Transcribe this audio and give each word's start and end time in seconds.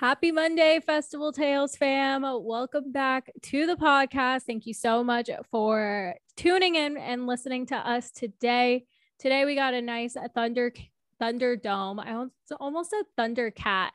Happy 0.00 0.32
Monday, 0.32 0.80
Festival 0.80 1.30
Tales 1.30 1.76
fam. 1.76 2.22
Welcome 2.22 2.90
back 2.90 3.30
to 3.42 3.66
the 3.66 3.76
podcast. 3.76 4.44
Thank 4.44 4.64
you 4.64 4.72
so 4.72 5.04
much 5.04 5.28
for 5.50 6.14
tuning 6.38 6.76
in 6.76 6.96
and 6.96 7.26
listening 7.26 7.66
to 7.66 7.76
us 7.76 8.10
today. 8.10 8.86
Today 9.18 9.44
we 9.44 9.54
got 9.54 9.74
a 9.74 9.82
nice 9.82 10.16
Thunder 10.34 10.72
Thunderdome. 11.20 12.02
I 12.02 12.26
almost 12.58 12.88
said 12.88 13.02
Thundercat. 13.18 13.90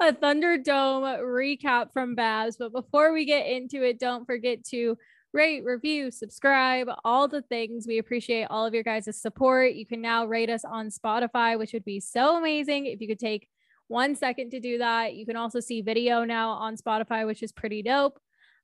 a 0.00 0.12
Thunderdome 0.14 1.20
recap 1.20 1.92
from 1.92 2.14
Babs. 2.14 2.56
But 2.56 2.72
before 2.72 3.12
we 3.12 3.26
get 3.26 3.46
into 3.46 3.82
it, 3.82 4.00
don't 4.00 4.24
forget 4.24 4.64
to 4.70 4.96
rate, 5.36 5.64
review, 5.64 6.10
subscribe, 6.10 6.88
all 7.04 7.28
the 7.28 7.42
things. 7.42 7.86
We 7.86 7.98
appreciate 7.98 8.46
all 8.50 8.66
of 8.66 8.74
your 8.74 8.82
guys' 8.82 9.16
support. 9.20 9.74
You 9.74 9.86
can 9.86 10.00
now 10.00 10.24
rate 10.24 10.50
us 10.50 10.64
on 10.64 10.88
Spotify, 10.88 11.58
which 11.58 11.74
would 11.74 11.84
be 11.84 12.00
so 12.00 12.36
amazing 12.36 12.86
if 12.86 13.00
you 13.00 13.06
could 13.06 13.20
take 13.20 13.46
one 13.88 14.16
second 14.16 14.50
to 14.50 14.60
do 14.60 14.78
that. 14.78 15.14
You 15.14 15.26
can 15.26 15.36
also 15.36 15.60
see 15.60 15.82
video 15.82 16.24
now 16.24 16.50
on 16.50 16.76
Spotify, 16.76 17.26
which 17.26 17.42
is 17.42 17.52
pretty 17.52 17.82
dope. 17.82 18.18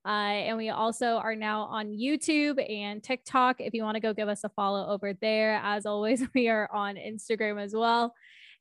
Uh, 0.04 0.08
and 0.48 0.56
we 0.56 0.70
also 0.70 1.18
are 1.18 1.36
now 1.36 1.62
on 1.64 1.88
YouTube 1.88 2.58
and 2.68 3.02
TikTok. 3.02 3.60
If 3.60 3.72
you 3.74 3.84
want 3.84 3.94
to 3.96 4.00
go 4.00 4.12
give 4.12 4.28
us 4.28 4.42
a 4.42 4.48
follow 4.48 4.88
over 4.88 5.12
there, 5.12 5.60
as 5.62 5.86
always, 5.86 6.24
we 6.34 6.48
are 6.48 6.68
on 6.72 6.96
Instagram 6.96 7.62
as 7.62 7.74
well. 7.74 8.14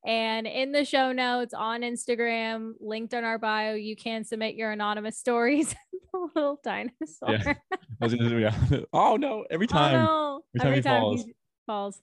And 0.05 0.47
in 0.47 0.71
the 0.71 0.83
show 0.83 1.11
notes 1.11 1.53
on 1.53 1.81
Instagram, 1.81 2.73
linked 2.79 3.13
on 3.13 3.23
our 3.23 3.37
bio, 3.37 3.75
you 3.75 3.95
can 3.95 4.23
submit 4.23 4.55
your 4.55 4.71
anonymous 4.71 5.17
stories. 5.17 5.75
the 6.13 6.29
little 6.35 6.59
dinosaur. 6.63 7.29
Yeah. 7.29 8.55
Oh 8.93 9.15
no! 9.15 9.45
Every 9.51 9.67
time. 9.67 9.95
Oh, 9.95 9.97
time, 9.97 10.05
no. 10.05 10.41
every 10.41 10.59
time 10.59 10.67
Every 10.67 10.75
he 10.77 10.81
time 10.81 11.01
falls. 11.01 11.23
he 11.25 11.35
falls. 11.67 12.01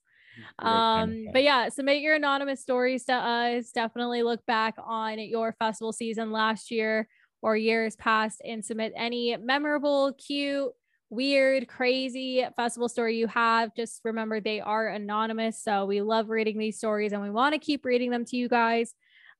Um, 0.61 1.27
but 1.33 1.43
yeah, 1.43 1.69
submit 1.69 2.01
your 2.01 2.15
anonymous 2.15 2.61
stories 2.61 3.05
to 3.07 3.13
us. 3.13 3.73
Definitely 3.73 4.23
look 4.23 4.45
back 4.47 4.77
on 4.79 5.19
your 5.19 5.53
festival 5.59 5.93
season 5.93 6.31
last 6.31 6.71
year 6.71 7.09
or 7.43 7.57
years 7.57 7.97
past 7.97 8.41
and 8.45 8.65
submit 8.65 8.93
any 8.97 9.37
memorable, 9.37 10.13
cute, 10.13 10.71
weird, 11.11 11.69
crazy 11.69 12.45
festival 12.57 12.89
story 12.89 13.17
you 13.17 13.27
have. 13.29 13.75
Just 13.75 14.01
remember 14.05 14.41
they 14.41 14.61
are 14.61 14.89
anonymous. 14.89 15.63
So 15.63 15.87
we 15.87 16.03
love 16.03 16.29
reading 16.29 16.59
these 16.59 16.79
stories 16.79 17.13
and 17.13 17.23
we 17.23 17.31
want 17.31 17.55
to 17.55 17.59
keep 17.59 17.85
reading 17.85 18.11
them 18.11 18.25
to 18.27 18.37
you 18.37 18.49
guys. 18.49 18.95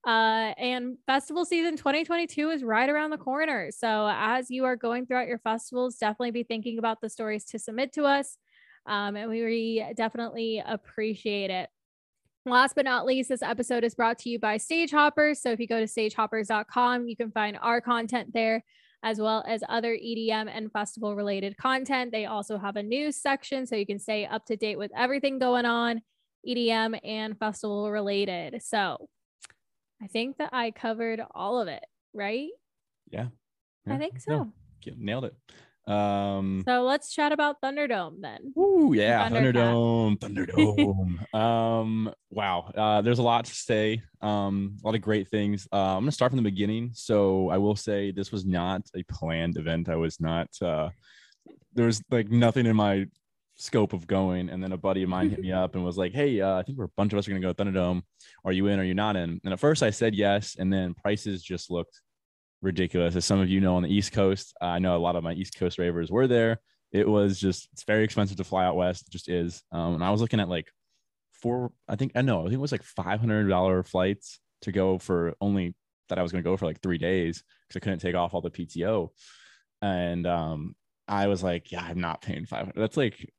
Uh, 0.07 0.55
and 0.57 0.97
festival 1.07 1.45
season 1.45 1.77
2022 1.77 2.51
is 2.51 2.63
right 2.65 2.89
around 2.89 3.11
the 3.11 3.19
corner. 3.19 3.71
So 3.71 4.09
as 4.11 4.51
you 4.51 4.65
are 4.65 4.77
going 4.77 5.07
throughout 5.07 5.27
your 5.27 5.41
festivals, 5.41 5.97
definitely 5.97 6.31
be 6.31 6.45
thinking 6.45 6.79
about 6.79 7.01
the 7.01 7.11
stories 7.11 7.45
to 7.47 7.59
submit 7.59 7.93
to 7.95 8.05
us. 8.05 8.39
Um, 8.87 9.17
and 9.17 9.29
we 9.29 9.85
definitely 9.97 10.63
appreciate 10.65 11.51
it. 11.51 11.69
Last 12.47 12.75
but 12.75 12.87
not 12.87 13.05
least, 13.05 13.29
this 13.29 13.43
episode 13.43 13.85
is 13.85 13.95
brought 13.95 14.19
to 14.21 14.31
you 14.31 14.39
by 14.39 14.57
Stage 14.57 14.91
Hoppers. 14.91 15.43
So 15.43 15.51
if 15.51 15.61
you 15.61 15.67
go 15.67 15.81
to 15.81 15.87
stagehoppers.com, 15.87 17.07
you 17.07 17.17
can 17.17 17.31
find 17.31 17.59
our 17.61 17.83
content 17.83 18.33
there 18.33 18.65
as 19.03 19.21
well 19.21 19.45
as 19.47 19.63
other 19.69 19.95
EDM 19.95 20.51
and 20.53 20.73
festival 20.73 21.15
related 21.15 21.57
content. 21.57 22.13
They 22.13 22.27
also 22.27 22.59
have 22.59 22.77
a 22.77 22.83
news 22.83 23.17
section 23.17 23.67
so 23.67 23.77
you 23.77 23.87
can 23.87 23.99
stay 23.99 24.27
up 24.27 24.45
to 24.47 24.57
date 24.57 24.79
with 24.79 24.91
everything 24.97 25.39
going 25.39 25.67
on, 25.67 26.03
EDM 26.47 26.99
and 27.05 27.39
festival 27.39 27.91
related. 27.91 28.61
So 28.63 29.09
I 30.03 30.07
think 30.07 30.39
that 30.39 30.51
I 30.53 30.71
covered 30.71 31.21
all 31.35 31.61
of 31.61 31.69
it, 31.69 31.85
right? 32.13 32.51
yeah, 33.87 33.95
I 33.95 33.99
think 33.99 34.21
so. 34.21 34.33
No, 34.33 34.53
yeah, 34.85 34.95
nailed 34.97 35.25
it. 35.27 35.35
Um, 35.89 36.63
So 36.67 36.83
let's 36.83 37.15
chat 37.15 37.33
about 37.33 37.57
Thunderdome 37.63 38.21
then. 38.21 38.53
Ooh, 38.59 38.93
yeah, 38.95 39.29
Thundercat. 39.29 40.19
Thunderdome, 40.19 40.19
Thunderdome. 41.35 41.35
um, 41.35 42.13
wow, 42.31 42.71
uh, 42.77 43.01
there's 43.03 43.19
a 43.19 43.23
lot 43.23 43.47
to 43.47 43.55
say. 43.55 44.03
Um, 44.21 44.77
a 44.83 44.87
lot 44.87 44.95
of 44.95 45.01
great 45.01 45.29
things. 45.29 45.67
Uh, 45.73 45.97
I'm 45.97 46.03
gonna 46.03 46.13
start 46.13 46.31
from 46.33 46.37
the 46.37 46.43
beginning. 46.51 46.91
So 46.93 47.49
I 47.49 47.57
will 47.59 47.77
say 47.77 48.11
this 48.11 48.31
was 48.31 48.45
not 48.45 48.83
a 48.95 49.03
planned 49.05 49.57
event. 49.57 49.89
I 49.89 49.97
was 49.97 50.21
not. 50.21 50.49
Uh, 50.61 50.91
there 51.75 51.87
was 51.87 52.03
like 52.11 52.29
nothing 52.31 52.67
in 52.67 52.77
my 52.77 53.07
scope 53.55 53.93
of 53.93 54.07
going, 54.07 54.51
and 54.51 54.63
then 54.63 54.73
a 54.73 54.77
buddy 54.77 55.03
of 55.03 55.09
mine 55.09 55.31
hit 55.31 55.41
me 55.41 55.53
up 55.63 55.75
and 55.75 55.85
was 55.85 55.97
like, 55.97 56.13
"Hey, 56.13 56.41
uh, 56.41 56.59
I 56.59 56.63
think 56.65 56.77
we're 56.79 56.85
a 56.85 56.97
bunch 56.97 57.13
of 57.13 57.19
us 57.19 57.27
are 57.27 57.31
gonna 57.31 57.41
go 57.41 57.53
to 57.53 57.65
Thunderdome. 57.65 58.03
Are 58.45 58.53
you 58.53 58.67
in? 58.67 58.79
Are 58.79 58.85
you 58.85 58.95
not 58.95 59.17
in?" 59.17 59.41
And 59.43 59.53
at 59.55 59.61
first 59.61 59.83
I 59.83 59.91
said 59.91 60.15
yes, 60.15 60.57
and 60.59 60.71
then 60.73 60.93
prices 60.95 61.43
just 61.43 61.71
looked 61.71 62.01
ridiculous. 62.63 63.17
As 63.17 63.25
some 63.25 63.41
of 63.41 63.49
you 63.49 63.61
know, 63.61 63.77
on 63.77 63.83
the 63.83 63.95
East 63.95 64.13
Coast, 64.13 64.55
I 64.61 64.79
know 64.79 64.97
a 64.97 64.99
lot 64.99 65.17
of 65.17 65.25
my 65.25 65.33
East 65.33 65.57
Coast 65.59 65.79
ravers 65.79 66.11
were 66.11 66.27
there. 66.27 66.61
It 66.93 67.09
was 67.09 67.39
just 67.39 67.69
it's 67.73 67.85
very 67.85 68.05
expensive 68.05 68.37
to 68.39 68.45
fly 68.45 68.65
out 68.65 68.77
west. 68.77 69.09
It 69.09 69.11
just 69.11 69.29
is. 69.29 69.63
Um 69.73 69.95
and 69.95 70.05
i 70.05 70.11
was 70.11 70.21
looking 70.21 70.41
at 70.41 70.49
like 70.49 70.69
four 71.41 71.73
i 71.89 71.97
think 71.97 72.13
i 72.15 72.23
know 72.23 72.41
i 72.41 72.45
think 72.45 72.55
it 72.55 72.59
was 72.59 72.73
like 72.73 72.83
$500 72.83 73.87
flights 73.87 74.41
to 74.63 74.73
go 74.73 74.99
for 74.99 75.35
only 75.41 75.75
that 76.09 76.19
i 76.19 76.23
was 76.23 76.33
going 76.33 76.43
to 76.43 76.49
go 76.49 76.57
for 76.57 76.67
like 76.67 76.81
three 76.81 76.99
days 76.99 77.43
because 77.69 77.79
i 77.79 77.83
couldn't 77.83 78.01
take 78.01 78.15
off 78.15 78.35
all 78.35 78.41
the 78.41 78.51
pto 78.51 79.11
and 79.83 80.27
um 80.27 80.75
i 81.07 81.29
was 81.29 81.43
like 81.43 81.71
yeah 81.71 81.85
i'm 81.85 82.01
not 82.01 82.23
paying 82.23 82.45
500 82.45 82.75
that's 82.75 82.97
like 82.97 83.33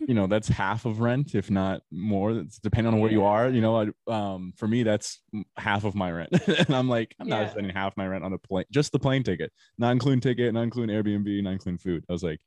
you 0.00 0.14
know 0.14 0.26
that's 0.32 0.48
half 0.48 0.84
of 0.84 1.00
rent 1.00 1.34
if 1.34 1.50
not 1.50 1.82
more 1.90 2.32
it's 2.32 2.58
depending 2.58 2.92
on 2.92 3.00
where 3.00 3.10
you 3.10 3.24
are 3.24 3.48
you 3.48 3.60
know 3.60 3.76
I, 4.08 4.12
um 4.12 4.52
for 4.56 4.68
me 4.68 4.82
that's 4.82 5.20
half 5.56 5.84
of 5.84 5.94
my 5.94 6.10
rent 6.12 6.30
and 6.48 6.74
i'm 6.74 6.88
like 6.88 7.14
i'm 7.20 7.28
Yeah. 7.28 7.40
not 7.42 7.50
spending 7.52 7.74
half 7.74 7.96
my 7.96 8.06
rent 8.06 8.24
on 8.24 8.32
a 8.32 8.38
plane 8.38 8.64
just 8.70 8.92
the 8.92 8.98
plane 8.98 9.22
ticket 9.22 9.52
not 9.78 9.92
including 9.92 10.20
ticket 10.20 10.52
not 10.52 10.62
including 10.62 10.94
airbnb 10.94 11.42
not 11.42 11.52
including 11.52 11.78
food 11.78 12.04
i 12.08 12.12
was 12.12 12.22
like 12.22 12.40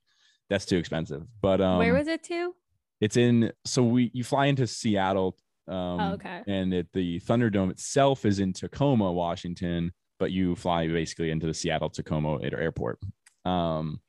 that's 0.50 0.66
too 0.66 0.78
expensive 0.78 1.23
but 1.41 1.59
um 1.61 1.78
Where 1.79 1.94
was 1.94 2.07
it 2.07 2.23
to? 2.25 2.53
it's 3.01 3.17
in 3.17 3.51
so 3.66 3.84
we 3.84 4.11
you 4.13 4.23
fly 4.23 4.45
into 4.47 4.67
seattle 4.67 5.35
um 5.67 5.99
Oh, 5.99 6.13
okay. 6.13 6.44
and 6.47 6.73
it, 6.73 6.88
the 6.94 7.19
thunderdome 7.22 7.72
itself 7.72 8.25
is 8.25 8.39
in 8.39 8.53
tacoma 8.53 9.11
washington 9.11 9.91
but 10.19 10.31
you 10.31 10.55
fly 10.55 10.88
basically 10.88 11.29
into 11.31 11.45
the 11.47 11.53
seattle 11.53 11.89
tacoma 11.89 12.39
Air- 12.41 12.59
airport 12.59 12.99
um 13.45 13.99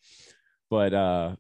but 0.70 0.92
uh 0.94 1.34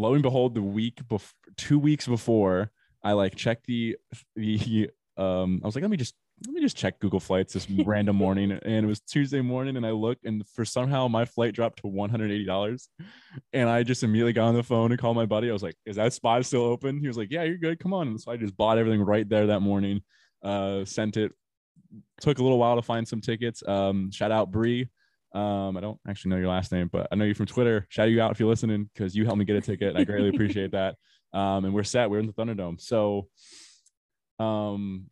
lo 0.00 0.14
and 0.14 0.22
behold 0.22 0.54
the 0.54 0.62
week 0.62 1.06
before 1.08 1.34
two 1.56 1.78
weeks 1.78 2.06
before 2.06 2.70
i 3.04 3.12
like 3.12 3.36
checked 3.36 3.66
the 3.66 3.96
the 4.34 4.88
um 5.18 5.60
i 5.62 5.66
was 5.66 5.74
like 5.74 5.82
let 5.82 5.90
me 5.90 5.96
just 5.96 6.14
let 6.46 6.54
me 6.54 6.60
just 6.62 6.76
check 6.76 6.98
google 7.00 7.20
flights 7.20 7.52
this 7.52 7.68
random 7.84 8.16
morning. 8.16 8.50
And 8.50 8.84
it 8.84 8.86
was 8.86 9.00
tuesday 9.00 9.42
morning 9.42 9.76
and 9.76 9.84
i 9.84 9.90
looked 9.90 10.24
and 10.24 10.46
for 10.48 10.64
somehow 10.64 11.06
my 11.06 11.26
flight 11.26 11.54
dropped 11.54 11.80
to 11.80 11.88
$180 11.88 12.88
and 13.52 13.68
i 13.68 13.82
just 13.82 14.02
immediately 14.02 14.32
got 14.32 14.46
on 14.46 14.54
the 14.54 14.62
phone 14.62 14.90
and 14.90 14.98
called 14.98 15.16
my 15.16 15.26
buddy. 15.26 15.50
I 15.50 15.52
was 15.52 15.62
like 15.62 15.76
is 15.84 15.96
that 15.96 16.14
spot 16.14 16.46
still 16.46 16.62
open? 16.62 16.98
He 16.98 17.06
was 17.06 17.18
like 17.18 17.30
yeah 17.30 17.42
you're 17.42 17.58
good. 17.58 17.78
Come 17.78 17.92
on. 17.92 18.08
And 18.08 18.20
so 18.20 18.32
i 18.32 18.38
just 18.38 18.56
bought 18.56 18.78
everything 18.78 19.02
right 19.02 19.28
there 19.28 19.48
that 19.48 19.60
morning 19.60 20.00
uh 20.42 20.86
sent 20.86 21.18
it. 21.18 21.32
Took 22.22 22.38
a 22.38 22.42
little 22.42 22.58
while 22.58 22.76
to 22.76 22.82
find 22.82 23.06
some 23.06 23.20
tickets. 23.20 23.62
Um 23.68 24.10
shout 24.10 24.32
out 24.32 24.50
Bree 24.50 24.88
um, 25.32 25.76
I 25.76 25.80
don't 25.80 25.98
actually 26.08 26.30
know 26.30 26.38
your 26.38 26.48
last 26.48 26.72
name, 26.72 26.88
but 26.92 27.08
I 27.10 27.14
know 27.14 27.24
you 27.24 27.34
from 27.34 27.46
Twitter. 27.46 27.86
Shout 27.88 28.10
you 28.10 28.20
out 28.20 28.32
if 28.32 28.40
you're 28.40 28.48
listening 28.48 28.90
because 28.92 29.14
you 29.14 29.24
helped 29.24 29.38
me 29.38 29.44
get 29.44 29.56
a 29.56 29.60
ticket. 29.60 29.96
I 29.96 30.04
greatly 30.04 30.28
appreciate 30.28 30.72
that. 30.72 30.96
Um, 31.32 31.64
and 31.64 31.72
we're 31.72 31.84
set. 31.84 32.10
We're 32.10 32.18
in 32.18 32.26
the 32.26 32.32
Thunderdome. 32.32 32.80
So, 32.80 33.28
um, 34.40 35.06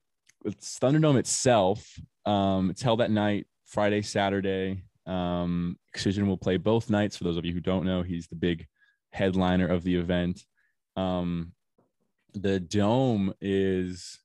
it's 0.44 0.78
Thunderdome 0.78 1.18
itself. 1.18 1.88
Um, 2.26 2.70
it's 2.70 2.82
held 2.82 3.00
at 3.00 3.10
night, 3.10 3.46
Friday, 3.66 4.02
Saturday. 4.02 4.82
Um, 5.06 5.78
Excision 5.94 6.26
will 6.26 6.36
play 6.36 6.56
both 6.56 6.90
nights. 6.90 7.16
For 7.16 7.24
those 7.24 7.36
of 7.36 7.44
you 7.44 7.54
who 7.54 7.60
don't 7.60 7.84
know, 7.84 8.02
he's 8.02 8.26
the 8.26 8.36
big 8.36 8.66
headliner 9.12 9.66
of 9.66 9.84
the 9.84 9.96
event. 9.96 10.44
Um, 10.96 11.52
the 12.34 12.60
dome 12.60 13.32
is 13.40 14.18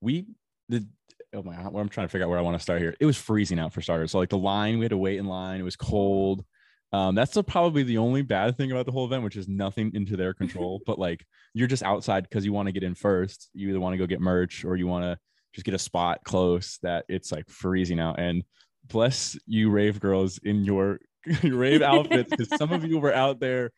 we 0.00 0.26
the 0.68 0.86
oh 1.34 1.42
my 1.42 1.56
god, 1.56 1.74
I'm 1.74 1.88
trying 1.88 2.06
to 2.06 2.10
figure 2.10 2.24
out 2.24 2.30
where 2.30 2.38
I 2.38 2.42
want 2.42 2.56
to 2.56 2.62
start 2.62 2.80
here. 2.80 2.94
It 3.00 3.06
was 3.06 3.16
freezing 3.16 3.58
out 3.58 3.72
for 3.72 3.80
starters. 3.80 4.12
So 4.12 4.18
like 4.18 4.30
the 4.30 4.38
line, 4.38 4.78
we 4.78 4.84
had 4.84 4.90
to 4.90 4.96
wait 4.96 5.18
in 5.18 5.26
line. 5.26 5.60
It 5.60 5.64
was 5.64 5.76
cold. 5.76 6.44
Um, 6.92 7.14
that's 7.14 7.34
the, 7.34 7.44
probably 7.44 7.82
the 7.82 7.98
only 7.98 8.22
bad 8.22 8.56
thing 8.56 8.72
about 8.72 8.86
the 8.86 8.92
whole 8.92 9.04
event, 9.04 9.22
which 9.22 9.36
is 9.36 9.46
nothing 9.46 9.92
into 9.94 10.16
their 10.16 10.32
control. 10.32 10.80
but 10.86 10.98
like 10.98 11.24
you're 11.52 11.66
just 11.66 11.82
outside 11.82 12.22
because 12.22 12.44
you 12.44 12.52
want 12.52 12.66
to 12.66 12.72
get 12.72 12.82
in 12.82 12.94
first. 12.94 13.50
You 13.52 13.68
either 13.68 13.80
want 13.80 13.94
to 13.94 13.98
go 13.98 14.06
get 14.06 14.20
merch 14.20 14.64
or 14.64 14.76
you 14.76 14.86
want 14.86 15.04
to 15.04 15.18
just 15.54 15.64
get 15.64 15.74
a 15.74 15.78
spot 15.78 16.20
close 16.24 16.78
that 16.82 17.04
it's 17.08 17.30
like 17.30 17.48
freezing 17.48 18.00
out. 18.00 18.18
And 18.18 18.42
bless 18.86 19.36
you, 19.46 19.70
rave 19.70 20.00
girls, 20.00 20.38
in 20.38 20.64
your 20.64 21.00
rave 21.42 21.82
outfits, 21.82 22.30
because 22.30 22.56
some 22.56 22.72
of 22.72 22.84
you 22.84 22.98
were 22.98 23.14
out 23.14 23.38
there 23.40 23.70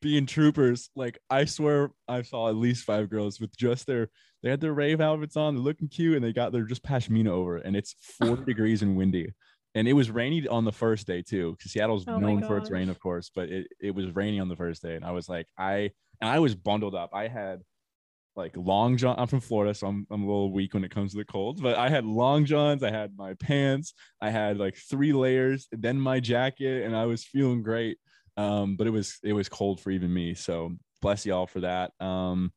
being 0.00 0.26
troopers. 0.26 0.90
Like 0.94 1.18
I 1.30 1.44
swear, 1.44 1.90
I 2.08 2.22
saw 2.22 2.48
at 2.48 2.56
least 2.56 2.84
five 2.84 3.10
girls 3.10 3.40
with 3.40 3.56
just 3.56 3.86
their 3.86 4.08
they 4.42 4.50
had 4.50 4.60
their 4.60 4.72
rave 4.72 5.00
outfits 5.00 5.36
on, 5.36 5.54
they're 5.54 5.62
looking 5.62 5.88
cute, 5.88 6.16
and 6.16 6.24
they 6.24 6.32
got 6.32 6.52
their 6.52 6.64
just 6.64 6.82
pashmina 6.82 7.28
over, 7.28 7.58
and 7.58 7.76
it's 7.76 7.94
40 8.18 8.44
degrees 8.46 8.82
and 8.82 8.96
windy. 8.96 9.32
And 9.74 9.88
it 9.88 9.92
was 9.92 10.10
rainy 10.10 10.46
on 10.48 10.64
the 10.64 10.72
first 10.72 11.06
day 11.06 11.22
too, 11.22 11.52
because 11.52 11.72
Seattle's 11.72 12.04
Oh 12.06 12.18
known 12.18 12.42
for 12.42 12.58
its 12.58 12.70
rain, 12.70 12.90
of 12.90 13.00
course, 13.00 13.30
but 13.34 13.48
it, 13.48 13.68
it 13.80 13.94
was 13.94 14.14
rainy 14.14 14.38
on 14.38 14.48
the 14.48 14.56
first 14.56 14.82
day. 14.82 14.96
And 14.96 15.04
I 15.04 15.12
was 15.12 15.28
like, 15.28 15.46
I 15.56 15.92
and 16.20 16.28
I 16.28 16.40
was 16.40 16.54
bundled 16.54 16.94
up. 16.94 17.10
I 17.14 17.28
had 17.28 17.60
like 18.36 18.56
long 18.56 18.96
john. 18.96 19.14
I'm 19.18 19.28
from 19.28 19.40
Florida, 19.40 19.74
so 19.74 19.86
I'm, 19.86 20.06
I'm 20.10 20.22
a 20.22 20.26
little 20.26 20.52
weak 20.52 20.74
when 20.74 20.84
it 20.84 20.90
comes 20.90 21.12
to 21.12 21.18
the 21.18 21.24
colds, 21.24 21.60
but 21.60 21.76
I 21.76 21.88
had 21.88 22.04
long 22.04 22.44
johns, 22.44 22.82
I 22.82 22.90
had 22.90 23.16
my 23.16 23.34
pants, 23.34 23.94
I 24.20 24.30
had 24.30 24.58
like 24.58 24.76
three 24.76 25.12
layers, 25.12 25.68
then 25.70 26.00
my 26.00 26.20
jacket, 26.20 26.84
and 26.84 26.96
I 26.96 27.06
was 27.06 27.24
feeling 27.24 27.62
great. 27.62 27.98
Um, 28.36 28.76
but 28.76 28.86
it 28.86 28.90
was 28.90 29.18
it 29.22 29.32
was 29.32 29.48
cold 29.48 29.80
for 29.80 29.90
even 29.90 30.12
me. 30.12 30.34
So 30.34 30.72
bless 31.00 31.26
y'all 31.26 31.46
for 31.46 31.60
that. 31.60 31.92
Um, 32.00 32.52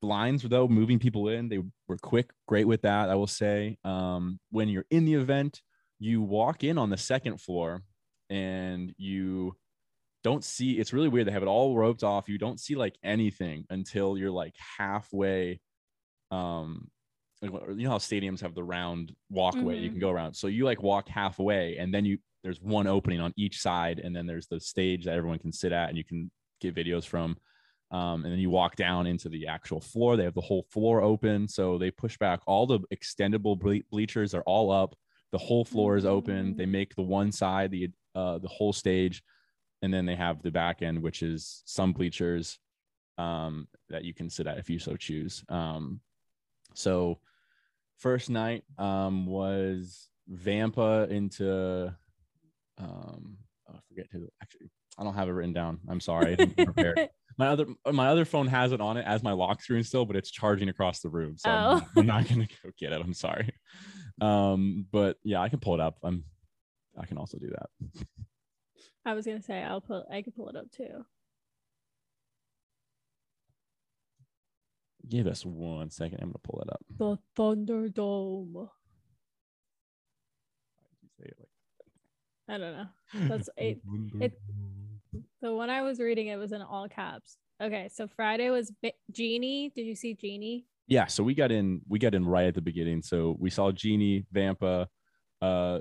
blinds 0.00 0.42
though 0.42 0.66
moving 0.66 0.98
people 0.98 1.28
in 1.28 1.48
they 1.48 1.60
were 1.86 1.98
quick 1.98 2.30
great 2.48 2.66
with 2.66 2.82
that 2.82 3.10
i 3.10 3.14
will 3.14 3.26
say 3.26 3.76
um, 3.84 4.38
when 4.50 4.68
you're 4.68 4.86
in 4.90 5.04
the 5.04 5.14
event 5.14 5.60
you 5.98 6.22
walk 6.22 6.64
in 6.64 6.78
on 6.78 6.90
the 6.90 6.96
second 6.96 7.40
floor 7.40 7.82
and 8.30 8.94
you 8.96 9.54
don't 10.24 10.44
see 10.44 10.78
it's 10.78 10.92
really 10.92 11.08
weird 11.08 11.26
they 11.26 11.32
have 11.32 11.42
it 11.42 11.48
all 11.48 11.76
roped 11.76 12.02
off 12.02 12.28
you 12.28 12.38
don't 12.38 12.60
see 12.60 12.74
like 12.74 12.96
anything 13.04 13.64
until 13.70 14.16
you're 14.16 14.30
like 14.30 14.54
halfway 14.78 15.60
um 16.30 16.88
like, 17.42 17.52
you 17.76 17.84
know 17.84 17.90
how 17.90 17.98
stadiums 17.98 18.40
have 18.40 18.54
the 18.54 18.62
round 18.62 19.14
walkway 19.30 19.78
you 19.78 19.88
Mhm. 19.88 19.92
can 19.92 20.00
go 20.00 20.10
around? 20.10 20.34
So 20.34 20.46
you 20.46 20.64
like 20.64 20.82
walk 20.82 21.08
halfway 21.08 21.76
and 21.78 21.92
then 21.92 22.04
you 22.04 22.18
there's 22.42 22.60
one 22.60 22.86
opening 22.86 23.20
on 23.20 23.34
each 23.36 23.60
side 23.60 23.98
and 23.98 24.16
then 24.16 24.26
there's 24.26 24.46
the 24.46 24.58
stage 24.58 25.04
that 25.04 25.14
everyone 25.14 25.38
can 25.38 25.52
sit 25.52 25.72
at 25.72 25.90
and 25.90 25.98
you 25.98 26.04
can 26.04 26.30
get 26.60 26.74
videos 26.74 27.04
from. 27.04 27.36
Um, 27.90 28.24
and 28.24 28.32
then 28.32 28.38
you 28.38 28.48
walk 28.50 28.76
down 28.76 29.06
into 29.06 29.28
the 29.28 29.46
actual 29.46 29.80
floor. 29.80 30.16
They 30.16 30.24
have 30.24 30.34
the 30.34 30.40
whole 30.40 30.62
floor 30.70 31.02
open 31.02 31.48
so 31.48 31.76
they 31.76 31.90
push 31.90 32.16
back. 32.16 32.40
All 32.46 32.66
the 32.66 32.80
extendable 32.94 33.58
ble- 33.58 33.82
bleachers 33.90 34.32
are 34.34 34.42
all 34.42 34.70
up. 34.70 34.96
The 35.32 35.38
whole 35.38 35.64
floor 35.66 35.96
is 35.96 36.06
open. 36.06 36.56
They 36.56 36.64
Mm. 36.64 36.70
make 36.70 36.94
the 36.94 37.02
one 37.02 37.30
side 37.32 37.70
the 37.70 37.90
uh, 38.14 38.38
the 38.38 38.48
whole 38.48 38.72
stage 38.72 39.22
and 39.82 39.92
then 39.94 40.04
they 40.04 40.16
have 40.16 40.42
the 40.42 40.50
back 40.50 40.82
end 40.82 41.00
which 41.00 41.22
is 41.22 41.62
some 41.64 41.92
bleachers 41.92 42.58
um, 43.18 43.68
that 43.88 44.02
you 44.04 44.12
can 44.14 44.28
sit 44.30 44.46
at 44.46 44.58
if 44.58 44.68
you 44.70 44.78
so 44.78 44.96
choose. 44.96 45.44
Um, 45.48 46.00
so 46.74 47.20
first 48.00 48.28
night 48.30 48.64
um, 48.78 49.26
was 49.26 50.08
vampa 50.28 51.06
into 51.10 51.94
um, 52.78 53.36
oh, 53.68 53.74
I 53.74 53.78
forget 53.88 54.06
who 54.12 54.28
actually 54.42 54.70
I 54.98 55.04
don't 55.04 55.14
have 55.14 55.28
it 55.28 55.32
written 55.32 55.52
down. 55.54 55.80
I'm 55.88 56.00
sorry, 56.00 56.32
I 56.32 56.34
didn't 56.36 56.64
prepare. 56.64 56.94
My 57.38 57.46
other 57.48 57.66
my 57.90 58.08
other 58.08 58.26
phone 58.26 58.48
has 58.48 58.72
it 58.72 58.82
on 58.82 58.98
it 58.98 59.06
as 59.06 59.22
my 59.22 59.32
lock 59.32 59.62
screen 59.62 59.82
still, 59.82 60.04
but 60.04 60.14
it's 60.14 60.30
charging 60.30 60.68
across 60.68 61.00
the 61.00 61.08
room, 61.08 61.38
so 61.38 61.48
I'm- 61.48 61.82
Oh. 61.82 62.00
I'm, 62.00 62.06
not 62.06 62.28
gonna 62.28 62.46
go 62.62 62.70
get 62.78 62.92
it. 62.92 63.00
I'm 63.00 63.14
sorry. 63.14 63.50
Um, 64.20 64.84
but 64.92 65.16
yeah, 65.24 65.40
I 65.40 65.48
can 65.48 65.58
pull 65.58 65.72
it 65.72 65.80
up. 65.80 65.96
I'm 66.02 66.24
I 67.00 67.06
can 67.06 67.16
also 67.16 67.38
do 67.38 67.48
that. 67.48 68.04
I 69.06 69.14
was 69.14 69.24
gonna 69.24 69.40
say 69.40 69.62
I'll 69.62 69.80
pull. 69.80 70.04
I 70.12 70.20
can 70.20 70.32
pull 70.32 70.50
it 70.50 70.56
up 70.56 70.70
too. 70.70 71.06
Give 75.08 75.26
us 75.26 75.44
one 75.44 75.90
second. 75.90 76.18
I'm 76.22 76.28
gonna 76.28 76.38
pull 76.42 76.62
it 76.62 76.70
up. 76.72 76.80
The 76.98 77.18
Thunderdome. 77.36 78.68
Say 81.18 81.24
it 81.26 81.36
like- 81.38 81.48
I 82.48 82.58
don't 82.58 82.72
know. 82.76 83.28
That's 83.28 83.48
it- 83.56 83.80
it- 84.20 84.40
The 85.42 85.54
one 85.54 85.70
I 85.70 85.82
was 85.82 85.98
reading, 86.00 86.28
it 86.28 86.36
was 86.36 86.52
in 86.52 86.62
all 86.62 86.88
caps. 86.88 87.36
Okay, 87.62 87.88
so 87.92 88.06
Friday 88.08 88.50
was 88.50 88.70
Bi- 88.82 88.92
Genie. 89.10 89.70
Did 89.74 89.86
you 89.86 89.94
see 89.94 90.14
Genie? 90.14 90.66
yeah 90.88 91.06
so 91.06 91.22
we 91.22 91.34
got 91.34 91.52
in 91.52 91.80
we 91.88 92.00
got 92.00 92.16
in 92.16 92.26
right 92.26 92.46
at 92.48 92.54
the 92.56 92.60
beginning 92.60 93.00
so 93.00 93.36
we 93.38 93.48
saw 93.48 93.70
genie 93.70 94.26
vampa 94.32 94.88
uh 95.40 95.78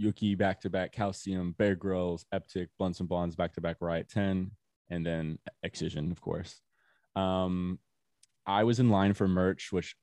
Yookie 0.00 0.38
back 0.38 0.60
to 0.60 0.70
back 0.70 0.92
calcium 0.92 1.56
Bear 1.58 1.74
Grillz 1.74 2.24
eptic 2.32 2.68
Blunts 2.78 3.00
and 3.00 3.08
Blondes 3.08 3.34
back 3.34 3.52
to 3.54 3.60
back 3.60 3.78
riot 3.80 4.08
10 4.08 4.52
and 4.90 5.04
then 5.04 5.40
excision 5.64 6.12
of 6.12 6.20
course 6.20 6.60
um 7.16 7.80
i 8.48 8.64
was 8.64 8.80
in 8.80 8.88
line 8.90 9.14
for 9.14 9.28
merch 9.28 9.70
which 9.70 9.94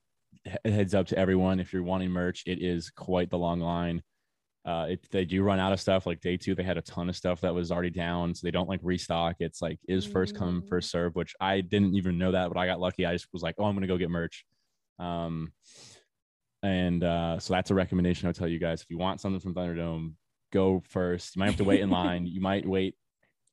heads 0.63 0.93
up 0.93 1.07
to 1.07 1.17
everyone 1.17 1.59
if 1.59 1.73
you're 1.73 1.83
wanting 1.83 2.09
merch 2.11 2.43
it 2.45 2.61
is 2.61 2.89
quite 2.91 3.29
the 3.29 3.37
long 3.37 3.59
line. 3.59 4.01
Uh 4.65 4.87
it, 4.89 4.99
they 5.11 5.25
do 5.25 5.43
run 5.43 5.59
out 5.59 5.71
of 5.73 5.79
stuff 5.79 6.05
like 6.05 6.19
day 6.21 6.37
two 6.37 6.55
they 6.55 6.63
had 6.63 6.77
a 6.77 6.81
ton 6.81 7.07
of 7.09 7.15
stuff 7.15 7.41
that 7.41 7.53
was 7.53 7.71
already 7.71 7.89
down 7.89 8.33
so 8.33 8.41
they 8.45 8.51
don't 8.51 8.69
like 8.69 8.79
restock. 8.83 9.35
It's 9.39 9.61
like 9.61 9.79
is 9.87 10.05
first 10.05 10.35
come 10.35 10.61
Mm. 10.61 10.67
first 10.69 10.89
serve 10.91 11.15
which 11.15 11.33
i 11.39 11.61
didn't 11.61 11.95
even 11.95 12.17
know 12.17 12.31
that 12.31 12.49
but 12.49 12.57
i 12.59 12.65
got 12.65 12.79
lucky. 12.79 13.05
I 13.05 13.13
just 13.13 13.27
was 13.33 13.41
like 13.43 13.55
oh 13.57 13.65
i'm 13.65 13.75
gonna 13.75 13.87
go 13.87 13.97
get 13.97 14.09
merch. 14.09 14.45
Um 14.99 15.51
and 16.63 17.03
uh 17.03 17.39
so 17.39 17.53
that's 17.53 17.71
a 17.71 17.75
recommendation 17.75 18.27
i'll 18.27 18.33
tell 18.33 18.47
you 18.47 18.59
guys. 18.59 18.81
If 18.81 18.89
you 18.89 18.97
want 18.97 19.21
something 19.21 19.39
from 19.39 19.53
thunderdome 19.53 20.13
go 20.51 20.81
first. 20.87 21.35
You 21.35 21.39
might 21.41 21.47
have 21.47 21.57
to 21.57 21.63
wait 21.63 21.81
in 21.81 21.89
line. 22.01 22.25
You 22.25 22.41
might 22.41 22.67
wait 22.67 22.95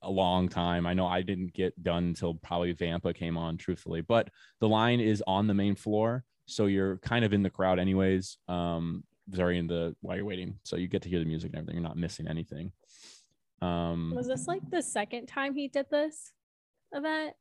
a 0.03 0.11
long 0.11 0.49
time. 0.49 0.87
I 0.87 0.95
know 0.95 1.07
i 1.07 1.23
didn't 1.23 1.53
get 1.53 1.81
done 1.83 2.05
until 2.05 2.35
probably 2.35 2.73
vampa 2.73 3.13
came 3.13 3.37
on 3.37 3.57
truthfully 3.57 4.01
but 4.01 4.29
the 4.61 4.69
line 4.69 5.01
is 5.01 5.23
on 5.27 5.47
the 5.47 5.55
main 5.55 5.75
floor 5.75 6.25
so 6.47 6.67
you're 6.67 6.99
kind 6.99 7.25
of 7.25 7.33
in 7.33 7.43
the 7.43 7.51
crowd 7.51 7.79
anyways. 7.79 8.39
Um 8.49 9.05
in 9.39 9.67
the 9.67 9.95
while 10.01 10.17
you're 10.17 10.27
waiting. 10.27 10.59
So 10.65 10.77
you 10.77 10.89
get 10.89 11.03
to 11.03 11.09
hear 11.09 11.21
the 11.21 11.25
music 11.25 11.51
and 11.51 11.59
everything. 11.59 11.77
You're 11.77 11.89
not 11.89 11.97
missing 11.97 12.29
anything. 12.29 12.73
Um 13.61 14.13
Was 14.15 14.27
this 14.27 14.47
like 14.47 14.69
the 14.71 14.83
second 14.83 15.27
time 15.27 15.55
he 15.55 15.69
did 15.69 15.87
this 15.91 16.33
event, 16.93 17.35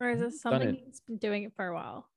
or 0.00 0.10
is 0.10 0.20
this 0.20 0.40
something 0.40 0.74
he's 0.74 1.00
been 1.00 1.18
doing 1.18 1.44
it 1.44 1.52
for 1.54 1.66
a 1.66 1.74
while? 1.74 2.08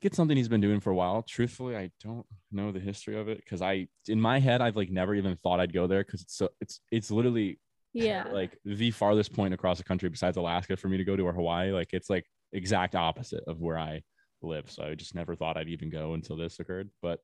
it's 0.00 0.18
something 0.18 0.36
he's 0.36 0.48
been 0.48 0.60
doing 0.60 0.80
for 0.80 0.90
a 0.90 0.94
while. 0.94 1.22
Truthfully 1.22 1.76
i 1.76 1.90
don't 2.02 2.26
know 2.52 2.70
the 2.70 2.80
history 2.80 3.16
of 3.16 3.28
it 3.28 3.38
because 3.38 3.62
i 3.62 3.88
in 4.06 4.20
my 4.20 4.38
head 4.38 4.60
i've 4.60 4.76
like 4.76 4.90
never 4.90 5.14
even 5.14 5.34
thought 5.36 5.60
i'd 5.60 5.72
go 5.72 5.86
there 5.86 6.04
because 6.04 6.20
it's 6.20 6.36
so 6.36 6.48
it's 6.60 6.80
it's 6.92 7.10
literally 7.10 7.58
Yeah. 7.94 8.24
like 8.32 8.58
the 8.64 8.90
farthest 8.90 9.32
point 9.32 9.54
across 9.54 9.78
the 9.78 9.84
country 9.84 10.08
besides 10.08 10.36
alaska 10.36 10.76
for 10.76 10.88
me 10.88 10.96
to 10.96 11.04
go 11.04 11.14
to 11.14 11.26
or 11.26 11.32
hawaii 11.32 11.70
like 11.70 11.90
it's 11.92 12.10
like 12.10 12.26
exact 12.52 12.96
opposite 12.96 13.44
of 13.46 13.60
where 13.60 13.78
i 13.78 14.02
live 14.42 14.68
so 14.70 14.82
i 14.82 14.94
just 14.94 15.14
never 15.14 15.36
thought 15.36 15.56
i'd 15.56 15.68
even 15.68 15.90
go 15.90 16.14
until 16.14 16.36
this 16.36 16.58
occurred 16.58 16.90
but 17.00 17.20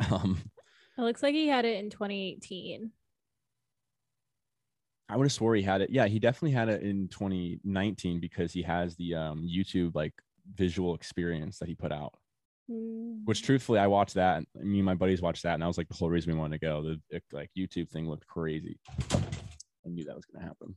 um 0.10 0.38
it 1.00 1.04
looks 1.04 1.22
like 1.22 1.34
he 1.34 1.48
had 1.48 1.64
it 1.64 1.82
in 1.82 1.88
2018. 1.88 2.90
I 5.08 5.16
would 5.16 5.24
have 5.24 5.32
swore 5.32 5.54
he 5.54 5.62
had 5.62 5.80
it. 5.80 5.90
Yeah, 5.90 6.06
he 6.06 6.18
definitely 6.18 6.52
had 6.52 6.68
it 6.68 6.82
in 6.82 7.08
2019 7.08 8.20
because 8.20 8.52
he 8.52 8.62
has 8.62 8.96
the 8.96 9.14
um, 9.14 9.48
YouTube 9.50 9.94
like 9.94 10.12
visual 10.54 10.94
experience 10.94 11.58
that 11.58 11.68
he 11.68 11.74
put 11.74 11.90
out. 11.90 12.14
Mm. 12.70 13.24
Which, 13.24 13.42
truthfully, 13.42 13.78
I 13.78 13.86
watched 13.86 14.14
that. 14.14 14.44
Me 14.54 14.78
and 14.78 14.84
my 14.84 14.94
buddies 14.94 15.22
watched 15.22 15.42
that, 15.44 15.54
and 15.54 15.62
that 15.62 15.66
was 15.66 15.78
like 15.78 15.88
the 15.88 15.94
whole 15.94 16.10
reason 16.10 16.32
we 16.32 16.38
wanted 16.38 16.60
to 16.60 16.66
go. 16.66 16.82
The 17.10 17.22
like 17.32 17.50
YouTube 17.56 17.88
thing 17.88 18.08
looked 18.08 18.26
crazy. 18.26 18.78
I 19.84 19.88
knew 19.88 20.04
that 20.04 20.16
was 20.16 20.26
going 20.26 20.42
to 20.42 20.48
happen. 20.48 20.76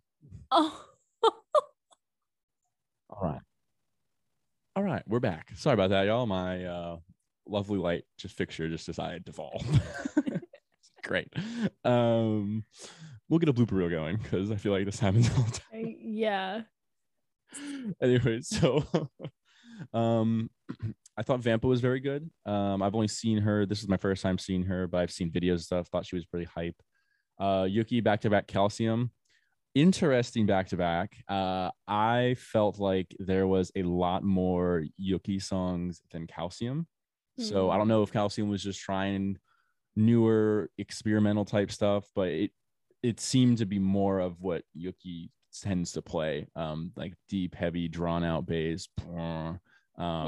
Oh. 0.51 0.85
All 3.09 3.21
right, 3.21 3.41
all 4.75 4.81
right, 4.83 5.03
we're 5.07 5.19
back. 5.19 5.51
Sorry 5.55 5.75
about 5.75 5.91
that, 5.91 6.07
y'all. 6.07 6.25
My 6.25 6.65
uh, 6.65 6.97
lovely 7.47 7.77
light 7.77 8.05
just 8.17 8.35
fixture 8.35 8.67
just 8.69 8.87
decided 8.87 9.23
to 9.27 9.31
fall. 9.31 9.63
Great. 11.03 11.31
Um, 11.85 12.63
we'll 13.29 13.37
get 13.37 13.49
a 13.49 13.53
blooper 13.53 13.73
reel 13.73 13.89
going 13.89 14.17
because 14.17 14.49
I 14.49 14.55
feel 14.55 14.71
like 14.71 14.85
this 14.85 14.97
happens 14.97 15.29
all 15.37 15.43
the 15.43 15.51
time. 15.71 15.95
Yeah. 15.99 16.61
anyway, 18.01 18.39
so 18.41 18.83
um 19.93 20.49
I 21.17 21.21
thought 21.21 21.41
Vampa 21.41 21.67
was 21.67 21.81
very 21.81 21.99
good. 21.99 22.27
Um 22.47 22.81
I've 22.81 22.95
only 22.95 23.07
seen 23.09 23.37
her. 23.39 23.67
This 23.67 23.83
is 23.83 23.87
my 23.87 23.97
first 23.97 24.23
time 24.23 24.39
seeing 24.39 24.63
her, 24.63 24.87
but 24.87 25.01
I've 25.01 25.11
seen 25.11 25.29
videos 25.29 25.51
and 25.51 25.61
stuff. 25.61 25.87
Thought 25.89 26.07
she 26.07 26.15
was 26.15 26.25
pretty 26.25 26.47
hype. 26.47 26.81
Uh 27.43 27.65
Yookie 27.75 28.03
back 28.03 28.21
to 28.21 28.29
back 28.29 28.47
calcium. 28.47 29.11
Interesting 29.75 30.45
back 30.45 30.67
to 30.69 30.77
back. 30.77 31.09
Uh 31.27 31.69
I 31.87 32.35
felt 32.37 32.79
like 32.79 33.09
there 33.19 33.47
was 33.47 33.71
a 33.75 33.83
lot 33.83 34.23
more 34.23 34.85
Yookie 35.09 35.41
songs 35.41 36.01
than 36.11 36.27
calcium. 36.27 36.87
So 37.39 37.69
I 37.71 37.77
don't 37.77 37.87
know 37.87 38.03
if 38.03 38.11
calcium 38.13 38.49
was 38.49 38.63
just 38.63 38.79
trying 38.79 39.39
newer 39.95 40.69
experimental 40.77 41.45
type 41.45 41.71
stuff, 41.71 42.05
but 42.15 42.29
it 42.29 42.51
it 43.01 43.19
seemed 43.19 43.57
to 43.57 43.65
be 43.65 43.79
more 43.79 44.19
of 44.19 44.39
what 44.39 44.63
Yookie 44.77 45.29
tends 45.61 45.91
to 45.93 46.01
play, 46.01 46.47
um, 46.55 46.91
like 46.95 47.13
deep, 47.29 47.53
heavy, 47.55 47.87
drawn 47.87 48.23
out 48.23 48.45
bass. 48.45 48.87
Um, 49.01 49.59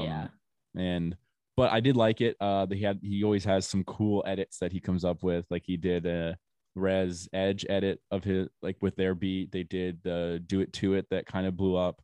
Yeah. 0.02 0.28
And 0.76 1.16
but 1.56 1.70
I 1.72 1.80
did 1.80 1.96
like 1.96 2.20
it. 2.20 2.36
Uh, 2.40 2.66
he 2.70 2.82
had 2.82 2.98
he 3.02 3.24
always 3.24 3.44
has 3.44 3.66
some 3.66 3.84
cool 3.84 4.22
edits 4.26 4.58
that 4.58 4.72
he 4.72 4.80
comes 4.80 5.04
up 5.04 5.22
with. 5.22 5.46
Like 5.50 5.62
he 5.64 5.76
did 5.78 6.04
a 6.06 6.36
Res 6.76 7.28
Edge 7.32 7.66
edit 7.68 8.00
of 8.10 8.22
his 8.22 8.48
like 8.62 8.76
with 8.80 8.96
their 8.96 9.14
beat. 9.14 9.50
They 9.50 9.64
did 9.64 10.00
the 10.04 10.42
Do 10.46 10.60
It 10.60 10.72
To 10.74 10.94
It 10.94 11.06
that 11.10 11.26
kind 11.26 11.46
of 11.46 11.56
blew 11.56 11.76
up. 11.76 12.00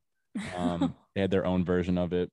Um, 0.56 0.94
they 1.14 1.20
had 1.20 1.30
their 1.30 1.46
own 1.46 1.64
version 1.64 1.98
of 1.98 2.12
it 2.12 2.30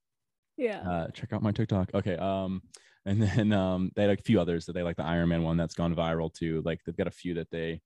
yeah. 0.59 0.81
uh, 0.89 1.07
check 1.11 1.33
out 1.33 1.41
my 1.41 1.51
TikTok. 1.51 1.91
Okay. 1.93 2.17
Um, 2.17 2.61
and 3.05 3.21
then 3.21 3.53
um, 3.53 3.91
they 3.95 4.03
had 4.03 4.11
a 4.11 4.21
few 4.21 4.39
others 4.39 4.65
that 4.65 4.73
they 4.73 4.83
like 4.83 4.97
the 4.97 5.05
Iron 5.05 5.29
Man 5.29 5.43
one 5.43 5.57
that's 5.57 5.73
gone 5.73 5.95
viral 5.95 6.31
too. 6.31 6.61
Like 6.65 6.81
they've 6.85 6.97
got 6.97 7.07
a 7.07 7.11
few 7.11 7.35
that 7.35 7.49
they 7.49 7.81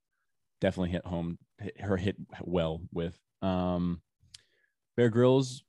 definitely 0.59 0.89
hit 0.89 1.05
home, 1.05 1.37
hit, 1.59 1.79
her 1.79 1.97
hit 1.97 2.17
well 2.41 2.81
with. 2.91 3.17
Um, 3.41 4.01
Bear 4.97 5.11
Grillz, 5.11 5.61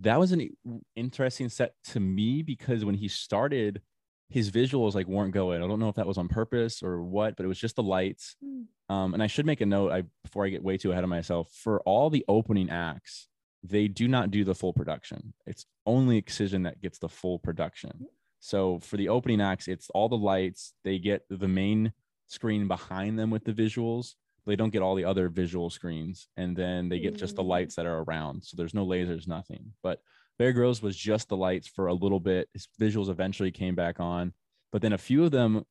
that 0.00 0.18
was 0.18 0.32
an 0.32 0.48
interesting 0.96 1.48
set 1.48 1.74
to 1.90 2.00
me 2.00 2.42
because 2.42 2.84
when 2.84 2.94
he 2.94 3.08
started, 3.08 3.82
his 4.28 4.50
visuals 4.50 4.94
like 4.94 5.06
weren't 5.06 5.34
going. 5.34 5.62
I 5.62 5.66
don't 5.66 5.78
know 5.78 5.88
if 5.88 5.96
that 5.96 6.06
was 6.06 6.18
on 6.18 6.28
purpose 6.28 6.82
or 6.82 7.02
what, 7.02 7.36
but 7.36 7.44
it 7.44 7.48
was 7.48 7.58
just 7.58 7.76
the 7.76 7.82
lights. 7.82 8.36
Mm. 8.44 8.64
Um, 8.88 9.14
and 9.14 9.22
I 9.22 9.26
should 9.26 9.46
make 9.46 9.60
a 9.60 9.66
note 9.66 9.92
I 9.92 10.04
before 10.22 10.44
I 10.44 10.48
get 10.50 10.62
way 10.62 10.76
too 10.76 10.92
ahead 10.92 11.04
of 11.04 11.10
myself. 11.10 11.50
For 11.52 11.80
all 11.82 12.10
the 12.10 12.24
opening 12.28 12.70
acts, 12.70 13.28
they 13.62 13.88
do 13.88 14.08
not 14.08 14.30
do 14.30 14.44
the 14.44 14.54
full 14.54 14.72
production. 14.72 15.34
It's 15.46 15.66
only 15.86 16.18
Excision 16.18 16.64
that 16.64 16.82
gets 16.82 16.98
the 16.98 17.08
full 17.08 17.38
production. 17.38 18.06
So 18.40 18.78
for 18.80 18.98
the 18.98 19.08
opening 19.08 19.40
acts, 19.40 19.68
it's 19.68 19.88
all 19.90 20.08
the 20.08 20.16
lights. 20.18 20.74
They 20.84 20.98
get 20.98 21.22
the 21.30 21.48
main 21.48 21.92
screen 22.26 22.68
behind 22.68 23.18
them 23.18 23.30
with 23.30 23.44
the 23.44 23.52
visuals. 23.54 24.14
They 24.46 24.56
don't 24.56 24.68
get 24.70 24.82
all 24.82 24.94
the 24.94 25.06
other 25.06 25.30
visual 25.30 25.70
screens, 25.70 26.28
and 26.36 26.54
then 26.54 26.90
they 26.90 26.98
get 26.98 27.16
just 27.16 27.36
the 27.36 27.42
Mm. 27.42 27.48
lights 27.48 27.76
that 27.76 27.86
are 27.86 28.02
around. 28.02 28.44
So 28.44 28.56
there's 28.58 28.74
no 28.74 28.84
lasers, 28.84 29.26
nothing. 29.26 29.72
But 29.82 30.00
Bear 30.38 30.52
Grillz 30.52 30.82
was 30.82 30.96
just 30.96 31.28
the 31.28 31.36
lights 31.36 31.68
for 31.68 31.86
a 31.86 31.94
little 31.94 32.20
bit. 32.20 32.48
His 32.52 32.68
visuals 32.80 33.08
eventually 33.08 33.50
came 33.50 33.74
back 33.74 34.00
on, 34.00 34.32
but 34.72 34.82
then 34.82 34.92
a 34.92 34.98
few 34.98 35.24
of 35.24 35.30
them, 35.30 35.64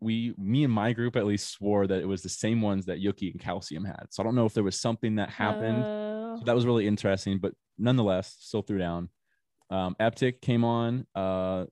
we, 0.00 0.34
me 0.38 0.64
and 0.64 0.72
my 0.72 0.92
group 0.92 1.16
at 1.16 1.26
least 1.26 1.50
swore 1.50 1.86
that 1.86 2.00
it 2.00 2.06
was 2.06 2.22
the 2.22 2.28
same 2.28 2.60
ones 2.60 2.86
that 2.86 3.02
Yookie 3.02 3.32
and 3.32 3.40
Calcium 3.40 3.84
had. 3.84 4.06
So 4.10 4.22
I 4.22 4.24
don't 4.24 4.34
know 4.34 4.46
if 4.46 4.54
there 4.54 4.64
was 4.64 4.80
something 4.80 5.16
that 5.16 5.30
happened. 5.30 5.82
Oh. 5.84 6.36
So 6.38 6.44
that 6.44 6.54
was 6.54 6.66
really 6.66 6.86
interesting, 6.86 7.38
but 7.38 7.52
nonetheless, 7.78 8.36
still 8.38 8.62
threw 8.62 8.78
down. 8.78 9.08
Um, 9.70 9.96
Eptic 10.00 10.40
came 10.40 10.64
on. 10.64 11.06
Uh, 11.14 11.64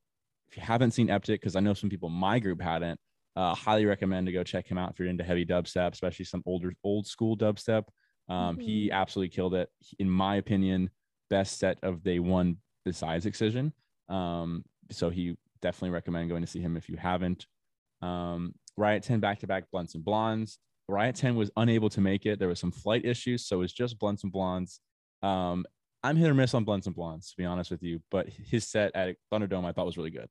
if 0.49 0.57
you 0.57 0.63
haven't 0.63 0.93
seen 0.93 1.09
Eptic, 1.09 1.41
because 1.41 1.57
I 1.57 1.61
know 1.61 1.75
some 1.75 1.91
people 1.91 2.09
in 2.09 2.15
my 2.15 2.39
group 2.39 2.61
hadn't, 2.61 2.99
uh, 3.37 3.55
highly 3.55 3.85
recommend 3.85 4.27
to 4.27 4.33
go 4.33 4.43
check 4.43 4.67
him 4.67 4.79
out 4.79 4.91
if 4.91 4.99
you're 4.99 5.09
into 5.09 5.25
heavy 5.25 5.45
dubstep, 5.45 5.93
especially 5.93 6.25
some 6.25 6.43
older 6.47 6.73
old 6.83 7.07
school 7.07 7.37
dubstep. 7.37 7.85
Um, 8.29 8.59
He 8.59 8.91
absolutely 8.91 9.35
killed 9.35 9.55
it. 9.55 9.69
In 9.99 10.09
my 10.11 10.37
opinion, 10.37 10.91
best 11.31 11.59
set 11.59 11.79
of 11.83 12.03
day 12.03 12.19
one 12.19 12.59
besides 12.85 13.27
Excision. 13.27 13.73
Um, 14.09 14.65
so 14.91 15.11
he 15.11 15.37
definitely 15.63 15.91
recommend 15.91 16.29
going 16.29 16.43
to 16.43 16.49
see 16.49 16.61
him 16.61 16.77
if 16.77 16.89
you 16.89 16.97
haven't. 16.97 17.47
Um, 18.03 18.55
Riot 18.77 19.03
10 19.03 19.21
back 19.21 19.41
to 19.41 19.47
back 19.47 19.71
Blunts 19.71 19.95
and 19.95 20.05
Blondes. 20.05 20.59
Riot 20.89 21.17
10 21.17 21.35
was 21.35 21.51
unable 21.57 21.89
to 21.91 22.01
make 22.01 22.27
it. 22.27 22.39
There 22.39 22.49
was 22.49 22.61
some 22.61 22.71
flight 22.71 23.05
issues, 23.05 23.47
so 23.47 23.57
it 23.57 23.61
was 23.61 23.73
just 23.73 23.99
Blunts 23.99 24.23
and 24.23 24.33
Blondes. 24.33 24.81
Um, 25.23 25.65
I'm 26.03 26.17
hit 26.17 26.31
or 26.31 26.35
miss 26.35 26.55
on 26.55 26.65
Blunts 26.65 26.87
and 26.87 26.95
Blondes, 26.95 27.31
to 27.31 27.37
be 27.37 27.45
honest 27.45 27.71
with 27.71 27.83
you, 27.83 28.01
but 28.11 28.29
his 28.29 28.69
set 28.69 28.95
at 28.95 29.17
Thunderdome 29.33 29.65
I 29.65 29.73
thought 29.73 29.87
was 29.87 29.97
really 29.97 30.11
good. 30.11 30.29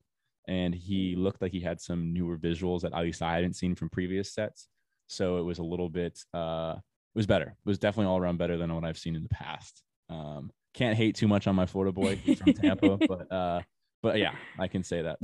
And 0.48 0.74
he 0.74 1.16
looked 1.16 1.42
like 1.42 1.52
he 1.52 1.60
had 1.60 1.82
some 1.82 2.14
newer 2.14 2.38
visuals 2.38 2.82
that 2.82 2.94
at 2.94 3.02
least 3.02 3.22
I 3.22 3.36
hadn't 3.36 3.56
seen 3.56 3.75
from 3.75 3.90
previous 3.90 4.34
sets. 4.34 4.68
So 5.08 5.38
it 5.38 5.42
was 5.42 5.60
a 5.60 5.64
little 5.64 5.90
bit 5.90 6.20
uh 6.34 6.75
it 6.78 7.18
was 7.18 7.28
better. 7.28 7.48
It 7.48 7.70
was 7.70 7.80
definitely 7.80 8.12
all 8.12 8.20
around 8.20 8.38
better 8.38 8.58
than 8.58 8.74
what 8.74 8.86
I've 8.86 8.98
seen 8.98 9.16
in 9.16 9.24
the 9.24 9.30
past. 9.30 9.84
Um 10.10 10.52
can't 10.75 10.98
hate 10.98 11.15
too 11.15 11.27
much 11.27 11.48
on 11.48 11.55
my 11.55 11.65
Florida 11.65 11.91
boy 11.91 12.17
He's 12.17 12.39
from 12.39 12.53
Tampa, 12.53 12.98
but 13.08 13.32
uh 13.32 13.62
but 14.03 14.20
yeah, 14.20 14.36
I 14.60 14.67
can 14.67 14.84
say 14.84 15.01
that 15.03 15.17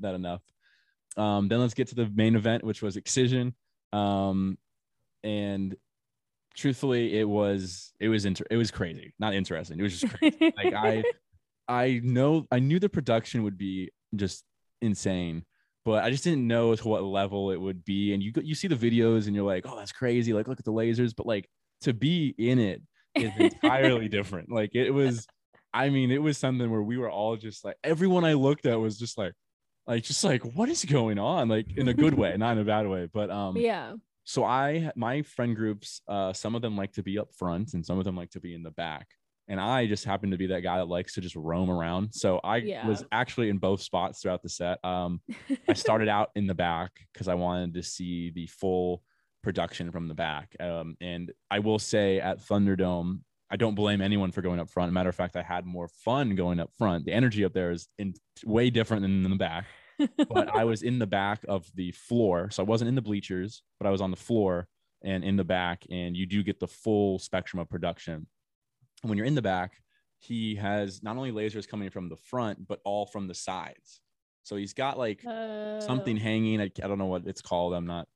that 0.00 0.14
enough. 0.14 0.42
Um 1.16 1.48
then 1.48 1.60
let's 1.60 1.74
get 1.74 1.88
to 1.88 1.94
the 1.94 2.08
main 2.14 2.36
event, 2.36 2.62
which 2.62 2.82
was 2.82 2.96
Excision. 2.96 3.54
Um 3.92 4.58
and 5.24 5.76
truthfully 6.54 7.18
it 7.18 7.28
was 7.28 7.92
it 8.00 8.08
was 8.08 8.24
inter- 8.24 8.46
it 8.50 8.56
was 8.56 8.70
crazy 8.70 9.14
not 9.18 9.34
interesting 9.34 9.78
it 9.78 9.82
was 9.82 10.00
just 10.00 10.12
crazy. 10.14 10.36
like 10.56 10.74
i 10.74 11.02
i 11.68 12.00
know 12.02 12.44
i 12.50 12.58
knew 12.58 12.78
the 12.78 12.88
production 12.88 13.44
would 13.44 13.56
be 13.56 13.90
just 14.16 14.44
insane 14.82 15.44
but 15.84 16.02
i 16.02 16.10
just 16.10 16.24
didn't 16.24 16.46
know 16.46 16.74
to 16.74 16.88
what 16.88 17.02
level 17.04 17.50
it 17.50 17.56
would 17.56 17.84
be 17.84 18.12
and 18.12 18.22
you 18.22 18.32
you 18.42 18.54
see 18.54 18.68
the 18.68 18.74
videos 18.74 19.26
and 19.26 19.36
you're 19.36 19.46
like 19.46 19.64
oh 19.66 19.76
that's 19.78 19.92
crazy 19.92 20.32
like 20.32 20.48
look 20.48 20.58
at 20.58 20.64
the 20.64 20.72
lasers 20.72 21.14
but 21.16 21.26
like 21.26 21.48
to 21.80 21.94
be 21.94 22.34
in 22.36 22.58
it 22.58 22.82
is 23.16 23.32
entirely 23.38 24.08
different 24.08 24.50
like 24.50 24.70
it 24.74 24.90
was 24.90 25.26
i 25.72 25.88
mean 25.88 26.10
it 26.10 26.22
was 26.22 26.38
something 26.38 26.70
where 26.70 26.82
we 26.82 26.96
were 26.96 27.10
all 27.10 27.36
just 27.36 27.64
like 27.64 27.76
everyone 27.82 28.24
i 28.24 28.32
looked 28.34 28.66
at 28.66 28.78
was 28.78 28.98
just 28.98 29.18
like 29.18 29.32
like 29.86 30.02
just 30.02 30.22
like 30.24 30.42
what 30.54 30.68
is 30.68 30.84
going 30.84 31.18
on 31.18 31.48
like 31.48 31.66
in 31.76 31.88
a 31.88 31.94
good 31.94 32.14
way 32.14 32.36
not 32.36 32.52
in 32.52 32.58
a 32.58 32.64
bad 32.64 32.86
way 32.86 33.08
but 33.12 33.30
um 33.30 33.56
yeah. 33.56 33.94
so 34.24 34.44
I 34.44 34.92
my 34.94 35.22
friend 35.22 35.56
groups, 35.56 36.02
uh, 36.06 36.32
some 36.32 36.54
of 36.54 36.62
them 36.62 36.76
like 36.76 36.92
to 36.92 37.02
be 37.02 37.18
up 37.18 37.34
front 37.34 37.74
and 37.74 37.84
some 37.84 37.98
of 37.98 38.04
them 38.04 38.16
like 38.16 38.30
to 38.30 38.40
be 38.40 38.54
in 38.54 38.62
the 38.62 38.70
back. 38.70 39.08
And 39.48 39.58
I 39.60 39.86
just 39.86 40.04
happen 40.04 40.30
to 40.30 40.36
be 40.36 40.46
that 40.48 40.60
guy 40.60 40.76
that 40.76 40.86
likes 40.86 41.14
to 41.14 41.20
just 41.20 41.34
roam 41.34 41.68
around. 41.70 42.10
So 42.12 42.38
I 42.44 42.58
Yeah. 42.58 42.86
was 42.86 43.04
actually 43.10 43.48
in 43.48 43.58
both 43.58 43.80
spots 43.82 44.20
throughout 44.20 44.42
the 44.42 44.48
set. 44.48 44.78
Um, 44.84 45.20
I 45.68 45.72
started 45.72 46.08
out 46.08 46.30
in 46.36 46.46
the 46.46 46.54
back 46.54 46.92
because 47.12 47.26
I 47.26 47.34
wanted 47.34 47.74
to 47.74 47.82
see 47.82 48.30
the 48.30 48.46
full 48.46 49.02
production 49.42 49.90
from 49.90 50.08
the 50.08 50.14
back. 50.14 50.54
Um, 50.60 50.96
and 51.00 51.32
I 51.50 51.58
will 51.60 51.78
say 51.78 52.20
at 52.20 52.38
Thunderdome, 52.40 53.20
I 53.50 53.56
don't 53.56 53.74
blame 53.74 54.00
anyone 54.00 54.30
for 54.32 54.42
going 54.42 54.60
up 54.60 54.70
front. 54.70 54.92
Matter 54.92 55.08
of 55.08 55.14
fact, 55.16 55.34
I 55.36 55.42
had 55.42 55.66
more 55.66 55.88
fun 55.88 56.34
going 56.36 56.60
up 56.60 56.70
front. 56.78 57.04
The 57.04 57.12
energy 57.12 57.44
up 57.44 57.52
there 57.52 57.72
is 57.72 57.88
in 57.98 58.14
way 58.44 58.70
different 58.70 59.02
than 59.02 59.24
in 59.24 59.30
the 59.30 59.36
back 59.36 59.66
but 60.30 60.48
I 60.54 60.64
was 60.64 60.82
in 60.82 60.98
the 60.98 61.06
back 61.06 61.44
of 61.46 61.70
the 61.74 61.92
floor. 61.92 62.48
So 62.50 62.62
I 62.62 62.66
wasn't 62.66 62.88
in 62.88 62.94
the 62.94 63.02
bleachers, 63.02 63.62
but 63.78 63.86
I 63.86 63.90
was 63.90 64.00
on 64.00 64.10
the 64.10 64.16
floor 64.16 64.66
and 65.04 65.22
in 65.22 65.36
the 65.36 65.44
back. 65.44 65.84
And 65.90 66.16
you 66.16 66.24
do 66.24 66.42
get 66.42 66.58
the 66.58 66.66
full 66.66 67.18
spectrum 67.18 67.60
of 67.60 67.68
production. 67.68 68.14
And 69.02 69.08
when 69.10 69.18
you're 69.18 69.26
in 69.26 69.34
the 69.34 69.42
back, 69.42 69.72
he 70.18 70.54
has 70.56 71.02
not 71.02 71.16
only 71.18 71.32
lasers 71.32 71.68
coming 71.68 71.90
from 71.90 72.08
the 72.08 72.16
front, 72.16 72.66
but 72.66 72.80
all 72.84 73.04
from 73.04 73.26
the 73.28 73.34
sides. 73.34 74.00
So 74.42 74.56
he's 74.56 74.72
got 74.72 74.98
like 74.98 75.20
something 75.22 76.16
Oh. 76.16 76.20
hanging. 76.20 76.60
I, 76.62 76.70
I 76.82 76.88
don't 76.88 76.98
know 76.98 77.04
what 77.06 77.26
it's 77.26 77.42
called. 77.42 77.74
I'm 77.74 77.86
not 77.86 78.08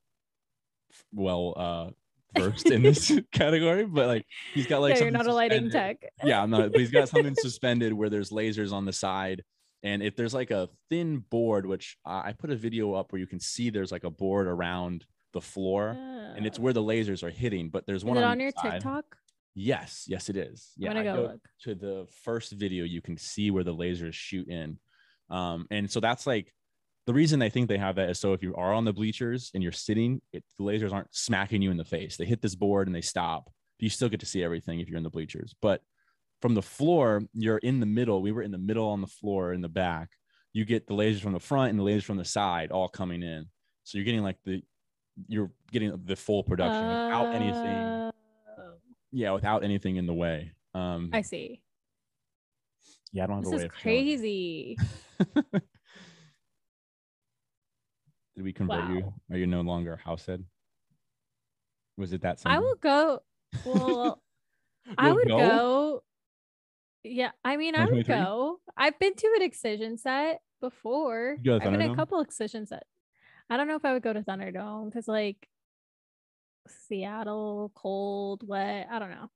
well 1.12 1.54
uh 1.56 1.90
versed 2.38 2.70
in 2.70 2.82
this 2.82 3.12
category, 3.32 3.86
but 3.86 4.06
like 4.08 4.26
he's 4.54 4.66
got 4.66 4.80
like 4.80 4.96
yeah, 4.96 5.02
you're 5.02 5.10
not 5.10 5.26
a 5.26 5.32
lighting 5.32 5.70
suspended 5.70 6.00
tech. 6.00 6.12
yeah, 6.24 6.42
I'm 6.42 6.50
not, 6.50 6.72
but 6.72 6.80
he's 6.80 6.90
got 6.90 7.08
something 7.08 7.34
suspended 7.40 7.92
where 7.92 8.10
there's 8.10 8.30
lasers 8.30 8.72
on 8.72 8.84
the 8.84 8.92
side. 8.92 9.42
And 9.82 10.02
if 10.02 10.16
there's 10.16 10.32
like 10.34 10.50
a 10.50 10.68
thin 10.88 11.18
board, 11.18 11.66
which 11.66 11.96
I 12.06 12.32
put 12.32 12.50
a 12.50 12.56
video 12.56 12.94
up 12.94 13.12
where 13.12 13.20
you 13.20 13.26
can 13.26 13.38
see 13.38 13.68
there's 13.70 13.92
like 13.92 14.04
a 14.04 14.10
board 14.10 14.46
around 14.46 15.04
the 15.34 15.42
floor 15.42 15.90
and 15.90 16.46
it's 16.46 16.58
Oh. 16.58 16.62
where 16.62 16.72
the 16.72 16.82
lasers 16.82 17.22
are 17.22 17.30
hitting, 17.30 17.68
but 17.68 17.84
there's 17.86 18.02
one 18.04 18.16
on, 18.16 18.24
on 18.24 18.40
your 18.40 18.50
side. 18.50 18.72
TikTok? 18.80 19.04
Yes, 19.54 20.06
yes, 20.08 20.28
it 20.30 20.36
is. 20.36 20.72
Yeah, 20.76 20.90
I'm 20.90 20.96
gonna 20.96 21.12
I 21.12 21.16
go 21.16 21.22
look. 21.22 21.40
to 21.64 21.74
the 21.74 22.06
first 22.24 22.52
video, 22.52 22.84
you 22.84 23.00
can 23.02 23.16
see 23.18 23.50
where 23.50 23.62
the 23.62 23.74
lasers 23.74 24.14
shoot 24.14 24.48
in. 24.48 24.78
Um, 25.30 25.66
and 25.70 25.88
so 25.90 26.00
that's 26.00 26.26
like 26.26 26.52
the 27.06 27.14
reason 27.14 27.42
I 27.42 27.48
think 27.48 27.68
they 27.68 27.78
have 27.78 27.96
that 27.96 28.10
is 28.10 28.18
so 28.18 28.32
if 28.32 28.42
you 28.42 28.54
are 28.56 28.72
on 28.72 28.84
the 28.84 28.92
bleachers 28.92 29.50
and 29.54 29.62
you're 29.62 29.72
sitting, 29.72 30.20
it, 30.32 30.42
the 30.58 30.64
lasers 30.64 30.92
aren't 30.92 31.14
smacking 31.14 31.60
you 31.62 31.70
in 31.70 31.76
the 31.76 31.84
face. 31.84 32.16
They 32.16 32.24
hit 32.24 32.40
this 32.42 32.54
board 32.54 32.86
and 32.88 32.94
they 32.94 33.00
stop. 33.02 33.50
You 33.78 33.90
still 33.90 34.08
get 34.08 34.20
to 34.20 34.26
see 34.26 34.42
everything 34.42 34.80
if 34.80 34.88
you're 34.88 34.96
in 34.96 35.02
the 35.04 35.10
bleachers. 35.10 35.54
But 35.60 35.82
from 36.40 36.54
the 36.54 36.62
floor, 36.62 37.22
you're 37.34 37.58
in 37.58 37.80
the 37.80 37.86
middle. 37.86 38.22
We 38.22 38.32
were 38.32 38.42
in 38.42 38.50
the 38.52 38.58
middle 38.58 38.88
on 38.88 39.00
the 39.02 39.06
floor 39.06 39.52
in 39.52 39.60
the 39.60 39.68
back. 39.68 40.10
You 40.54 40.64
get 40.64 40.86
the 40.86 40.94
lasers 40.94 41.20
from 41.20 41.32
the 41.32 41.40
front 41.40 41.70
and 41.70 41.78
the 41.78 41.84
lasers 41.84 42.04
from 42.04 42.16
the 42.16 42.24
side 42.24 42.70
all 42.70 42.88
coming 42.88 43.22
in. 43.22 43.46
So 43.82 43.98
you're 43.98 44.04
getting 44.06 44.22
like 44.22 44.36
the 44.44 44.62
you're 45.28 45.50
getting 45.70 45.92
the 46.04 46.16
full 46.16 46.42
production 46.42 46.80
without 46.86 47.34
anything. 47.34 47.52
Oh, 47.76 48.10
Yeah, 49.12 49.32
without 49.32 49.62
anything 49.64 49.96
in 49.96 50.06
the 50.06 50.14
way. 50.14 50.52
Um, 50.74 51.10
I 51.12 51.20
see. 51.22 51.60
yeah, 53.12 53.24
I 53.24 53.26
don't 53.26 53.36
have 53.36 53.44
This 53.44 53.52
a 53.52 53.56
way 53.56 53.58
is 53.58 53.64
of 53.64 53.70
crazy. 53.72 54.78
Did 58.34 58.44
we 58.44 58.52
convert 58.52 58.88
you? 58.90 59.14
Are 59.30 59.36
you 59.36 59.46
no 59.46 59.60
longer 59.60 59.94
a 59.94 59.96
house 59.96 60.26
head? 60.26 60.44
Was 61.96 62.12
it 62.12 62.22
that 62.22 62.40
I 62.44 62.58
will 62.58 62.74
go. 62.74 63.20
Well, 63.64 64.20
I 64.98 65.12
would 65.12 65.28
go? 65.28 65.38
go? 65.38 66.04
Yeah, 67.04 67.30
I 67.44 67.56
mean, 67.56 67.76
I 67.76 67.84
would 67.84 68.06
go. 68.06 68.60
I've 68.76 68.98
been 68.98 69.14
to 69.14 69.32
an 69.36 69.42
excision 69.42 69.98
set 69.98 70.40
before. 70.60 71.36
I've 71.66 71.70
been 71.70 71.90
a 71.92 71.96
couple 71.96 72.20
excision 72.20 72.66
sets. 72.66 72.82
I 73.48 73.56
don't 73.56 73.68
know 73.68 73.76
if 73.76 73.84
I 73.84 73.92
would 73.92 74.02
go 74.02 74.12
to 74.12 74.22
Thunderdome 74.22 74.86
because, 74.86 75.06
like, 75.06 75.48
Seattle, 76.66 77.70
cold, 77.74 78.42
wet. 78.46 78.88
I 78.90 78.98
don't 78.98 79.10
know. 79.10 79.30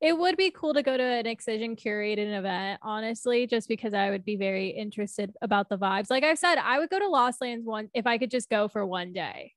It 0.00 0.16
would 0.16 0.36
be 0.36 0.52
cool 0.52 0.74
to 0.74 0.82
go 0.82 0.96
to 0.96 1.02
an 1.02 1.26
excision 1.26 1.74
curated 1.74 2.36
event, 2.36 2.78
honestly, 2.82 3.48
just 3.48 3.68
because 3.68 3.94
I 3.94 4.10
would 4.10 4.24
be 4.24 4.36
very 4.36 4.68
interested 4.68 5.34
about 5.42 5.68
the 5.68 5.76
vibes. 5.76 6.08
Like 6.08 6.22
I've 6.22 6.38
said, 6.38 6.56
I 6.56 6.78
would 6.78 6.88
go 6.88 7.00
to 7.00 7.08
Lost 7.08 7.40
Lands 7.40 7.66
one 7.66 7.90
if 7.94 8.06
I 8.06 8.16
could 8.18 8.30
just 8.30 8.48
go 8.48 8.68
for 8.68 8.86
one 8.86 9.12
day. 9.12 9.54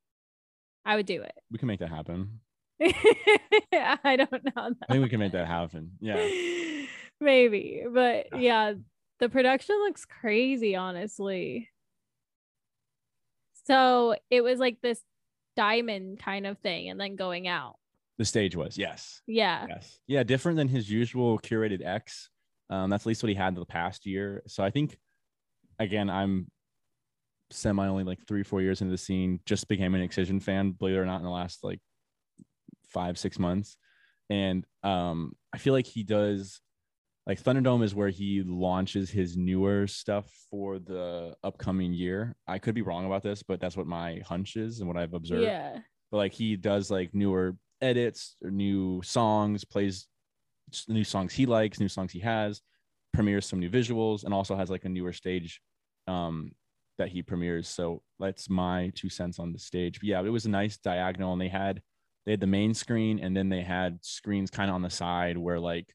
I 0.83 0.95
would 0.95 1.05
do 1.05 1.21
it. 1.21 1.33
We 1.51 1.59
can 1.59 1.67
make 1.67 1.79
that 1.81 1.89
happen. 1.89 2.39
I 2.81 4.15
don't 4.17 4.31
know. 4.31 4.75
I 4.89 4.93
think 4.93 5.03
we 5.03 5.09
can 5.09 5.19
make 5.19 5.33
that 5.33 5.45
happen. 5.47 5.91
Yeah. 5.99 6.15
Maybe. 7.19 7.83
But 7.87 8.27
ah. 8.33 8.37
yeah, 8.37 8.73
the 9.19 9.29
production 9.29 9.75
looks 9.75 10.05
crazy, 10.05 10.75
honestly. 10.75 11.69
So 13.67 14.15
it 14.31 14.41
was 14.41 14.57
like 14.57 14.77
this 14.81 14.99
diamond 15.55 16.19
kind 16.19 16.47
of 16.47 16.57
thing 16.59 16.89
and 16.89 16.99
then 16.99 17.15
going 17.15 17.47
out. 17.47 17.75
The 18.21 18.25
stage 18.25 18.55
was, 18.55 18.77
yes. 18.77 19.23
Yeah. 19.25 19.65
Yes. 19.67 19.99
Yeah, 20.05 20.21
different 20.21 20.55
than 20.57 20.67
his 20.67 20.87
usual 20.87 21.39
curated 21.39 21.83
X. 21.83 22.29
Um, 22.69 22.91
that's 22.91 23.01
at 23.01 23.07
least 23.07 23.23
what 23.23 23.29
he 23.29 23.35
had 23.35 23.55
the 23.55 23.65
past 23.65 24.05
year. 24.05 24.43
So 24.45 24.63
I 24.63 24.69
think 24.69 24.95
again, 25.79 26.07
I'm 26.07 26.45
semi 27.49 27.87
only 27.87 28.03
like 28.03 28.19
three, 28.27 28.43
four 28.43 28.61
years 28.61 28.79
into 28.81 28.91
the 28.91 28.97
scene, 28.99 29.39
just 29.47 29.67
became 29.67 29.95
an 29.95 30.01
excision 30.03 30.39
fan, 30.39 30.69
believe 30.73 30.97
it 30.97 30.99
or 30.99 31.05
not, 31.07 31.17
in 31.17 31.23
the 31.23 31.31
last 31.31 31.63
like 31.63 31.79
five, 32.93 33.17
six 33.17 33.39
months. 33.39 33.75
And 34.29 34.67
um, 34.83 35.33
I 35.51 35.57
feel 35.57 35.73
like 35.73 35.87
he 35.87 36.03
does 36.03 36.61
like 37.25 37.41
Thunderdome 37.41 37.83
is 37.83 37.95
where 37.95 38.09
he 38.09 38.43
launches 38.45 39.09
his 39.09 39.35
newer 39.35 39.87
stuff 39.87 40.31
for 40.51 40.77
the 40.77 41.35
upcoming 41.43 41.91
year. 41.91 42.35
I 42.47 42.59
could 42.59 42.75
be 42.75 42.83
wrong 42.83 43.07
about 43.07 43.23
this, 43.23 43.41
but 43.41 43.59
that's 43.59 43.75
what 43.75 43.87
my 43.87 44.19
hunch 44.27 44.57
is 44.57 44.77
and 44.77 44.87
what 44.87 44.95
I've 44.97 45.15
observed 45.15 45.41
Yeah. 45.41 45.79
but 46.11 46.17
like 46.17 46.33
he 46.33 46.55
does 46.55 46.91
like 46.91 47.15
newer 47.15 47.55
edits 47.81 48.35
or 48.43 48.51
new 48.51 49.01
songs, 49.03 49.63
plays 49.65 50.07
new 50.87 51.03
songs 51.03 51.33
he 51.33 51.45
likes, 51.45 51.79
new 51.79 51.89
songs 51.89 52.11
he 52.11 52.19
has, 52.19 52.61
premieres 53.13 53.45
some 53.45 53.59
new 53.59 53.69
visuals, 53.69 54.23
and 54.23 54.33
also 54.33 54.55
has 54.55 54.69
like 54.69 54.85
a 54.85 54.89
newer 54.89 55.13
stage 55.13 55.61
um 56.07 56.51
that 56.97 57.09
he 57.09 57.21
premieres. 57.21 57.67
So 57.67 58.03
that's 58.19 58.49
my 58.49 58.91
two 58.95 59.09
cents 59.09 59.39
on 59.39 59.53
the 59.53 59.59
stage. 59.59 59.99
But 59.99 60.07
yeah, 60.07 60.21
it 60.21 60.29
was 60.29 60.45
a 60.45 60.49
nice 60.49 60.77
diagonal, 60.77 61.33
and 61.33 61.41
they 61.41 61.47
had 61.49 61.81
they 62.25 62.31
had 62.33 62.39
the 62.41 62.47
main 62.47 62.73
screen, 62.73 63.19
and 63.19 63.35
then 63.35 63.49
they 63.49 63.61
had 63.61 64.03
screens 64.03 64.51
kind 64.51 64.69
of 64.69 64.75
on 64.75 64.81
the 64.83 64.89
side 64.89 65.37
where 65.37 65.59
like 65.59 65.93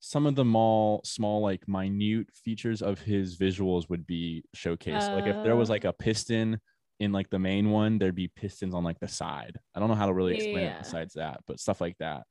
some 0.00 0.26
of 0.26 0.36
the 0.36 0.44
small 0.44 1.00
small 1.04 1.40
like 1.42 1.66
minute 1.68 2.28
features 2.32 2.82
of 2.82 3.00
his 3.00 3.36
visuals 3.36 3.88
would 3.88 4.06
be 4.06 4.44
showcased. 4.56 5.12
like 5.12 5.26
if 5.26 5.36
there 5.42 5.56
was 5.56 5.70
Oh. 5.70 5.72
like 5.72 5.84
a 5.84 5.92
piston 5.92 6.60
in 7.00 7.12
like 7.12 7.30
the 7.30 7.38
main 7.38 7.70
one, 7.70 7.98
there'd 7.98 8.14
be 8.14 8.28
pistons 8.28 8.74
on 8.74 8.82
like 8.84 8.98
the 9.00 9.08
side. 9.08 9.56
I 9.74 9.80
don't 9.80 9.88
know 9.88 9.94
how 9.94 10.06
to 10.06 10.12
really 10.12 10.34
explain 10.34 10.64
Yeah. 10.64 10.76
it 10.76 10.82
besides 10.84 11.14
that, 11.14 11.40
but 11.46 11.60
stuff 11.60 11.80
like 11.80 11.96
that. 11.98 12.24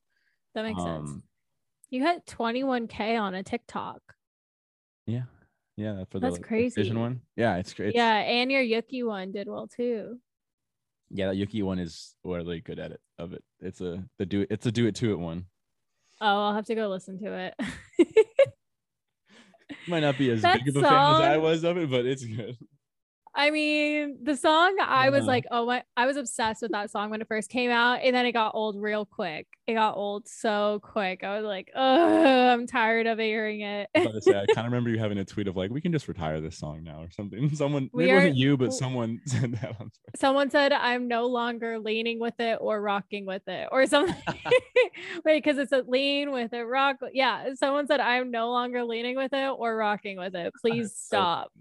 That 0.54 0.62
makes 0.64 0.82
sense. 0.82 1.08
Um, 1.08 1.22
You 1.90 2.02
had 2.02 2.26
21k 2.26 3.18
on 3.20 3.34
a 3.34 3.42
TikTok. 3.42 4.00
Yeah, 5.06 5.22
yeah, 5.76 6.04
for 6.10 6.20
That's 6.20 6.36
the 6.38 6.44
crazy. 6.44 6.80
Vision 6.82 7.00
one. 7.00 7.22
Yeah, 7.36 7.56
it's 7.56 7.72
great. 7.72 7.94
yeah, 7.94 8.16
and 8.16 8.50
your 8.52 8.62
Yookie 8.62 9.06
one 9.06 9.32
did 9.32 9.48
well 9.48 9.66
too. 9.68 10.18
yeah, 11.10 11.28
that 11.28 11.36
Yookie 11.36 11.62
one 11.62 11.78
is 11.78 12.14
really 12.24 12.60
good 12.60 12.78
at 12.78 12.90
it. 12.92 13.00
Of 13.18 13.32
it, 13.32 13.42
it's 13.60 13.80
a 13.80 14.04
the 14.18 14.26
do 14.26 14.44
it's 14.50 14.66
a 14.66 14.72
do 14.72 14.86
it 14.86 14.94
to 14.96 15.12
it 15.12 15.18
one. 15.18 15.46
Oh, 16.20 16.26
I'll 16.48 16.54
have 16.54 16.66
to 16.66 16.74
go 16.74 16.88
listen 16.88 17.18
to 17.20 17.32
it. 17.32 17.54
Might 19.88 20.00
not 20.00 20.18
be 20.18 20.30
as 20.30 20.42
That 20.42 20.58
big 20.64 20.68
of 20.76 20.82
a 20.82 20.86
fan 20.86 20.92
as 21.14 21.20
I 21.20 21.36
was 21.38 21.64
of 21.64 21.76
it, 21.78 21.90
but 21.90 22.04
it's 22.06 22.24
good. 22.24 22.56
I 23.38 23.52
mean, 23.52 24.18
the 24.20 24.36
song 24.36 24.76
I 24.80 25.10
was 25.10 25.24
like, 25.24 25.44
oh 25.52 25.64
my, 25.64 25.84
I 25.96 26.06
was 26.06 26.16
obsessed 26.16 26.60
with 26.60 26.72
that 26.72 26.90
song 26.90 27.10
when 27.10 27.20
it 27.20 27.28
first 27.28 27.48
came 27.48 27.70
out, 27.70 28.00
and 28.02 28.12
then 28.12 28.26
it 28.26 28.32
got 28.32 28.56
old 28.56 28.74
real 28.82 29.06
quick. 29.06 29.46
It 29.68 29.74
got 29.74 29.96
old 29.96 30.26
so 30.26 30.80
quick. 30.82 31.22
I 31.22 31.36
was 31.36 31.46
like, 31.46 31.70
oh, 31.76 32.48
I'm 32.48 32.66
tired 32.66 33.06
of 33.06 33.20
hearing 33.20 33.60
it. 33.60 33.88
I 33.94 34.00
was 34.00 34.06
about 34.06 34.14
to 34.14 34.22
say, 34.22 34.40
I 34.40 34.46
kind 34.46 34.66
of 34.66 34.72
remember 34.72 34.90
you 34.90 34.98
having 34.98 35.18
a 35.18 35.24
tweet 35.24 35.46
of 35.46 35.56
like, 35.56 35.70
we 35.70 35.80
can 35.80 35.92
just 35.92 36.08
retire 36.08 36.40
this 36.40 36.58
song 36.58 36.82
now 36.82 37.00
or 37.00 37.12
something. 37.12 37.48
Someone, 37.54 37.88
We 37.92 38.06
maybe 38.06 38.10
it 38.10 38.14
wasn't 38.16 38.36
you, 38.38 38.56
but 38.56 38.72
someone 38.72 39.20
said 39.26 39.52
that. 39.62 39.76
Someone 40.16 40.50
said 40.50 40.72
I'm 40.72 41.06
no 41.06 41.26
longer 41.26 41.78
leaning 41.78 42.18
with 42.18 42.40
it 42.40 42.58
or 42.60 42.82
rocking 42.82 43.24
with 43.24 43.46
it 43.46 43.68
or 43.70 43.86
something. 43.86 44.16
Wait, 45.24 45.44
because 45.44 45.58
it's 45.58 45.70
a 45.70 45.84
lean 45.86 46.32
with 46.32 46.52
it, 46.52 46.64
rock. 46.64 46.96
Yeah, 47.12 47.54
someone 47.54 47.86
said 47.86 48.00
I'm 48.00 48.32
no 48.32 48.50
longer 48.50 48.82
leaning 48.82 49.14
with 49.14 49.32
it 49.32 49.48
or 49.56 49.76
rocking 49.76 50.18
with 50.18 50.34
it. 50.34 50.52
Please 50.60 50.92
stop. 50.92 51.52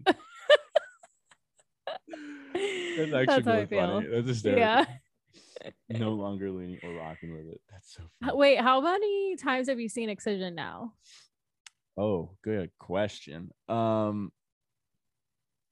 That's 2.54 3.14
actually 3.14 3.42
That's 3.44 3.46
really 3.46 3.66
funny. 3.66 4.08
That's 4.12 4.28
hysterical. 4.28 4.62
Yeah. 4.62 4.86
No 5.90 6.14
longer 6.14 6.52
leaning 6.52 6.80
or 6.84 6.94
rocking 6.94 7.34
with 7.34 7.48
it. 7.48 7.60
That's 7.70 7.94
so 7.94 8.04
funny. 8.22 8.38
Wait, 8.38 8.62
how 8.62 8.80
many 8.80 9.36
times 9.36 9.68
have 9.68 9.80
you 9.80 9.90
seen 9.90 10.08
Excision 10.08 10.56
now? 10.56 10.94
Oh, 11.98 12.38
good 12.44 12.70
question. 12.80 13.52
Um, 13.68 14.32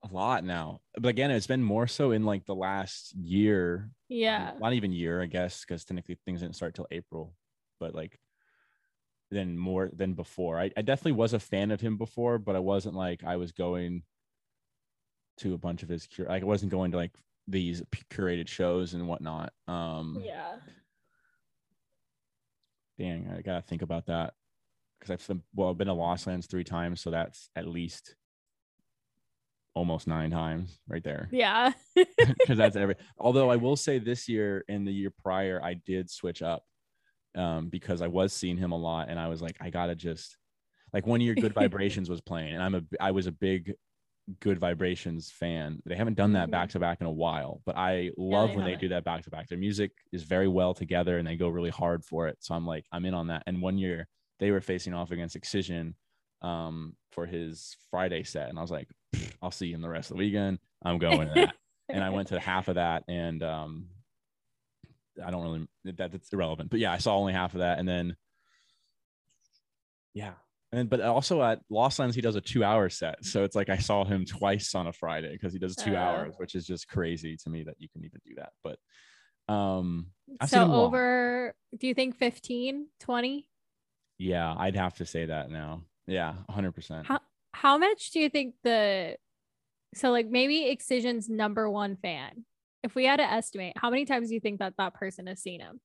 a 0.03 0.13
lot 0.13 0.43
now, 0.43 0.79
but 1.00 1.10
again, 1.10 1.31
it's 1.31 1.48
been 1.48 1.63
more 1.63 1.88
so 1.88 2.12
in 2.12 2.25
like 2.25 2.45
the 2.45 2.55
last 2.55 3.13
year. 3.15 3.91
Yeah. 4.10 4.53
not 4.60 4.74
even 4.74 4.91
year, 4.91 5.22
I 5.22 5.27
guess, 5.27 5.63
because 5.63 5.86
technically 5.86 6.17
things 6.25 6.41
didn't 6.41 6.55
start 6.55 6.75
till 6.75 6.88
April, 6.91 7.34
but 7.79 7.95
like 7.95 8.19
then 9.31 9.57
more 9.57 9.89
than 9.93 10.13
before. 10.13 10.60
I, 10.60 10.72
I 10.77 10.81
definitely 10.81 11.13
was 11.13 11.34
a 11.34 11.39
fan 11.39 11.72
of 11.72 11.81
him 11.81 11.98
before, 11.98 12.38
but 12.38 12.55
I 12.55 12.60
wasn't 12.60 12.95
like 12.95 13.24
I 13.24 13.38
was 13.38 13.51
going 13.51 14.03
to 15.38 15.54
a 15.54 15.58
bunch 15.58 15.84
of 15.84 15.89
his 15.89 16.08
cur- 16.08 16.27
like 16.27 16.42
I 16.44 16.46
wasn't 16.46 16.72
going 16.72 16.92
to 16.92 16.98
like 16.98 17.12
these 17.48 17.82
curated 18.12 18.48
shows 18.48 18.94
and 18.94 19.08
whatnot. 19.08 19.51
Um, 19.68 20.22
Yeah. 20.24 20.56
dang, 22.98 23.30
I 23.38 23.42
gotta 23.42 23.62
think 23.62 23.82
about 23.82 24.06
that 24.08 24.34
because 25.00 25.12
I've 25.12 25.27
been, 25.27 25.42
well, 25.54 25.70
I've 25.70 25.77
been 25.77 25.88
to 25.88 25.94
Lost 25.94 26.27
Lands 26.27 26.48
three 26.48 26.63
times, 26.63 27.01
so 27.01 27.12
that's 27.12 27.50
at 27.56 27.68
least 27.68 28.15
almost 29.74 30.08
nine 30.08 30.32
times 30.32 30.80
right 30.88 31.04
there. 31.04 31.27
Yeah. 31.32 31.74
because 31.96 32.58
that's 32.58 32.75
every. 32.75 32.96
Although 33.18 33.50
I 33.51 33.58
will 33.58 33.75
say 33.75 34.00
this 34.00 34.27
year 34.30 34.63
and 34.70 34.88
the 34.88 34.92
year 34.94 35.12
prior, 35.12 35.62
I 35.62 35.74
did 35.75 36.10
switch 36.10 36.42
up 36.42 36.63
um, 37.36 37.68
because 37.68 38.01
I 38.01 38.08
was 38.08 38.32
seeing 38.32 38.58
him 38.58 38.72
a 38.72 38.77
lot, 38.77 39.10
and 39.10 39.20
I 39.20 39.27
was 39.27 39.42
like, 39.42 39.58
I 39.60 39.70
gotta 39.70 39.96
just 39.96 40.38
like 40.94 41.06
one 41.06 41.20
year, 41.22 41.36
Good 41.36 41.54
Vibrations 41.60 42.10
was 42.10 42.22
playing, 42.22 42.54
and 42.54 42.63
I'm 42.63 42.75
a 42.75 42.82
I 43.00 43.12
was 43.12 43.27
a 43.27 43.32
big 43.32 43.74
Good 44.39 44.60
Vibrations 44.60 45.32
fan. 45.32 45.82
They 45.86 45.96
haven't 45.96 46.17
done 46.17 46.34
that 46.34 46.50
back 46.50 46.70
to 46.70 46.79
back 46.79 47.01
in 47.01 47.08
a 47.08 47.12
while, 47.12 47.62
but 47.65 47.77
I 47.77 48.12
love 48.17 48.50
they 48.50 48.55
when 48.55 48.65
they 48.65 48.75
do 48.75 48.89
that 48.89 49.03
back 49.03 49.23
to 49.23 49.30
back. 49.30 49.47
Their 49.47 49.58
music 49.58 49.91
is 50.12 50.23
very 50.23 50.47
well 50.47 50.73
together, 50.73 51.17
and 51.17 51.28
they 51.28 51.36
go 51.36 51.49
really 51.49 51.69
hard 51.69 52.04
for 52.04 52.28
it. 52.28 52.38
So 52.41 52.56
I'm 52.56 52.65
like, 52.65 52.86
I'm 52.91 53.06
in 53.06 53.13
on 53.13 53.28
that. 53.28 53.43
And 53.45 53.62
one 53.62 53.78
year 53.78 54.08
they 54.39 54.52
were 54.52 54.62
facing 54.62 54.93
off 54.93 55.12
against 55.12 55.36
Excision 55.36 55.95
um, 56.41 56.95
for 57.12 57.26
his 57.26 57.78
Friday 57.91 58.23
set, 58.23 58.49
and 58.49 58.58
I 58.58 58.62
was 58.62 58.71
like, 58.71 58.89
I'll 59.41 59.52
see 59.52 59.71
him 59.71 59.82
the 59.82 59.89
rest 59.89 60.12
of 60.12 60.17
the 60.17 60.23
weekend. 60.23 60.60
I'm 60.84 60.97
going 60.97 61.28
to 61.28 61.34
that 61.36 61.56
and 61.89 62.04
I 62.04 62.10
went 62.10 62.30
to 62.30 62.39
half 62.39 62.67
of 62.67 62.76
that, 62.76 63.04
and 63.08 63.43
um, 63.43 63.88
I 65.23 65.32
don't 65.32 65.43
really 65.43 65.67
that 65.86 66.12
that's 66.12 66.34
irrelevant. 66.34 66.69
But 66.69 66.80
yeah, 66.80 66.91
I 66.91 66.97
saw 66.97 67.15
only 67.15 67.34
half 67.34 67.54
of 67.54 67.60
that, 67.60 67.80
and 67.80 67.88
then 67.88 68.15
yeah, 70.13 70.34
and 70.75 70.89
but 70.89 71.01
also 71.01 71.41
at 71.41 71.59
Lost 71.69 71.99
Lands 71.99 72.15
he 72.15 72.21
does 72.21 72.35
a 72.35 72.41
two-hour 72.41 72.89
set, 72.89 73.23
so 73.25 73.43
it's 73.43 73.55
like 73.55 73.69
I 73.69 73.77
saw 73.77 74.03
him 74.03 74.25
twice 74.25 74.75
on 74.75 74.88
a 74.88 74.93
Friday 74.93 75.31
because 75.31 75.53
he 75.53 75.59
does 75.59 75.75
two 75.75 75.95
Uh. 75.95 75.99
hours, 75.99 76.33
which 76.38 76.55
is 76.55 76.65
just 76.67 76.88
crazy 76.88 77.38
to 77.38 77.49
me 77.49 77.63
that 77.63 77.75
you 77.79 77.88
can 77.89 78.03
even 78.03 78.19
do 78.25 78.35
that. 78.35 78.51
But 78.63 78.77
um, 79.53 80.07
I've 80.41 80.49
so 80.49 80.71
over, 80.71 81.53
do 81.77 81.88
you 81.88 81.93
think 81.93 82.17
15, 82.17 82.88
20? 82.99 83.47
yeah, 84.17 84.55
I'd 84.57 84.75
have 84.75 84.95
to 84.95 85.05
say 85.05 85.25
that 85.25 85.49
now. 85.49 85.83
Yeah, 86.07 86.33
hundred 86.49 86.73
percent. 86.73 87.05
How 87.07 87.19
how 87.53 87.77
much 87.77 88.11
do 88.11 88.19
you 88.19 88.29
think 88.29 88.55
the 88.63 89.17
so 89.93 90.11
like 90.11 90.27
maybe 90.27 90.65
Excision's 90.69 91.29
number 91.29 91.69
one 91.69 91.95
fan? 91.95 92.45
If 92.83 92.93
we 92.95 93.05
had 93.05 93.17
to 93.17 93.23
estimate, 93.23 93.73
how 93.77 93.89
many 93.89 94.05
times 94.05 94.27
do 94.29 94.35
you 94.35 94.39
think 94.39 94.59
that 94.59 94.73
that 94.77 94.93
person 94.93 95.25
has 95.27 95.41
seen 95.41 95.59
him? 95.61 95.79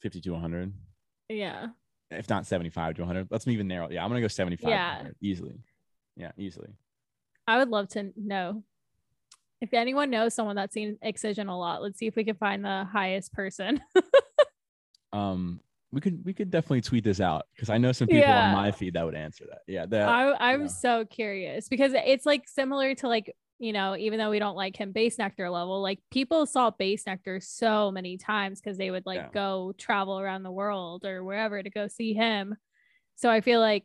Fifty 0.00 0.20
to 0.20 0.30
one 0.32 0.40
hundred. 0.40 0.72
Yeah. 1.28 1.68
If 2.10 2.28
not 2.28 2.46
75 2.46 2.94
to 2.96 3.02
100. 3.02 3.28
Let's 3.30 3.46
even 3.48 3.68
narrow. 3.68 3.86
it. 3.86 3.92
Yeah, 3.92 4.02
I'm 4.04 4.10
gonna 4.10 4.20
go 4.20 4.28
75 4.28 4.68
Yeah. 4.70 5.08
easily. 5.20 5.58
Yeah, 6.16 6.32
easily. 6.36 6.68
I 7.46 7.58
would 7.58 7.68
love 7.68 7.88
to 7.90 8.12
know. 8.16 8.62
If 9.60 9.72
anyone 9.72 10.10
knows 10.10 10.34
someone 10.34 10.56
that's 10.56 10.74
seen 10.74 10.98
Excision 11.02 11.48
a 11.48 11.58
lot, 11.58 11.82
let's 11.82 11.98
see 11.98 12.06
if 12.06 12.14
we 12.16 12.24
can 12.24 12.36
find 12.36 12.64
the 12.64 12.84
highest 12.84 13.32
person. 13.32 13.80
Um, 15.12 15.60
we 15.92 16.00
could 16.00 16.24
we 16.24 16.34
could 16.34 16.50
definitely 16.50 16.82
tweet 16.82 17.04
this 17.04 17.20
out 17.20 17.46
because 17.54 17.70
I 17.70 17.78
know 17.78 17.92
some 17.92 18.08
people 18.08 18.20
Yeah. 18.22 18.48
on 18.48 18.52
my 18.52 18.70
feed 18.70 18.94
that 18.94 19.04
would 19.06 19.14
answer 19.14 19.44
that. 19.48 19.60
Yeah, 19.66 19.86
that 19.86 20.08
I, 20.08 20.52
I'm 20.52 20.62
yeah. 20.62 20.66
so 20.66 21.04
curious 21.06 21.68
because 21.68 21.92
it's 21.94 22.26
like 22.26 22.46
similar 22.48 22.94
to 22.96 23.08
like 23.08 23.34
you 23.58 23.72
know 23.72 23.96
even 23.96 24.18
though 24.18 24.30
we 24.30 24.38
don't 24.38 24.56
like 24.56 24.76
him 24.76 24.92
Bassnectar 24.92 25.50
level 25.50 25.80
like 25.82 25.98
people 26.10 26.44
saw 26.46 26.70
Bassnectar 26.70 27.42
so 27.42 27.90
many 27.90 28.16
times 28.18 28.60
because 28.60 28.76
they 28.76 28.90
would 28.90 29.06
like 29.06 29.18
Yeah. 29.18 29.28
go 29.32 29.72
travel 29.78 30.18
around 30.20 30.42
the 30.42 30.50
world 30.52 31.04
or 31.04 31.24
wherever 31.24 31.62
to 31.62 31.70
go 31.70 31.88
see 31.88 32.12
him 32.12 32.54
so 33.14 33.30
i 33.30 33.40
feel 33.40 33.60
like 33.60 33.84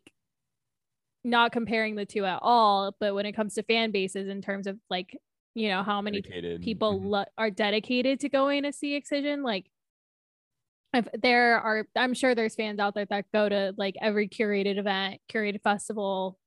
not 1.24 1.52
comparing 1.52 1.96
the 1.96 2.06
two 2.06 2.26
at 2.26 2.40
all 2.42 2.96
but 3.00 3.14
when 3.14 3.26
it 3.26 3.34
comes 3.34 3.54
to 3.54 3.64
fan 3.64 3.92
bases 3.92 4.28
in 4.28 4.42
terms 4.42 4.68
of 4.68 4.78
like 4.90 5.16
you 5.54 5.70
know 5.70 5.84
how 5.84 6.02
many 6.02 6.22
dedicated. 6.22 6.62
people 6.62 7.00
Mhm. 7.00 7.06
lo- 7.06 7.26
are 7.38 7.52
dedicated 7.52 8.20
to 8.22 8.30
going 8.30 8.64
to 8.64 8.74
see 8.74 8.96
excision 8.96 9.44
like 9.44 9.70
if 10.94 11.08
there 11.22 11.60
are 11.60 11.88
i'm 11.96 12.14
sure 12.14 12.34
there's 12.36 12.56
fans 12.56 12.80
out 12.80 12.96
there 12.96 13.06
that 13.06 13.26
go 13.34 13.48
to 13.48 13.74
like 13.78 13.96
every 14.02 14.28
curated 14.28 14.78
event 14.78 15.22
curated 15.32 15.62
festival 15.62 16.38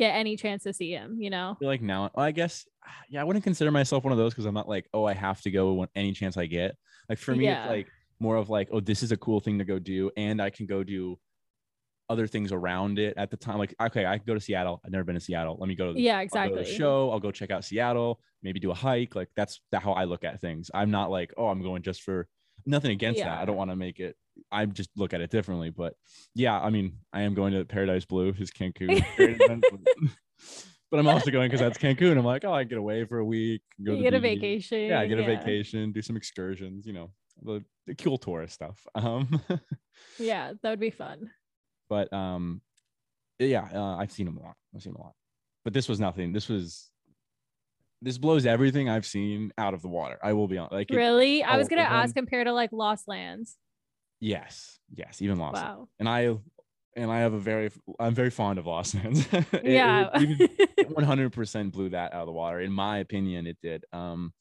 get 0.00 0.14
any 0.16 0.34
chance 0.36 0.62
to 0.62 0.72
see 0.72 0.90
him 0.90 1.18
you 1.20 1.28
know 1.30 1.56
like 1.60 1.82
now, 1.82 2.10
I 2.16 2.30
guess, 2.32 2.66
yeah, 3.10 3.20
I 3.20 3.24
wouldn't 3.24 3.44
consider 3.44 3.70
myself 3.70 4.02
one 4.02 4.12
of 4.12 4.18
those 4.18 4.32
because 4.32 4.46
I'm 4.46 4.54
not 4.54 4.68
like, 4.68 4.86
oh, 4.94 5.04
I 5.04 5.12
have 5.12 5.40
to 5.42 5.50
go 5.50 5.74
when 5.74 5.88
any 5.94 6.12
chance 6.12 6.36
I 6.36 6.46
get. 6.46 6.76
Like 7.08 7.18
for 7.18 7.34
me, 7.34 7.44
Yeah. 7.44 7.64
it's 7.64 7.70
like 7.70 7.86
more 8.18 8.36
of 8.36 8.48
like, 8.50 8.68
oh, 8.72 8.80
this 8.80 9.02
is 9.02 9.12
a 9.12 9.16
cool 9.16 9.40
thing 9.40 9.58
to 9.58 9.64
go 9.64 9.78
do, 9.78 10.10
and 10.16 10.40
I 10.40 10.50
can 10.50 10.66
go 10.66 10.82
do 10.82 11.18
other 12.08 12.26
things 12.26 12.50
around 12.50 12.98
it 12.98 13.14
at 13.16 13.30
the 13.30 13.36
time. 13.36 13.58
Like, 13.58 13.74
okay, 13.80 14.04
I 14.06 14.16
can 14.18 14.26
go 14.26 14.34
to 14.34 14.40
Seattle. 14.40 14.80
I've 14.84 14.90
never 14.90 15.04
been 15.04 15.14
to 15.14 15.20
Seattle. 15.20 15.56
Let 15.60 15.68
me 15.68 15.74
go 15.76 15.92
to 15.92 16.00
yeah 16.00 16.18
I'll 16.18 16.18
go 16.18 16.20
to 16.20 16.24
exactly 16.24 16.62
the 16.64 16.78
show. 16.78 17.10
I'll 17.10 17.20
go 17.20 17.30
check 17.30 17.50
out 17.50 17.64
Seattle. 17.64 18.20
Maybe 18.42 18.58
do 18.58 18.70
a 18.70 18.74
hike. 18.74 19.14
Like 19.14 19.28
that's 19.36 19.60
how 19.72 19.92
I 19.92 20.04
look 20.04 20.24
at 20.24 20.40
things. 20.40 20.70
I'm 20.74 20.90
not 20.90 21.10
like, 21.10 21.32
oh, 21.36 21.48
I'm 21.48 21.62
going 21.62 21.82
just 21.82 22.02
for 22.02 22.26
nothing 22.66 22.90
against 22.90 23.20
that. 23.20 23.38
I 23.38 23.44
don't 23.44 23.56
want 23.56 23.70
to 23.70 23.76
make 23.76 24.00
it. 24.00 24.16
I 24.52 24.66
just 24.66 24.90
look 24.96 25.12
at 25.12 25.20
it 25.20 25.30
differently. 25.30 25.70
But 25.70 25.94
yeah, 26.34 26.58
I 26.58 26.70
mean, 26.70 26.98
I 27.12 27.22
am 27.22 27.34
going 27.34 27.52
to 27.52 27.64
Paradise 27.64 28.04
Blue, 28.04 28.32
his 28.32 28.50
Cancun. 28.50 29.02
but 30.90 31.00
I'm 31.00 31.08
also 31.08 31.30
going 31.30 31.48
because 31.48 31.60
that's 31.60 31.78
Cancun. 31.78 32.18
I'm 32.18 32.24
like, 32.24 32.44
oh, 32.44 32.52
I 32.52 32.64
get 32.64 32.78
away 32.78 33.04
for 33.04 33.18
a 33.18 33.24
week. 33.24 33.62
Go 33.84 34.00
get 34.00 34.14
a 34.14 34.20
vacation 34.20 34.88
Yeah, 34.88 35.00
I 35.00 35.06
get 35.06 35.18
a 35.18 35.24
vacation, 35.24 35.92
do 35.92 36.02
some 36.02 36.16
excursions. 36.16 36.86
You 36.86 36.92
know, 36.92 37.10
the, 37.42 37.64
the 37.86 37.94
cool 37.94 38.18
tourist 38.18 38.54
stuff. 38.54 38.86
Um, 38.94 39.40
yeah 40.18 40.52
that 40.62 40.70
would 40.70 40.80
be 40.80 40.90
fun 40.90 41.30
but 41.90 42.10
um, 42.12 42.62
yeah, 43.38 43.68
uh, 43.74 43.96
I've 43.96 44.12
seen 44.12 44.26
him 44.26 44.38
a 44.38 44.40
lot. 44.40 44.54
I've 44.74 44.82
seen 44.82 44.92
him 44.92 44.96
a 44.96 45.02
lot. 45.02 45.14
But 45.64 45.74
this 45.74 45.88
was 45.88 46.00
nothing. 46.00 46.32
This 46.32 46.48
was 46.48 46.88
this 48.00 48.16
blows 48.16 48.46
everything 48.46 48.88
I've 48.88 49.04
seen 49.04 49.52
out 49.58 49.74
of 49.74 49.82
the 49.82 49.88
water. 49.88 50.18
I 50.22 50.32
will 50.32 50.48
be 50.48 50.56
on 50.56 50.68
like 50.70 50.90
it- 50.90 50.96
really 50.96 51.42
i 51.42 51.58
was 51.58 51.66
oh, 51.66 51.70
gonna 51.70 51.82
ask 51.82 52.14
compared 52.14 52.46
to 52.46 52.52
like 52.54 52.72
lost 52.72 53.06
lands 53.08 53.58
yes, 54.20 54.78
yes, 54.94 55.20
even 55.22 55.38
Lost. 55.38 55.62
wow 55.62 55.88
And 55.98 56.08
I 56.08 56.36
and 56.96 57.10
I 57.10 57.20
have 57.20 57.32
a 57.32 57.38
very 57.38 57.70
I'm 57.98 58.14
very 58.14 58.30
fond 58.30 58.58
of 58.58 58.66
Lost 58.66 58.94
Lands. 58.94 59.26
It- 59.32 59.46
it 59.52 59.64
yeah 59.64 60.10
100% 60.78 61.72
blew 61.72 61.90
that 61.90 62.12
out 62.12 62.20
of 62.22 62.26
the 62.26 62.32
water. 62.32 62.60
In 62.60 62.72
my 62.72 62.98
opinion, 62.98 63.46
it 63.46 63.58
did. 63.62 63.84
Um, 63.92 64.32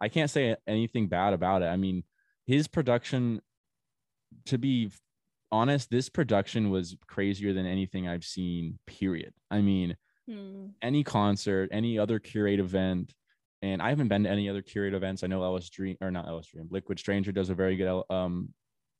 I 0.00 0.08
can't 0.08 0.30
say 0.30 0.56
anything 0.66 1.08
bad 1.08 1.32
about 1.34 1.62
it. 1.62 1.66
I 1.66 1.76
mean, 1.76 2.04
his 2.46 2.68
production, 2.68 3.40
to 4.46 4.58
be 4.58 4.90
honest, 5.50 5.90
this 5.90 6.08
production 6.08 6.70
was 6.70 6.96
crazier 7.06 7.52
than 7.52 7.66
anything 7.66 8.08
I've 8.08 8.24
seen, 8.24 8.78
period. 8.86 9.32
I 9.50 9.60
mean, 9.60 9.96
Hmm. 10.28 10.66
any 10.82 11.04
concert, 11.04 11.70
any 11.72 11.98
other 11.98 12.18
curate 12.18 12.60
event, 12.60 13.14
and 13.62 13.80
I 13.80 13.88
haven't 13.88 14.08
been 14.08 14.24
to 14.24 14.30
any 14.30 14.50
other 14.50 14.60
curate 14.60 14.92
events. 14.92 15.24
I 15.24 15.26
know 15.26 15.42
Ellis 15.42 15.70
Dream 15.70 15.96
or 16.02 16.10
not 16.10 16.28
Ellis 16.28 16.48
Dream, 16.48 16.68
Liquid 16.70 16.98
Stranger 16.98 17.32
does 17.32 17.48
a 17.48 17.54
very 17.54 17.76
good 17.76 18.02
um 18.10 18.52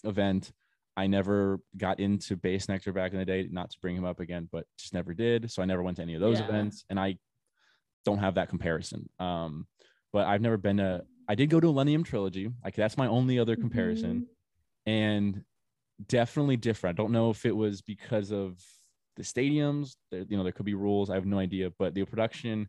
event. 0.04 0.52
I 0.96 1.06
never 1.06 1.60
got 1.76 2.00
into 2.00 2.36
Bassnectar 2.36 2.92
back 2.92 3.12
in 3.12 3.18
the 3.18 3.24
day, 3.24 3.48
not 3.50 3.70
to 3.70 3.78
bring 3.80 3.94
him 3.96 4.04
up 4.04 4.18
again, 4.18 4.48
but 4.50 4.66
just 4.76 4.92
never 4.94 5.14
did. 5.14 5.50
So 5.50 5.62
I 5.62 5.64
never 5.64 5.82
went 5.82 5.96
to 5.98 6.02
any 6.02 6.14
of 6.14 6.20
those 6.20 6.40
Yeah. 6.40 6.46
events, 6.46 6.84
and 6.90 6.98
I 6.98 7.18
don't 8.04 8.18
have 8.18 8.34
that 8.34 8.48
comparison. 8.48 9.08
Um, 9.18 9.66
but 10.12 10.26
I've 10.26 10.40
never 10.40 10.56
been 10.56 10.78
to. 10.78 11.04
I 11.28 11.34
did 11.34 11.50
go 11.50 11.60
to 11.60 11.68
a 11.68 11.72
Illenium 11.72 12.04
Trilogy. 12.04 12.50
Like 12.64 12.74
that's 12.74 12.96
my 12.96 13.06
only 13.06 13.38
other 13.38 13.54
comparison, 13.54 14.26
and 14.86 15.44
definitely 16.06 16.56
different. 16.56 16.98
I 16.98 17.02
don't 17.02 17.12
know 17.12 17.30
if 17.30 17.44
it 17.44 17.54
was 17.54 17.82
because 17.82 18.32
of 18.32 18.60
the 19.16 19.22
stadiums. 19.22 19.96
There, 20.10 20.24
you 20.28 20.36
know, 20.36 20.42
there 20.42 20.52
could 20.52 20.66
be 20.66 20.74
rules. 20.74 21.10
I 21.10 21.14
have 21.14 21.26
no 21.26 21.38
idea. 21.38 21.70
But 21.78 21.94
the 21.94 22.04
production, 22.04 22.68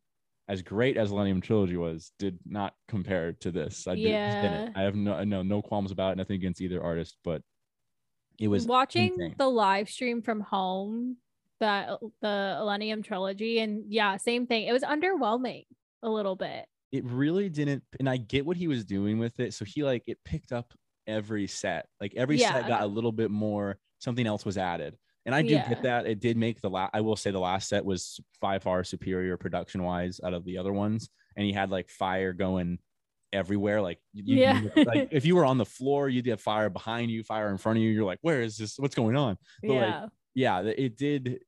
as 0.50 0.62
great 0.64 0.98
as 0.98 1.12
Illenium 1.12 1.42
Trilogy 1.42 1.78
was, 1.78 2.12
did 2.20 2.40
not 2.46 2.74
compare 2.88 3.34
to 3.34 3.52
this. 3.52 3.88
I 3.88 3.94
Yeah. 3.94 4.42
didn't. 4.42 4.76
I 4.76 4.82
have 4.82 4.96
no 4.96 5.24
no 5.24 5.44
no 5.44 5.62
qualms 5.62 5.92
about 5.92 6.14
it. 6.14 6.18
Nothing 6.18 6.36
against 6.36 6.60
either 6.60 6.84
artist, 6.84 7.18
but 7.24 7.42
it 8.40 8.48
was 8.48 8.66
watching 8.66 9.14
insane. 9.14 9.36
the 9.38 9.48
live 9.48 9.90
stream 9.90 10.22
from 10.22 10.42
home 10.42 11.18
that 11.60 12.00
the 12.22 12.58
Illenium 12.60 13.04
trilogy 13.04 13.60
and 13.60 13.84
yeah 13.92 14.16
same 14.18 14.48
thing 14.48 14.66
it 14.66 14.72
was 14.72 14.82
underwhelming 14.82 15.66
a 16.04 16.10
little 16.10 16.38
bit 16.38 16.66
it 16.94 17.04
really 17.04 17.50
didn't 17.50 17.84
and 18.00 18.10
i 18.10 18.16
get 18.16 18.46
what 18.46 18.56
he 18.56 18.70
was 18.70 18.86
doing 18.86 19.20
with 19.20 19.38
it 19.42 19.54
so 19.54 19.66
he 19.66 19.84
like 19.84 20.02
it 20.08 20.18
picked 20.24 20.54
up 20.54 20.74
every 21.06 21.48
set 21.48 21.88
like 22.00 22.14
every 22.16 22.38
Yeah. 22.38 22.54
set 22.54 22.68
got 22.70 22.82
a 22.84 22.88
little 22.88 23.12
bit 23.12 23.30
more 23.30 23.78
something 24.00 24.26
else 24.26 24.46
was 24.46 24.58
added 24.58 24.98
and 25.30 25.36
i 25.36 25.42
do 25.42 25.54
Yeah. 25.54 25.70
get 25.70 25.84
that. 25.84 26.06
It 26.08 26.20
did 26.20 26.36
make 26.38 26.60
the 26.62 26.70
last 26.70 26.92
i 26.94 27.02
will 27.02 27.15
say 27.15 27.32
the 27.32 27.39
last 27.39 27.70
set 27.70 27.86
was 27.86 28.20
by 28.42 28.60
far 28.60 28.84
superior 28.84 29.38
production 29.38 29.84
wise 29.84 30.20
out 30.24 30.34
of 30.34 30.44
the 30.46 30.58
other 30.58 30.74
ones. 30.74 31.10
And 31.38 31.46
he 31.46 31.54
had 31.54 31.70
like 31.70 31.89
fire 31.89 32.34
going 32.34 32.80
everywhere. 33.32 33.82
Like 33.82 34.00
you, 34.13 34.24
you- 34.36 34.42
Yeah. 34.42 34.62
like 34.76 35.10
if 35.20 35.26
you 35.26 35.36
were 35.36 35.46
on 35.46 35.58
the 35.58 35.65
floor 35.65 36.10
you'd 36.10 36.26
have 36.28 36.42
fire 36.42 36.70
behind 36.70 37.12
you 37.12 37.24
fire 37.24 37.50
in 37.50 37.58
front 37.58 37.78
of 37.78 37.84
you. 37.84 37.92
You're 37.92 38.06
like 38.06 38.20
where 38.22 38.42
is 38.42 38.58
this? 38.58 38.78
What's 38.80 38.96
going 38.96 39.15
on? 39.15 39.38
But, 39.62 39.70
like, 39.72 39.80
yeah. 40.36 40.62
yeah 40.63 40.72
it 40.76 40.98
did 40.98 41.39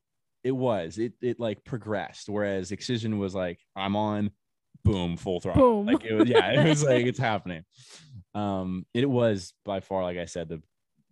it 0.44 0.52
was 0.52 0.98
it 0.98 1.14
it 1.22 1.40
like 1.40 1.64
progressed. 1.66 2.30
Whereas 2.30 2.72
excision 2.72 3.18
was 3.20 3.34
like 3.36 3.60
i'm 3.76 3.96
on. 3.96 4.32
Boom 4.84 5.16
full 5.18 5.40
throttle. 5.40 5.84
Boom. 5.84 5.86
like 5.94 6.04
it 6.06 6.14
was 6.14 6.28
yeah 6.30 6.52
it 6.62 6.68
was 6.70 6.84
like 6.84 7.06
it's 7.06 7.20
happening. 7.20 7.64
Um 8.34 8.86
it 8.94 9.10
was 9.10 9.54
by 9.66 9.80
far 9.82 10.04
like 10.04 10.18
i 10.18 10.26
said 10.26 10.48
the 10.50 10.62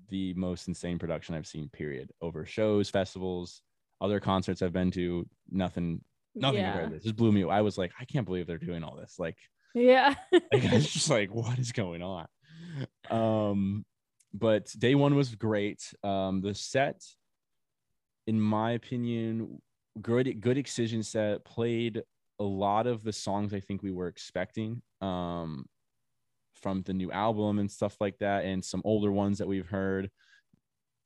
the 0.09 0.33
most 0.35 0.67
insane 0.67 0.99
production 0.99 1.35
i've 1.35 1.47
seen 1.47 1.69
period 1.69 2.11
over 2.21 2.45
shows 2.45 2.89
festivals 2.89 3.61
other 4.01 4.19
concerts 4.19 4.61
i've 4.61 4.73
been 4.73 4.91
to 4.91 5.27
nothing 5.49 6.01
nothing 6.35 6.59
yeah 6.59 6.71
compared 6.71 6.89
to 6.89 6.95
this 6.95 7.03
this 7.03 7.13
blew 7.13 7.31
me 7.31 7.43
i 7.49 7.61
was 7.61 7.77
like 7.77 7.91
i 7.99 8.05
can't 8.05 8.25
believe 8.25 8.47
they're 8.47 8.57
doing 8.57 8.83
all 8.83 8.95
this 8.95 9.17
like 9.19 9.37
yeah 9.73 10.15
like 10.31 10.65
I 10.65 10.75
was 10.75 10.89
just 10.89 11.09
like, 11.09 11.33
what 11.33 11.57
is 11.59 11.71
going 11.71 12.01
on? 12.01 12.27
Um, 13.09 13.85
but 14.33 14.67
day 14.77 14.95
one 14.95 15.15
was 15.15 15.35
great. 15.35 15.93
Um, 16.03 16.41
the 16.41 16.53
set, 16.53 17.03
in 18.27 18.39
my 18.39 18.71
opinion, 18.71 19.61
good 20.01 20.39
good 20.41 20.57
excision 20.57 21.03
set 21.03 21.43
played 21.45 22.03
a 22.39 22.43
lot 22.43 22.87
of 22.87 23.03
the 23.03 23.13
songs 23.13 23.53
I 23.53 23.59
think 23.59 23.83
we 23.83 23.91
were 23.91 24.07
expecting. 24.07 24.81
Um, 25.01 25.65
from 26.61 26.81
the 26.83 26.93
new 26.93 27.11
album 27.11 27.59
and 27.59 27.69
stuff 27.69 27.95
like 27.99 28.17
that, 28.19 28.45
and 28.45 28.63
some 28.63 28.81
older 28.85 29.11
ones 29.11 29.37
that 29.39 29.47
we've 29.47 29.67
heard. 29.67 30.09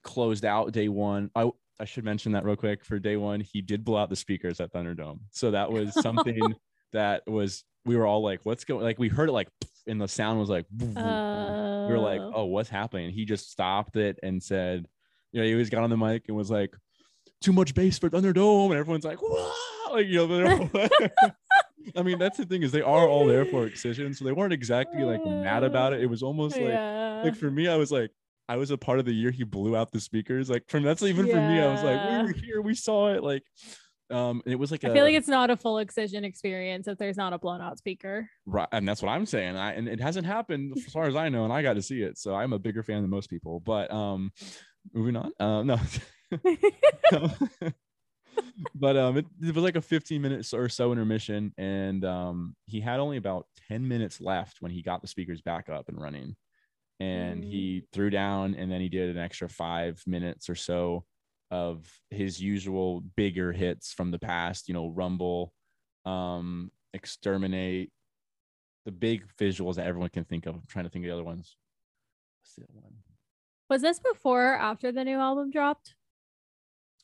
Closed 0.03 0.43
out 0.43 0.73
day 0.73 0.89
one. 0.89 1.31
I 1.35 1.49
I 1.79 1.85
should 1.85 2.03
mention 2.03 2.33
that 2.33 2.43
real 2.45 2.55
quick. 2.55 2.83
For 2.83 2.99
day 2.99 3.15
one, 3.17 3.39
he 3.39 3.61
did 3.61 3.83
blow 3.85 3.97
out 3.97 4.09
the 4.09 4.15
speakers 4.15 4.59
at 4.59 4.73
Thunderdome, 4.73 5.19
so 5.31 5.51
that 5.51 5.71
was 5.71 5.93
something 6.01 6.55
that 6.91 7.23
was 7.25 7.63
we 7.85 7.95
were 7.95 8.05
all 8.05 8.21
like, 8.21 8.41
"What's 8.43 8.65
going?" 8.65 8.83
Like 8.83 8.99
we 8.99 9.07
heard 9.09 9.29
it 9.29 9.33
like, 9.33 9.47
and 9.87 9.99
the 10.01 10.07
sound 10.07 10.39
was 10.39 10.49
like, 10.49 10.65
we 10.77 10.87
were 10.87 11.99
like, 11.99 12.21
Oh. 12.21 12.31
"Oh, 12.35 12.45
what's 12.45 12.69
happening?" 12.69 13.11
He 13.11 13.25
just 13.25 13.49
stopped 13.49 13.95
it 13.95 14.19
and 14.23 14.41
said, 14.43 14.87
"You 15.31 15.41
know," 15.41 15.47
he 15.47 15.55
was 15.55 15.69
got 15.69 15.83
on 15.83 15.89
the 15.89 15.97
mic 15.97 16.25
and 16.27 16.35
was 16.35 16.51
like, 16.51 16.75
"Too 17.41 17.53
much 17.53 17.73
bass 17.73 17.97
for 17.97 18.09
Thunderdome," 18.09 18.71
and 18.71 18.79
everyone's 18.79 19.05
like, 19.05 19.21
"Wow!" 19.21 19.51
Like 19.91 20.07
you 20.07 20.27
know, 20.27 20.69
I 21.95 22.03
mean, 22.03 22.19
that's 22.19 22.37
the 22.37 22.45
thing 22.45 22.63
is 22.63 22.71
they 22.71 22.81
are 22.81 23.07
all 23.07 23.25
there 23.25 23.45
for 23.45 23.65
Excision, 23.65 24.13
so 24.13 24.25
they 24.25 24.31
weren't 24.31 24.53
exactly 24.53 25.03
like 25.03 25.25
mad 25.25 25.63
about 25.63 25.93
it. 25.93 26.01
It 26.01 26.07
was 26.07 26.23
almost 26.23 26.55
like 26.55 26.69
yeah 26.69 27.03
like 27.23 27.35
for 27.35 27.49
me, 27.49 27.67
I 27.67 27.75
was 27.75 27.91
like, 27.91 28.11
I 28.49 28.57
was 28.57 28.71
a 28.71 28.77
part 28.77 28.99
of 28.99 29.05
the 29.05 29.13
year 29.13 29.31
he 29.31 29.43
blew 29.43 29.75
out 29.75 29.91
the 29.91 29.99
speakers. 29.99 30.49
Like 30.49 30.63
from 30.67 30.83
that's 30.83 31.01
even 31.01 31.27
for 31.27 31.35
me, 31.35 31.59
I 31.59 31.71
was 31.71 31.83
like, 31.83 32.09
we 32.09 32.27
were 32.27 32.33
here, 32.33 32.61
we 32.61 32.75
saw 32.75 33.13
it. 33.13 33.23
Like, 33.23 33.43
um, 34.09 34.41
it 34.45 34.55
was 34.55 34.69
like 34.69 34.83
I 34.83 34.89
a 34.89 34.93
feel 34.93 35.03
like 35.05 35.15
it's 35.15 35.29
not 35.29 35.49
a 35.49 35.57
full 35.57 35.79
excision 35.79 36.25
experience 36.25 36.87
if 36.87 36.97
there's 36.97 37.17
not 37.17 37.33
a 37.33 37.39
blown 37.39 37.61
out 37.61 37.77
speaker 37.77 38.29
right, 38.45 38.67
and 38.71 38.87
that's 38.87 39.01
what 39.01 39.09
I'm 39.09 39.25
saying. 39.25 39.55
I 39.55 39.73
and 39.73 39.87
it 39.87 39.99
hasn't 39.99 40.27
happened 40.27 40.73
as 40.77 40.91
far 40.91 41.05
as 41.05 41.15
I 41.15 41.29
know, 41.29 41.45
and 41.45 41.53
I 41.53 41.61
got 41.61 41.73
to 41.73 41.81
see 41.81 42.01
it, 42.01 42.17
so 42.17 42.35
I'm 42.35 42.53
a 42.53 42.59
bigger 42.59 42.83
fan 42.83 43.01
than 43.01 43.09
most 43.09 43.29
people. 43.29 43.61
But 43.61 43.91
um, 43.91 44.31
moving 44.93 45.15
on. 45.15 45.31
Um, 45.39 45.67
no. 45.67 45.79
but 48.75 48.95
um 48.97 49.17
it, 49.17 49.25
it 49.41 49.53
was 49.53 49.63
like 49.63 49.75
a 49.75 49.81
15 49.81 50.21
minutes 50.21 50.53
or 50.53 50.69
so 50.69 50.91
intermission 50.91 51.53
and 51.57 52.05
um 52.05 52.55
he 52.65 52.79
had 52.79 52.99
only 52.99 53.17
about 53.17 53.47
10 53.67 53.87
minutes 53.87 54.21
left 54.21 54.61
when 54.61 54.71
he 54.71 54.81
got 54.81 55.01
the 55.01 55.07
speakers 55.07 55.41
back 55.41 55.69
up 55.69 55.89
and 55.89 56.01
running. 56.01 56.35
And 56.99 57.43
he 57.43 57.83
threw 57.91 58.09
down 58.09 58.55
and 58.55 58.71
then 58.71 58.79
he 58.79 58.87
did 58.87 59.09
an 59.09 59.21
extra 59.21 59.49
five 59.49 60.01
minutes 60.07 60.49
or 60.49 60.55
so 60.55 61.03
of 61.51 61.85
his 62.11 62.41
usual 62.41 63.01
bigger 63.17 63.51
hits 63.51 63.91
from 63.91 64.09
the 64.09 64.19
past 64.19 64.69
you 64.69 64.73
know 64.73 64.87
rumble 64.87 65.53
um 66.05 66.71
exterminate 66.93 67.91
the 68.85 68.91
big 68.91 69.25
visuals 69.39 69.75
that 69.75 69.87
everyone 69.87 70.09
can 70.09 70.25
think 70.25 70.45
of. 70.45 70.55
I'm 70.55 70.61
trying 70.67 70.85
to 70.85 70.89
think 70.89 71.05
of 71.05 71.09
the 71.09 71.13
other 71.13 71.23
ones. 71.23 71.55
What's 72.41 72.55
the 72.55 72.63
other 72.63 72.81
one? 72.81 72.93
Was 73.69 73.81
this 73.81 73.99
before 73.99 74.53
or 74.53 74.55
after 74.55 74.91
the 74.91 75.03
new 75.03 75.17
album 75.17 75.51
dropped? 75.51 75.95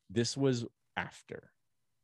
This 0.10 0.36
was 0.36 0.66
after. 1.08 1.52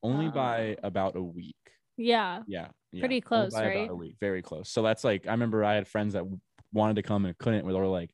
Only 0.03 0.29
by 0.29 0.75
Oh. 0.83 0.87
about 0.87 1.15
a 1.15 1.21
week. 1.21 1.55
yeah 1.97 2.43
yeah, 2.47 2.67
yeah. 2.91 3.01
Pretty 3.01 3.21
close, 3.21 3.53
by 3.53 3.63
about 3.63 3.75
right? 3.75 3.89
a 3.89 3.95
week 3.95 4.15
very 4.19 4.41
close. 4.41 4.69
So 4.69 4.81
that's 4.83 5.03
like 5.03 5.27
i 5.27 5.31
remember 5.31 5.63
i 5.63 5.73
had 5.75 5.87
friends 5.87 6.13
that 6.13 6.23
wanted 6.73 6.95
to 6.97 7.03
come 7.03 7.25
and 7.25 7.37
couldn't 7.37 7.65
they 7.67 7.73
were 7.73 7.87
like 7.87 8.11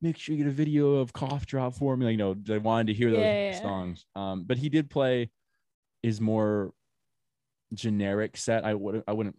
make 0.00 0.16
sure 0.16 0.34
you 0.34 0.42
get 0.44 0.48
a 0.50 0.54
video 0.54 0.94
of 0.96 1.12
cough 1.12 1.44
drop 1.46 1.74
for 1.74 1.96
me 1.96 2.06
like, 2.06 2.12
you 2.12 2.18
know 2.18 2.34
they 2.34 2.58
wanted 2.58 2.86
to 2.88 2.94
hear 2.94 3.10
those 3.10 3.20
Yeah, 3.20 3.50
yeah, 3.50 3.60
songs. 3.62 4.06
Um 4.16 4.44
but 4.44 4.56
he 4.58 4.68
did 4.68 4.88
play 4.88 5.30
his 6.02 6.20
more 6.20 6.72
generic 7.74 8.36
set. 8.36 8.64
I 8.64 8.74
wouldn't 8.74 9.04
i 9.06 9.12
wouldn't 9.12 9.36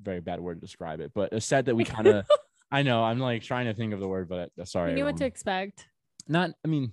very 0.00 0.20
bad 0.20 0.40
word 0.40 0.54
to 0.54 0.60
describe 0.60 1.00
it 1.00 1.10
but 1.14 1.32
a 1.32 1.40
set 1.40 1.66
that 1.66 1.74
we 1.74 1.84
kind 1.84 2.06
of 2.06 2.24
i 2.70 2.82
know 2.82 3.02
i'm 3.02 3.18
like 3.18 3.42
trying 3.42 3.66
to 3.66 3.74
think 3.74 3.92
of 3.92 3.98
the 4.00 4.06
word 4.08 4.28
but 4.28 4.50
uh, 4.60 4.64
sorry 4.64 4.90
you 4.90 4.96
knew 4.96 5.04
what 5.04 5.16
to 5.16 5.24
expect. 5.24 5.86
Not 6.28 6.50
i 6.64 6.68
mean 6.68 6.92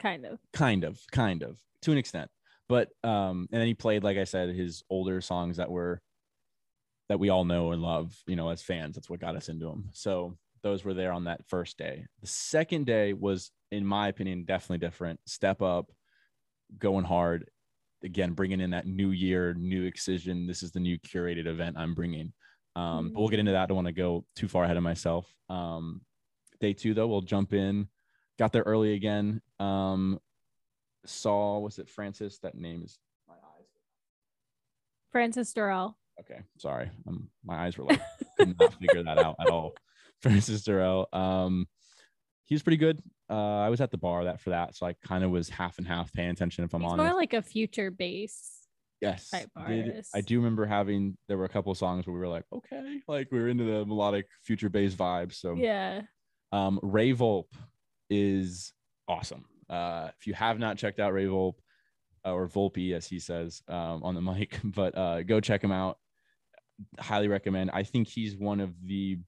kind 0.00 0.24
of. 0.26 0.38
kind 0.52 0.82
of 0.84 0.98
kind 1.12 1.42
of 1.42 1.58
to 1.82 1.92
an 1.92 1.98
extent 1.98 2.28
but 2.68 2.88
um 3.02 3.48
and 3.52 3.60
then 3.60 3.66
he 3.66 3.74
played 3.74 4.02
like 4.02 4.16
i 4.16 4.24
said 4.24 4.54
his 4.54 4.82
older 4.88 5.20
songs 5.20 5.58
that 5.58 5.70
were 5.70 6.00
that 7.08 7.18
we 7.18 7.28
all 7.28 7.44
know 7.44 7.72
and 7.72 7.82
love 7.82 8.14
you 8.26 8.36
know 8.36 8.48
as 8.48 8.62
fans. 8.62 8.94
That's 8.94 9.10
what 9.10 9.20
got 9.20 9.36
us 9.36 9.48
into 9.48 9.66
them 9.66 9.90
so 9.92 10.36
those 10.62 10.82
were 10.82 10.94
there 10.94 11.12
on 11.12 11.24
that 11.24 11.46
first 11.46 11.76
day. 11.76 12.06
The 12.22 12.26
second 12.26 12.86
day 12.86 13.12
was 13.12 13.50
in 13.70 13.84
my 13.84 14.08
opinion 14.08 14.44
definitely 14.46 14.78
different. 14.78 15.20
Step 15.26 15.60
up 15.60 15.92
going 16.78 17.04
hard. 17.04 17.50
Again 18.02 18.32
bringing 18.32 18.60
in 18.60 18.70
that 18.70 18.86
new 18.86 19.10
year 19.10 19.54
new 19.54 19.84
excision. 19.84 20.46
This 20.46 20.62
is 20.62 20.72
the 20.72 20.80
new 20.80 20.98
curated 20.98 21.46
event 21.46 21.76
i'm 21.78 21.94
bringing. 21.94 22.32
Um 22.76 23.10
but 23.12 23.20
we'll 23.20 23.28
get 23.28 23.40
into 23.40 23.52
that. 23.52 23.64
I 23.64 23.66
don't 23.66 23.76
want 23.76 23.88
to 23.88 23.92
go 23.92 24.24
too 24.34 24.48
far 24.48 24.64
ahead 24.64 24.76
of 24.76 24.82
myself. 24.82 25.30
Um 25.48 26.00
day 26.60 26.72
two 26.72 26.94
though 26.94 27.06
we'll 27.06 27.22
jump 27.22 27.52
in. 27.52 27.88
Got 28.38 28.52
there 28.52 28.62
early 28.62 28.94
again. 28.94 29.42
Um 29.60 30.18
saw 31.06 31.58
was 31.58 31.78
it 31.78 31.88
francis? 31.88 32.38
That 32.40 32.54
name 32.54 32.82
is 32.84 32.98
my 33.28 33.34
eyes. 33.34 33.66
Francis 35.12 35.52
Derelle. 35.52 35.94
Okay 36.20 36.40
sorry. 36.58 36.90
Um, 37.06 37.28
my 37.44 37.64
eyes 37.64 37.76
were 37.78 37.84
like 37.84 38.00
could 38.38 38.58
not 38.58 38.74
figure 38.80 39.02
that 39.02 39.18
out 39.18 39.36
at 39.40 39.48
all. 39.48 39.74
Francis 40.22 40.62
Derelle 40.62 41.06
um 41.14 41.66
he 42.44 42.54
was 42.54 42.62
pretty 42.62 42.76
good. 42.76 43.02
Uh 43.30 43.60
i 43.60 43.70
was 43.70 43.80
at 43.80 43.90
the 43.90 43.96
bar 43.98 44.24
that 44.24 44.38
for 44.40 44.50
that 44.50 44.76
so 44.76 44.84
i 44.86 44.94
kind 45.02 45.24
of 45.24 45.30
was 45.30 45.48
half 45.48 45.78
and 45.78 45.86
half 45.86 46.12
paying 46.12 46.28
attention 46.28 46.62
if 46.62 46.74
i'm 46.74 46.82
He's 46.82 46.92
honest. 46.92 47.06
more 47.10 47.16
like 47.18 47.32
a 47.32 47.40
future 47.40 47.90
bass 47.90 48.66
yes 49.00 49.30
type 49.30 49.48
did- 49.66 50.04
i 50.14 50.20
do 50.20 50.36
remember 50.36 50.66
having 50.66 51.16
there 51.26 51.38
were 51.38 51.46
a 51.46 51.48
couple 51.48 51.72
of 51.72 51.78
songs 51.78 52.06
where 52.06 52.12
we 52.12 52.20
were 52.20 52.28
like 52.28 52.44
okay 52.52 53.00
like 53.08 53.28
we 53.32 53.38
were 53.40 53.48
into 53.48 53.64
the 53.64 53.86
melodic 53.86 54.26
future 54.42 54.68
bass 54.68 54.94
vibe 54.94 55.32
so 55.32 55.54
yeah. 55.54 56.02
Um 56.52 56.78
ray 56.82 57.14
volp 57.14 57.46
is 58.10 58.74
awesome 59.08 59.46
uh 59.70 60.08
if 60.18 60.26
you 60.26 60.34
have 60.34 60.58
not 60.58 60.76
checked 60.76 61.00
out 61.00 61.12
ray 61.12 61.26
volp 61.26 61.54
uh, 62.26 62.32
or 62.32 62.48
volpe 62.48 62.92
as 62.92 63.06
he 63.06 63.18
says 63.18 63.62
um 63.68 64.02
on 64.02 64.14
the 64.14 64.22
mic 64.32 64.58
but 64.64 64.96
uh 64.96 65.22
go 65.22 65.40
check 65.40 65.62
him 65.62 65.72
out 65.72 65.98
highly 66.98 67.28
recommend 67.28 67.70
i 67.72 67.82
think 67.82 68.08
he's 68.08 68.36
one 68.36 68.60
of 68.60 68.74
the 68.86 69.18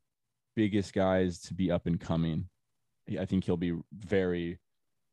biggest 0.56 0.92
guys 0.92 1.40
to 1.40 1.54
be 1.54 1.70
up 1.70 1.86
and 1.86 2.00
coming 2.00 2.48
i 3.20 3.24
think 3.24 3.44
he'll 3.44 3.56
be 3.56 3.74
very 3.92 4.58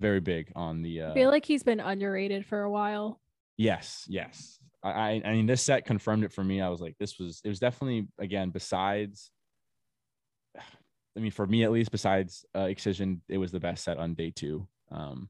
very 0.03 0.19
big 0.19 0.51
on 0.55 0.81
the. 0.81 1.01
Uh, 1.01 1.11
I 1.11 1.13
feel 1.13 1.29
like 1.29 1.45
he's 1.45 1.63
been 1.63 1.79
underrated 1.79 2.45
for 2.45 2.61
a 2.61 2.69
while. 2.69 3.21
Yes, 3.57 4.05
yes. 4.07 4.59
I, 4.83 4.89
I, 4.89 5.21
I 5.25 5.31
mean, 5.31 5.45
this 5.45 5.61
set 5.61 5.85
confirmed 5.85 6.25
it 6.25 6.33
for 6.33 6.43
me. 6.43 6.61
I 6.61 6.69
was 6.69 6.81
like, 6.81 6.95
this 6.99 7.17
was, 7.17 7.41
it 7.43 7.49
was 7.49 7.59
definitely, 7.59 8.07
again, 8.19 8.49
besides, 8.49 9.31
I 10.57 11.19
mean, 11.19 11.31
for 11.31 11.47
me 11.47 11.63
at 11.63 11.71
least, 11.71 11.91
besides 11.91 12.45
uh, 12.55 12.61
Excision, 12.61 13.21
it 13.29 13.37
was 13.37 13.51
the 13.51 13.61
best 13.61 13.83
set 13.83 13.97
on 13.97 14.13
day 14.13 14.31
two. 14.35 14.67
Um, 14.91 15.29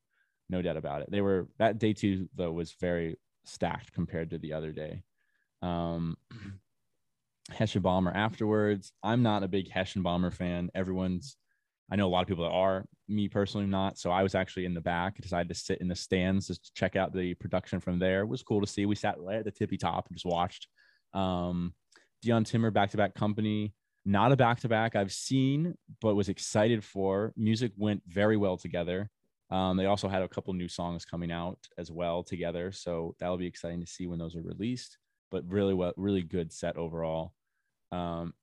no 0.50 0.62
doubt 0.62 0.78
about 0.78 1.02
it. 1.02 1.12
They 1.12 1.22
were, 1.22 1.48
that 1.58 1.80
day 1.80 1.94
two, 1.94 2.30
though, 2.36 2.52
was 2.52 2.74
very 2.80 3.18
stacked 3.46 3.94
compared 3.94 4.30
to 4.32 4.38
the 4.38 4.54
other 4.54 4.72
day. 4.72 5.04
Um, 5.62 6.18
Bomber 7.76 8.12
afterwards. 8.12 8.92
I'm 9.04 9.24
not 9.24 9.44
a 9.44 9.48
big 9.48 9.70
Hessian 9.70 10.04
Bomber 10.04 10.32
fan. 10.32 10.70
Everyone's, 10.76 11.38
I 11.92 11.96
know 11.96 12.08
a 12.08 12.10
lot 12.10 12.22
of 12.22 12.28
people 12.28 12.46
that 12.46 12.52
are. 12.52 12.86
Me 13.10 13.28
personally, 13.28 13.68
not. 13.68 13.98
So 13.98 14.12
I 14.12 14.24
was 14.24 14.34
actually 14.34 14.66
in 14.66 14.74
the 14.74 14.82
back. 14.82 15.20
Decided 15.20 15.50
to 15.50 15.56
sit 15.56 15.82
in 15.82 15.88
the 15.88 15.96
stands 15.96 16.48
just 16.48 16.66
to 16.66 16.74
check 16.74 16.96
out 16.96 17.14
the 17.14 17.34
production 17.36 17.80
from 17.80 18.00
there. 18.00 18.22
It 18.22 18.28
was 18.28 18.44
cool 18.44 18.62
to 18.62 18.68
see. 18.68 18.86
We 18.86 18.96
sat 18.96 19.20
right 19.20 19.38
at 19.38 19.46
the 19.46 19.52
tippy 19.52 19.78
top 19.78 20.08
and 20.08 20.16
just 20.16 20.26
watched. 20.26 20.68
Um, 21.14 21.74
Dion 22.22 22.46
Timmer 22.46 22.72
back 22.72 22.92
to 22.92 22.98
back 22.98 23.14
Kompany. 23.14 23.74
Not 24.06 24.32
a 24.32 24.38
back 24.38 24.62
to 24.62 24.70
back 24.70 24.96
I've 24.96 25.14
seen, 25.14 25.76
but 26.02 26.16
was 26.16 26.30
excited 26.30 26.84
for. 26.84 27.34
Music 27.38 27.72
went 27.78 28.02
very 28.08 28.38
well 28.38 28.58
together. 28.58 29.10
Um, 29.54 29.78
they 29.78 29.86
also 29.86 30.08
had 30.08 30.24
a 30.24 30.28
couple 30.28 30.52
new 30.56 30.68
songs 30.68 31.06
coming 31.06 31.32
out 31.32 31.60
as 31.78 31.92
well 31.92 32.24
together, 32.24 32.72
so 32.72 33.16
that'll 33.20 33.38
be 33.38 33.46
exciting 33.46 33.82
to 33.82 33.86
see 33.86 34.08
when 34.08 34.18
those 34.18 34.36
are 34.36 34.42
released. 34.42 34.98
But 35.30 35.44
really 35.48 35.76
well, 35.76 35.94
really 35.96 36.24
good 36.24 36.52
set 36.52 36.76
overall. 36.76 37.34
Um, 37.92 38.34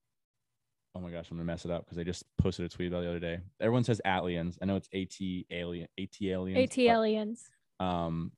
oh 0.95 1.01
my 1.01 1.11
gosh, 1.11 1.27
I'm 1.29 1.37
gonna 1.37 1.47
mess 1.47 1.65
it 1.65 1.73
up 1.73 1.85
because 1.85 1.99
I 1.99 2.05
just 2.05 2.23
posted 2.39 2.65
a 2.65 2.69
tweet 2.69 2.93
about 2.93 3.03
the 3.03 3.09
other 3.09 3.19
day. 3.19 3.41
Everyone 3.61 3.83
says 3.83 4.01
aliens. 4.07 4.57
I 4.63 4.67
know 4.67 4.77
it's 4.77 4.89
AT 4.95 5.21
alien, 5.51 5.89
AT 5.99 6.23
aliens. 6.23 6.71
AT 6.71 6.79
aliens. 6.79 7.51
Um, 7.81 8.31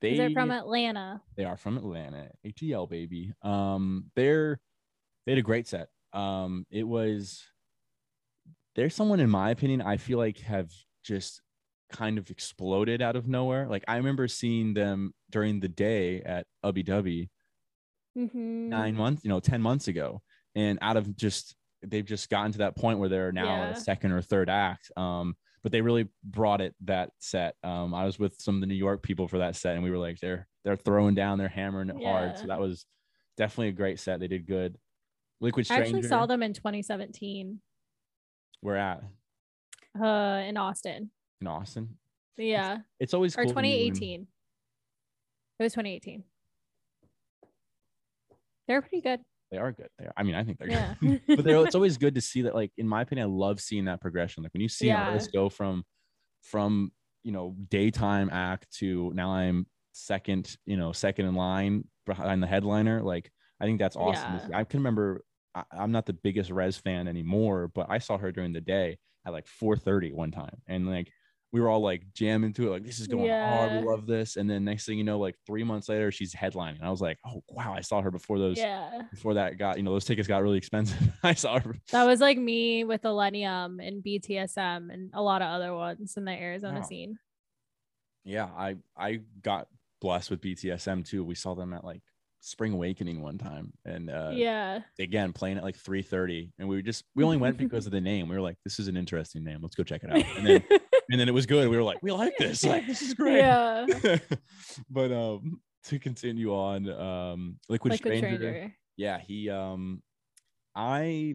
they 0.00 0.16
They're 0.16 0.30
from 0.30 0.52
Atlanta. 0.52 1.20
They 1.36 1.44
are 1.44 1.56
from 1.56 1.78
Atlanta. 1.78 2.30
ATL 2.46 2.88
baby. 2.88 3.32
Um, 3.42 4.10
they're 4.14 4.60
they 5.26 5.32
had 5.32 5.38
a 5.40 5.42
great 5.42 5.66
set. 5.66 5.88
Um, 6.12 6.64
it 6.70 6.84
was 6.84 7.42
there's 8.76 8.94
someone 8.94 9.18
in 9.18 9.30
my 9.30 9.50
opinion 9.50 9.82
I 9.82 9.96
feel 9.96 10.18
like 10.18 10.38
have 10.38 10.70
just 11.02 11.40
kind 11.94 12.18
of 12.18 12.30
exploded 12.30 13.00
out 13.00 13.16
of 13.16 13.28
nowhere. 13.28 13.66
Like 13.68 13.84
I 13.88 13.96
remember 13.96 14.26
seeing 14.28 14.74
them 14.74 15.14
during 15.30 15.60
the 15.60 15.68
day 15.68 16.20
at 16.22 16.46
Ubbi 16.64 16.84
Dubbi 16.84 17.28
Mm-hmm. 18.16 18.68
nine 18.68 18.94
months, 18.94 19.24
you 19.24 19.28
know, 19.28 19.40
10 19.40 19.60
months 19.60 19.88
ago. 19.88 20.22
And 20.54 20.78
out 20.82 20.96
of 20.96 21.16
just 21.16 21.56
they've 21.84 22.04
just 22.04 22.30
gotten 22.30 22.52
to 22.52 22.58
that 22.58 22.76
point 22.76 23.00
where 23.00 23.08
they're 23.08 23.32
now 23.32 23.56
Yeah. 23.64 23.70
a 23.70 23.74
second 23.74 24.12
or 24.12 24.22
third 24.22 24.48
act. 24.48 24.92
Um, 24.96 25.36
but 25.64 25.72
they 25.72 25.80
really 25.80 26.08
brought 26.22 26.60
it 26.60 26.74
that 26.84 27.10
set. 27.18 27.56
Um, 27.64 27.92
I 27.92 28.04
was 28.04 28.16
with 28.18 28.40
some 28.40 28.54
of 28.54 28.60
the 28.60 28.68
New 28.68 28.74
York 28.76 29.02
people 29.02 29.26
for 29.26 29.38
that 29.38 29.56
set, 29.56 29.74
and 29.74 29.82
we 29.82 29.90
were 29.90 29.98
like, 29.98 30.20
they're 30.20 30.46
they're 30.64 30.76
throwing 30.76 31.14
down, 31.16 31.38
they're 31.38 31.48
hammering 31.48 31.88
it 31.90 31.96
hard. 32.04 32.38
So 32.38 32.46
that 32.46 32.60
was 32.60 32.86
definitely 33.36 33.68
a 33.68 33.72
great 33.72 33.98
set. 33.98 34.20
They 34.20 34.28
did 34.28 34.46
good. 34.46 34.78
Liquid 35.40 35.66
I 35.70 35.78
actually 35.80 36.02
saw 36.02 36.26
them 36.26 36.42
in 36.42 36.52
2017 36.54 37.60
We're 38.62 38.76
at 38.76 39.02
uh, 40.00 40.42
in 40.46 40.56
Austin. 40.56 41.10
In 41.44 41.48
Austin. 41.48 41.98
Yeah. 42.38 42.78
It's 42.98 43.12
always 43.12 43.34
Or 43.36 43.44
cool 43.44 43.52
when- 43.52 43.64
2018. 43.64 44.26
It 45.58 45.62
was 45.62 45.72
2018. 45.74 46.24
They're 48.66 48.80
pretty 48.80 49.02
good. 49.02 49.20
They 49.50 49.58
are 49.58 49.72
good. 49.72 49.88
They 49.98 50.06
are. 50.06 50.12
I 50.16 50.22
mean, 50.22 50.34
I 50.34 50.42
think 50.42 50.58
they're 50.58 50.70
Yeah. 50.70 50.94
good. 50.98 51.20
but 51.28 51.44
they're, 51.44 51.62
it's 51.66 51.74
always 51.74 51.98
good 51.98 52.14
to 52.14 52.22
see 52.22 52.42
that. 52.42 52.54
Like 52.54 52.72
in 52.78 52.88
my 52.88 53.02
opinion, 53.02 53.26
I 53.26 53.30
love 53.30 53.60
seeing 53.60 53.84
that 53.84 54.00
progression. 54.00 54.42
Like 54.42 54.54
when 54.54 54.62
you 54.62 54.70
see 54.70 54.88
an 54.88 54.96
artist 54.96 55.32
go 55.34 55.50
from 55.50 55.84
from 56.44 56.92
you 57.24 57.32
know 57.32 57.54
daytime 57.68 58.30
act 58.30 58.66
to 58.78 59.12
now 59.14 59.30
I'm 59.32 59.66
second, 59.92 60.56
you 60.64 60.78
know, 60.78 60.92
second 60.92 61.26
in 61.26 61.34
line 61.34 61.84
behind 62.06 62.42
the 62.42 62.46
headliner. 62.46 63.02
Like 63.02 63.30
I 63.60 63.64
think 63.66 63.78
that's 63.78 63.96
awesome. 63.96 64.40
Yeah. 64.48 64.58
I 64.58 64.64
can 64.64 64.80
remember. 64.80 65.22
I, 65.54 65.64
I'm 65.72 65.92
not 65.92 66.06
the 66.06 66.14
biggest 66.14 66.50
Rezz 66.50 66.80
fan 66.80 67.06
anymore, 67.06 67.70
but 67.74 67.86
I 67.90 67.98
saw 67.98 68.16
her 68.16 68.32
during 68.32 68.54
the 68.54 68.62
day 68.62 68.96
at 69.26 69.32
like 69.34 69.46
4:30 69.62 70.14
one 70.14 70.30
time, 70.30 70.56
and 70.66 70.88
like 70.88 71.12
we 71.54 71.60
were 71.60 71.68
all 71.68 71.80
like 71.80 72.02
jamming 72.14 72.52
to 72.52 72.66
it, 72.66 72.70
like 72.70 72.84
this 72.84 72.98
is 72.98 73.06
going 73.06 73.30
hard. 73.30 73.80
We 73.80 73.88
love 73.88 74.08
this. 74.08 74.34
And 74.34 74.50
then 74.50 74.64
next 74.64 74.86
thing 74.86 74.98
you 74.98 75.04
know, 75.04 75.20
like 75.20 75.36
three 75.46 75.62
months 75.62 75.88
later, 75.88 76.10
she's 76.10 76.34
headlining. 76.34 76.82
I 76.82 76.90
was 76.90 77.00
like, 77.00 77.16
oh 77.24 77.44
wow, 77.48 77.72
I 77.72 77.80
saw 77.80 78.02
her 78.02 78.10
before 78.10 78.40
those 78.40 78.58
yeah. 78.58 79.02
before 79.12 79.34
that 79.34 79.56
got 79.56 79.76
you 79.76 79.84
know 79.84 79.92
those 79.92 80.04
tickets 80.04 80.26
got 80.26 80.42
really 80.42 80.58
expensive. 80.58 80.98
I 81.22 81.34
saw 81.34 81.60
her. 81.60 81.76
That 81.92 82.06
was 82.06 82.18
like 82.18 82.38
me 82.38 82.82
with 82.82 83.02
Illenium 83.02 83.78
and 83.86 84.02
BTSM 84.02 84.92
and 84.92 85.12
a 85.14 85.22
lot 85.22 85.42
of 85.42 85.46
other 85.46 85.72
ones 85.72 86.16
in 86.16 86.24
the 86.24 86.32
Arizona 86.32 86.80
Wow. 86.80 86.86
scene. 86.86 87.18
Yeah, 88.24 88.46
I 88.46 88.74
I 88.96 89.20
got 89.40 89.68
blessed 90.00 90.32
with 90.32 90.40
BTSM 90.40 91.06
too. 91.06 91.22
We 91.22 91.36
saw 91.36 91.54
them 91.54 91.72
at 91.72 91.84
like 91.84 92.02
Spring 92.40 92.72
Awakening 92.72 93.22
one 93.22 93.38
time, 93.38 93.72
and 93.84 94.10
uh, 94.10 94.32
yeah. 94.34 94.80
again 94.98 95.32
playing 95.32 95.58
at 95.58 95.62
like 95.62 95.76
three 95.76 96.02
thirty, 96.02 96.52
and 96.58 96.68
we 96.68 96.82
just 96.82 97.04
we 97.14 97.22
only 97.22 97.36
went 97.36 97.58
because 97.58 97.86
of 97.86 97.92
the 97.92 98.00
name. 98.12 98.28
We 98.28 98.34
were 98.34 98.42
like, 98.42 98.56
this 98.64 98.80
is 98.80 98.88
an 98.88 98.96
interesting 98.96 99.44
name. 99.44 99.60
Let's 99.62 99.76
go 99.76 99.84
check 99.84 100.02
it 100.02 100.10
out. 100.10 100.24
And 100.36 100.46
then 100.48 100.64
and 101.10 101.20
then 101.20 101.28
it 101.28 101.34
was 101.34 101.46
good. 101.46 101.68
We 101.68 101.76
were 101.76 101.82
like, 101.82 101.98
we 102.02 102.10
like 102.12 102.36
this. 102.38 102.64
Like 102.74 102.86
this 102.86 103.02
is 103.02 103.14
great. 103.14 103.38
yeah. 103.38 103.86
but 104.90 105.12
um, 105.12 105.60
to 105.84 105.98
continue 105.98 106.54
on, 106.54 106.88
um, 106.90 107.56
Liquid, 107.68 107.92
Liquid 107.92 108.18
Stranger. 108.18 108.36
Stranger. 108.38 108.74
yeah 108.96 109.18
he 109.18 109.50
um 109.50 110.02
i 110.74 111.34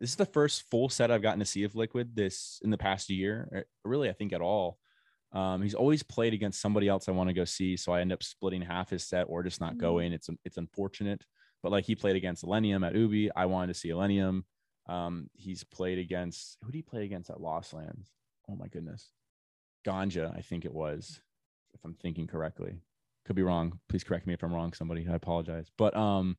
this 0.00 0.10
is 0.10 0.16
the 0.16 0.26
first 0.26 0.62
full 0.70 0.88
set 0.88 1.10
i've 1.10 1.22
gotten 1.22 1.38
to 1.38 1.44
see 1.44 1.62
of 1.64 1.74
liquid 1.74 2.14
this 2.14 2.60
in 2.64 2.70
the 2.70 2.76
past 2.78 3.08
year 3.10 3.66
really 3.84 4.08
i 4.08 4.12
think 4.12 4.32
at 4.32 4.40
all 4.40 4.78
um 5.32 5.62
he's 5.62 5.74
always 5.74 6.02
played 6.02 6.34
against 6.34 6.60
somebody 6.60 6.88
else 6.88 7.08
i 7.08 7.12
want 7.12 7.28
to 7.28 7.34
go 7.34 7.44
see 7.44 7.76
so 7.76 7.92
i 7.92 8.00
end 8.00 8.12
up 8.12 8.22
splitting 8.22 8.62
half 8.62 8.90
his 8.90 9.04
set 9.04 9.24
or 9.28 9.42
just 9.42 9.60
not 9.60 9.74
Mhm. 9.74 9.78
going 9.78 10.12
it's 10.12 10.28
it's 10.44 10.56
unfortunate 10.58 11.22
but 11.62 11.72
like 11.72 11.84
he 11.84 11.94
played 11.94 12.16
against 12.16 12.44
Illenium 12.44 12.86
at 12.86 12.94
Ubbi 12.94 13.30
i 13.36 13.46
wanted 13.46 13.68
to 13.68 13.78
see 13.78 13.88
Illenium. 13.88 14.42
um 14.88 15.28
he's 15.34 15.64
played 15.64 15.98
against 15.98 16.58
who 16.62 16.70
did 16.70 16.78
he 16.78 16.82
play 16.82 17.04
against 17.04 17.30
at 17.30 17.40
lost 17.40 17.72
lands 17.72 18.10
oh 18.50 18.56
my 18.56 18.68
goodness 18.68 19.10
ganja 19.86 20.36
i 20.36 20.40
think 20.40 20.64
it 20.64 20.72
was 20.72 21.20
if 21.74 21.80
i'm 21.84 21.94
thinking 21.94 22.26
correctly 22.26 22.80
could 23.24 23.36
be 23.36 23.42
wrong 23.42 23.78
please 23.88 24.04
correct 24.04 24.26
me 24.26 24.34
if 24.34 24.42
i'm 24.42 24.52
wrong 24.52 24.72
somebody 24.72 25.06
i 25.10 25.14
apologize 25.14 25.70
but 25.76 25.96
um 25.96 26.36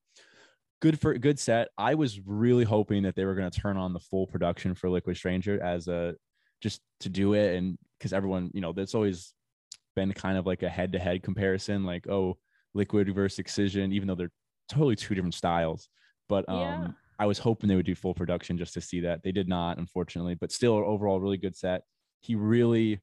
good 0.82 1.00
for 1.00 1.18
good 1.18 1.40
set. 1.40 1.70
I 1.78 1.96
was 1.96 2.20
really 2.26 2.64
hoping 2.64 3.04
that 3.04 3.16
they 3.16 3.26
were 3.26 3.36
going 3.36 3.50
to 3.50 3.60
turn 3.60 3.78
on 3.78 3.94
the 3.94 4.00
full 4.00 4.28
production 4.28 4.76
for 4.76 4.90
Liquid 4.90 5.18
Stranger 5.18 5.62
as 5.62 5.88
a 5.88 6.16
just 6.62 6.82
to 7.02 7.10
do 7.10 7.34
it 7.34 7.56
and 7.56 7.78
because 7.98 8.14
everyone, 8.14 8.52
you 8.54 8.62
know, 8.62 8.74
that's 8.74 8.96
always 8.96 9.34
been 9.96 10.14
kind 10.14 10.38
of 10.38 10.46
like 10.46 10.64
a 10.64 10.70
head 10.70 10.92
to 10.94 11.00
head 11.00 11.24
comparison, 11.24 11.84
like 11.84 12.08
oh, 12.08 12.38
Liquid 12.74 13.14
versus 13.14 13.40
Excision, 13.40 13.92
even 13.92 14.08
though 14.08 14.16
they're 14.16 14.32
totally 14.70 14.96
two 14.96 15.16
different 15.16 15.34
styles. 15.34 15.90
But 16.30 16.48
um, 16.48 16.60
Yeah. 16.60 16.88
I 17.20 17.26
was 17.26 17.40
hoping 17.40 17.68
they 17.68 17.76
would 17.76 17.86
do 17.86 17.96
full 17.96 18.14
production 18.14 18.60
just 18.60 18.76
to 18.76 18.82
see 18.82 19.00
that. 19.02 19.24
They 19.24 19.32
did 19.32 19.48
not, 19.48 19.80
unfortunately, 19.80 20.36
but 20.36 20.52
still 20.52 20.74
overall 20.74 21.20
really 21.20 21.38
good 21.38 21.56
set. 21.56 21.82
He 22.22 22.36
really 22.36 23.02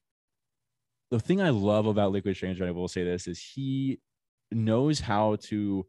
the 1.10 1.20
thing 1.20 1.40
I 1.40 1.50
love 1.50 1.86
about 1.86 2.12
Liquid 2.12 2.36
Stranger, 2.36 2.64
and 2.64 2.68
I 2.68 2.72
will 2.72 2.88
say 2.88 3.04
this, 3.04 3.26
is 3.26 3.38
he 3.38 4.00
knows 4.50 5.00
how 5.00 5.36
to 5.36 5.86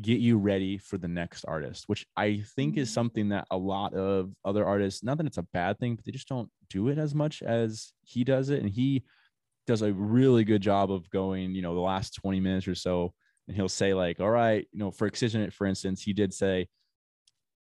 get 0.00 0.20
you 0.20 0.38
ready 0.38 0.78
for 0.78 0.96
the 0.96 1.08
next 1.08 1.44
artist, 1.44 1.88
which 1.88 2.06
I 2.16 2.40
think 2.56 2.76
is 2.78 2.88
Mhm. 2.88 2.92
something 2.94 3.28
that 3.28 3.46
a 3.50 3.58
lot 3.58 3.92
of 3.94 4.34
other 4.44 4.64
artists, 4.64 5.02
not 5.02 5.18
that 5.18 5.26
it's 5.26 5.38
a 5.38 5.42
bad 5.42 5.78
thing, 5.78 5.96
but 5.96 6.04
they 6.04 6.12
just 6.12 6.28
don't 6.28 6.50
do 6.70 6.88
it 6.88 6.98
as 6.98 7.14
much 7.14 7.42
as 7.42 7.92
he 8.02 8.24
does 8.24 8.48
it. 8.48 8.60
And 8.60 8.70
he 8.70 9.04
does 9.66 9.82
a 9.82 9.92
really 9.92 10.44
good 10.44 10.62
job 10.62 10.92
of 10.92 11.10
going, 11.10 11.54
you 11.54 11.62
know, 11.62 11.74
the 11.74 11.80
last 11.80 12.14
20 12.14 12.40
minutes 12.40 12.68
or 12.68 12.74
so. 12.74 13.14
And 13.48 13.56
he'll 13.56 13.68
say, 13.68 13.94
like, 13.94 14.20
all 14.20 14.30
right, 14.30 14.66
you 14.72 14.78
know, 14.78 14.90
for 14.90 15.06
Excision, 15.06 15.50
for 15.50 15.66
instance, 15.66 16.02
he 16.02 16.12
did 16.12 16.34
say, 16.34 16.68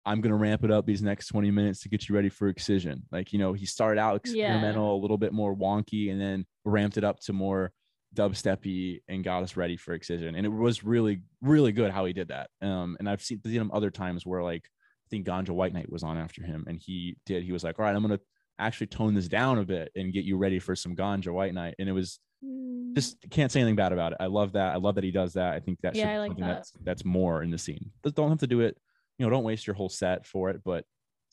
I'm 0.07 0.21
going 0.21 0.31
to 0.31 0.37
ramp 0.37 0.63
it 0.65 0.71
up 0.71 0.87
these 0.87 1.03
next 1.03 1.27
20 1.29 1.51
minutes 1.51 1.81
to 1.83 1.89
get 1.89 2.09
you 2.09 2.15
ready 2.15 2.29
for 2.29 2.49
Excision. 2.49 3.03
Like, 3.11 3.33
you 3.33 3.39
know, 3.41 3.53
he 3.53 3.67
started 3.67 4.01
out 4.01 4.13
Yeah. 4.25 4.45
experimental, 4.45 4.95
a 4.97 5.01
little 5.03 5.19
bit 5.19 5.33
more 5.33 5.55
wonky, 5.55 6.11
and 6.13 6.21
then 6.21 6.47
ramped 6.65 6.97
it 6.97 7.05
up 7.05 7.19
to 7.21 7.33
more 7.33 7.73
dubsteppy 8.15 9.01
and 9.09 9.25
got 9.25 9.43
us 9.43 9.57
ready 9.57 9.77
for 9.77 9.95
Excision. 9.95 10.35
And 10.35 10.47
it 10.47 10.49
was 10.51 10.85
really, 10.85 11.23
really 11.43 11.73
good 11.73 11.91
how 11.91 12.05
he 12.05 12.13
did 12.13 12.29
that. 12.29 12.51
Um, 12.63 12.97
and 12.99 13.09
I've 13.09 13.23
seen, 13.23 13.41
seen 13.45 13.53
him 13.61 13.71
other 13.73 13.91
times 13.91 14.25
where 14.25 14.43
like 14.43 14.65
I 14.65 15.09
think 15.11 15.27
Ganja 15.27 15.51
White 15.51 15.73
Night 15.73 15.91
was 15.91 16.03
on 16.03 16.17
after 16.19 16.43
him, 16.43 16.65
and 16.67 16.81
he 16.85 17.17
did. 17.27 17.45
He 17.45 17.53
was 17.53 17.63
like, 17.63 17.79
"All 17.79 17.85
right, 17.85 17.95
I'm 17.95 18.03
gonna 18.03 18.19
actually 18.59 18.89
tone 18.89 19.15
this 19.15 19.29
down 19.29 19.59
a 19.59 19.65
bit 19.65 19.93
and 19.95 20.13
get 20.13 20.25
you 20.25 20.37
ready 20.37 20.59
for 20.59 20.75
some 20.75 20.97
Ganja 20.97 21.33
White 21.33 21.55
Night." 21.55 21.75
And 21.79 21.89
it 21.89 21.93
was 21.93 22.19
Mm. 22.45 22.95
just 22.95 23.17
can't 23.31 23.51
say 23.53 23.61
anything 23.61 23.77
bad 23.77 23.93
about 23.93 24.13
it. 24.13 24.19
I 24.21 24.27
love 24.27 24.53
that. 24.53 24.73
I 24.75 24.77
love 24.77 24.97
that 24.97 25.05
he 25.05 25.11
does 25.13 25.33
that. 25.35 25.55
I 25.55 25.61
think 25.61 25.81
that 25.83 25.95
Yeah, 25.95 26.03
should 26.03 26.11
I 26.11 26.19
like 26.19 26.31
something 26.31 26.45
that. 26.47 26.55
that's 26.57 26.73
that's 26.83 27.05
more 27.05 27.43
in 27.43 27.51
the 27.51 27.57
scene. 27.59 27.93
Just 28.05 28.15
don't 28.17 28.29
have 28.31 28.39
to 28.41 28.47
do 28.49 28.61
it. 28.61 28.77
You 29.19 29.27
know, 29.27 29.31
don't 29.31 29.45
waste 29.45 29.67
your 29.67 29.75
whole 29.75 29.89
set 29.89 30.27
for 30.27 30.51
it, 30.51 30.61
but 30.65 30.85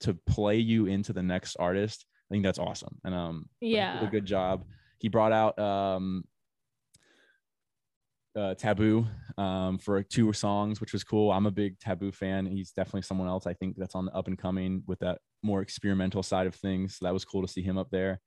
to 0.01 0.13
play 0.27 0.57
you 0.57 0.85
into 0.85 1.13
the 1.13 1.23
next 1.23 1.55
artist, 1.57 2.05
I 2.29 2.33
think 2.33 2.43
that's 2.43 2.59
awesome. 2.59 2.99
And 3.03 3.13
um, 3.13 3.49
did 3.61 3.69
Yeah. 3.69 4.03
a 4.03 4.07
good 4.07 4.25
job. 4.25 4.65
He 4.99 5.09
brought 5.09 5.33
out 5.33 5.59
um, 5.59 6.23
uh, 8.35 8.55
TVBOO 8.55 9.05
um, 9.37 9.77
for 9.77 10.01
two 10.01 10.31
songs, 10.33 10.81
which 10.81 10.93
was 10.93 11.03
cool. 11.03 11.31
I'm 11.31 11.45
a 11.45 11.51
big 11.51 11.77
TVBOO 11.79 12.13
fan. 12.13 12.45
He's 12.45 12.71
definitely 12.71 13.03
someone 13.03 13.27
else 13.27 13.45
I 13.45 13.53
think 13.53 13.75
that's 13.77 13.95
on 13.95 14.05
the 14.05 14.13
up 14.15 14.27
and 14.27 14.37
coming 14.37 14.83
with 14.87 14.99
that 14.99 15.19
more 15.43 15.61
experimental 15.61 16.23
side 16.23 16.47
of 16.47 16.55
things. 16.55 16.97
So 16.97 17.05
that 17.05 17.13
was 17.13 17.25
cool 17.25 17.41
to 17.41 17.47
see 17.47 17.61
him 17.61 17.77
up 17.77 17.89
there. 17.91 18.21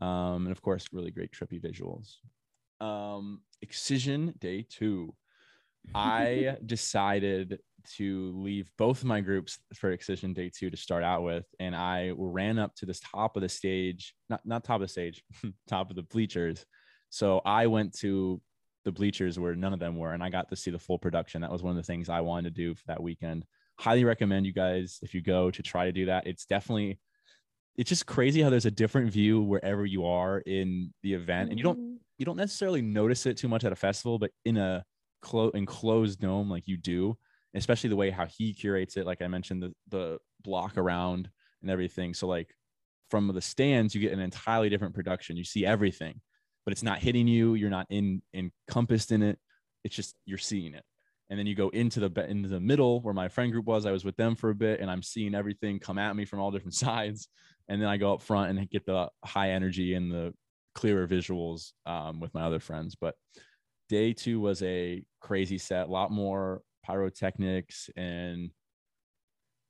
Um, 0.00 0.46
and 0.46 0.52
of 0.52 0.62
course, 0.62 0.86
really 0.92 1.10
great 1.10 1.32
trippy 1.32 1.60
visuals. 1.60 2.16
Um, 2.84 3.42
Excision 3.60 4.34
day 4.38 4.64
two. 4.68 5.14
I 5.94 6.56
decided 6.64 7.58
to 7.96 8.32
leave 8.36 8.70
both 8.78 8.98
of 9.00 9.04
my 9.06 9.20
groups 9.20 9.58
for 9.74 9.92
Excision 9.92 10.32
Day 10.32 10.50
Two 10.54 10.70
to 10.70 10.76
start 10.76 11.04
out 11.04 11.22
with, 11.22 11.46
and 11.60 11.74
I 11.74 12.12
ran 12.16 12.58
up 12.58 12.74
to 12.76 12.86
the 12.86 12.98
top 13.12 13.36
of 13.36 13.42
the 13.42 13.48
stage, 13.48 14.14
not 14.28 14.40
not 14.44 14.64
top 14.64 14.76
of 14.76 14.82
the 14.82 14.88
stage, 14.88 15.22
top 15.68 15.90
of 15.90 15.96
the 15.96 16.02
bleachers. 16.02 16.64
So 17.10 17.40
I 17.44 17.66
went 17.66 17.94
to 17.98 18.40
the 18.84 18.92
bleachers 18.92 19.38
where 19.38 19.54
none 19.54 19.72
of 19.72 19.78
them 19.78 19.96
were, 19.96 20.12
and 20.12 20.22
I 20.22 20.30
got 20.30 20.48
to 20.50 20.56
see 20.56 20.70
the 20.70 20.78
full 20.78 20.98
production. 20.98 21.42
That 21.42 21.52
was 21.52 21.62
one 21.62 21.70
of 21.70 21.76
the 21.76 21.86
things 21.86 22.08
I 22.08 22.20
wanted 22.20 22.54
to 22.54 22.62
do 22.62 22.74
for 22.74 22.84
that 22.88 23.02
weekend. 23.02 23.44
Highly 23.78 24.04
recommend 24.04 24.46
you 24.46 24.52
guys 24.52 24.98
if 25.02 25.14
you 25.14 25.20
go 25.22 25.50
to 25.50 25.62
try 25.62 25.84
to 25.86 25.92
do 25.92 26.06
that. 26.06 26.26
It's 26.26 26.46
definitely 26.46 26.98
it's 27.76 27.88
just 27.88 28.06
crazy 28.06 28.42
how 28.42 28.50
there's 28.50 28.66
a 28.66 28.70
different 28.70 29.10
view 29.10 29.40
wherever 29.40 29.86
you 29.86 30.04
are 30.04 30.38
in 30.40 30.92
the 31.02 31.14
event, 31.14 31.50
and 31.50 31.58
you 31.58 31.64
don't 31.64 31.78
Mm-hmm. 31.78 31.96
you 32.18 32.26
don't 32.26 32.36
necessarily 32.36 32.82
notice 32.82 33.24
it 33.26 33.36
too 33.36 33.48
much 33.48 33.64
at 33.64 33.72
a 33.72 33.76
festival, 33.76 34.18
but 34.18 34.30
in 34.44 34.56
a 34.56 34.84
clo- 35.22 35.50
enclosed 35.50 36.20
dome 36.20 36.50
like 36.50 36.66
you 36.66 36.76
do, 36.76 37.16
especially 37.54 37.90
the 37.90 37.96
way 37.96 38.10
how 38.10 38.26
he 38.26 38.54
curates 38.54 38.96
it. 38.96 39.06
Like 39.06 39.22
I 39.22 39.28
mentioned, 39.28 39.62
the 39.62 39.72
the 39.88 40.18
block 40.42 40.76
around 40.76 41.28
and 41.60 41.70
everything. 41.70 42.14
So 42.14 42.26
like 42.26 42.54
from 43.10 43.28
the 43.28 43.40
stands, 43.40 43.94
you 43.94 44.00
get 44.00 44.12
an 44.12 44.20
entirely 44.20 44.68
different 44.68 44.94
production. 44.94 45.36
You 45.36 45.44
see 45.44 45.66
everything, 45.66 46.20
but 46.64 46.72
it's 46.72 46.82
not 46.82 46.98
hitting 46.98 47.28
you. 47.28 47.54
You're 47.54 47.70
not 47.70 47.86
in 47.90 48.22
encompassed 48.34 49.12
in 49.12 49.22
it. 49.22 49.38
It's 49.84 49.94
just 49.94 50.16
you're 50.24 50.38
seeing 50.38 50.74
it. 50.74 50.84
And 51.30 51.38
then 51.38 51.46
you 51.46 51.54
go 51.54 51.68
into 51.70 52.00
the 52.00 52.26
into 52.28 52.48
the 52.48 52.60
middle 52.60 53.00
where 53.00 53.14
my 53.14 53.28
friend 53.28 53.52
group 53.52 53.66
was. 53.66 53.86
I 53.86 53.92
was 53.92 54.04
with 54.04 54.16
them 54.16 54.34
for 54.34 54.50
a 54.50 54.54
bit, 54.54 54.80
and 54.80 54.90
I'm 54.90 55.02
seeing 55.02 55.34
everything 55.34 55.78
come 55.78 55.98
at 55.98 56.16
me 56.16 56.24
from 56.24 56.40
all 56.40 56.50
different 56.50 56.74
sides. 56.86 57.28
And 57.68 57.80
then 57.80 57.88
I 57.88 57.96
go 57.96 58.14
up 58.14 58.22
front 58.22 58.50
and 58.58 58.70
get 58.70 58.84
the 58.86 59.08
high 59.24 59.50
energy 59.50 59.94
and 59.94 60.10
the 60.10 60.34
clearer 60.74 61.06
visuals 61.06 61.72
um, 61.86 62.20
with 62.20 62.34
my 62.34 62.42
other 62.42 62.60
friends. 62.60 62.96
But 63.00 63.14
day 63.88 64.12
two 64.12 64.40
was 64.40 64.62
a 64.62 65.04
crazy 65.20 65.58
set, 65.58 65.88
a 65.88 65.90
lot 65.90 66.10
more 66.10 66.62
pyrotechnics 66.84 67.90
and 67.96 68.50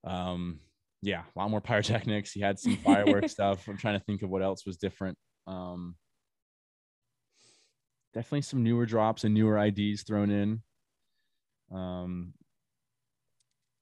um 0.04 0.60
yeah, 1.04 1.22
a 1.34 1.38
lot 1.38 1.50
more 1.50 1.60
pyrotechnics. 1.60 2.30
He 2.30 2.40
had 2.40 2.60
some 2.60 2.76
fireworks 2.76 3.32
stuff. 3.32 3.66
I'm 3.66 3.76
trying 3.76 3.98
to 3.98 4.04
think 4.04 4.22
of 4.22 4.30
what 4.30 4.42
else 4.42 4.64
was 4.64 4.76
different. 4.76 5.18
Um 5.46 5.96
definitely 8.14 8.42
some 8.42 8.62
newer 8.62 8.86
drops 8.86 9.24
and 9.24 9.34
newer 9.34 9.58
IDs 9.58 10.02
thrown 10.02 10.30
in. 10.30 10.62
Um 11.72 12.34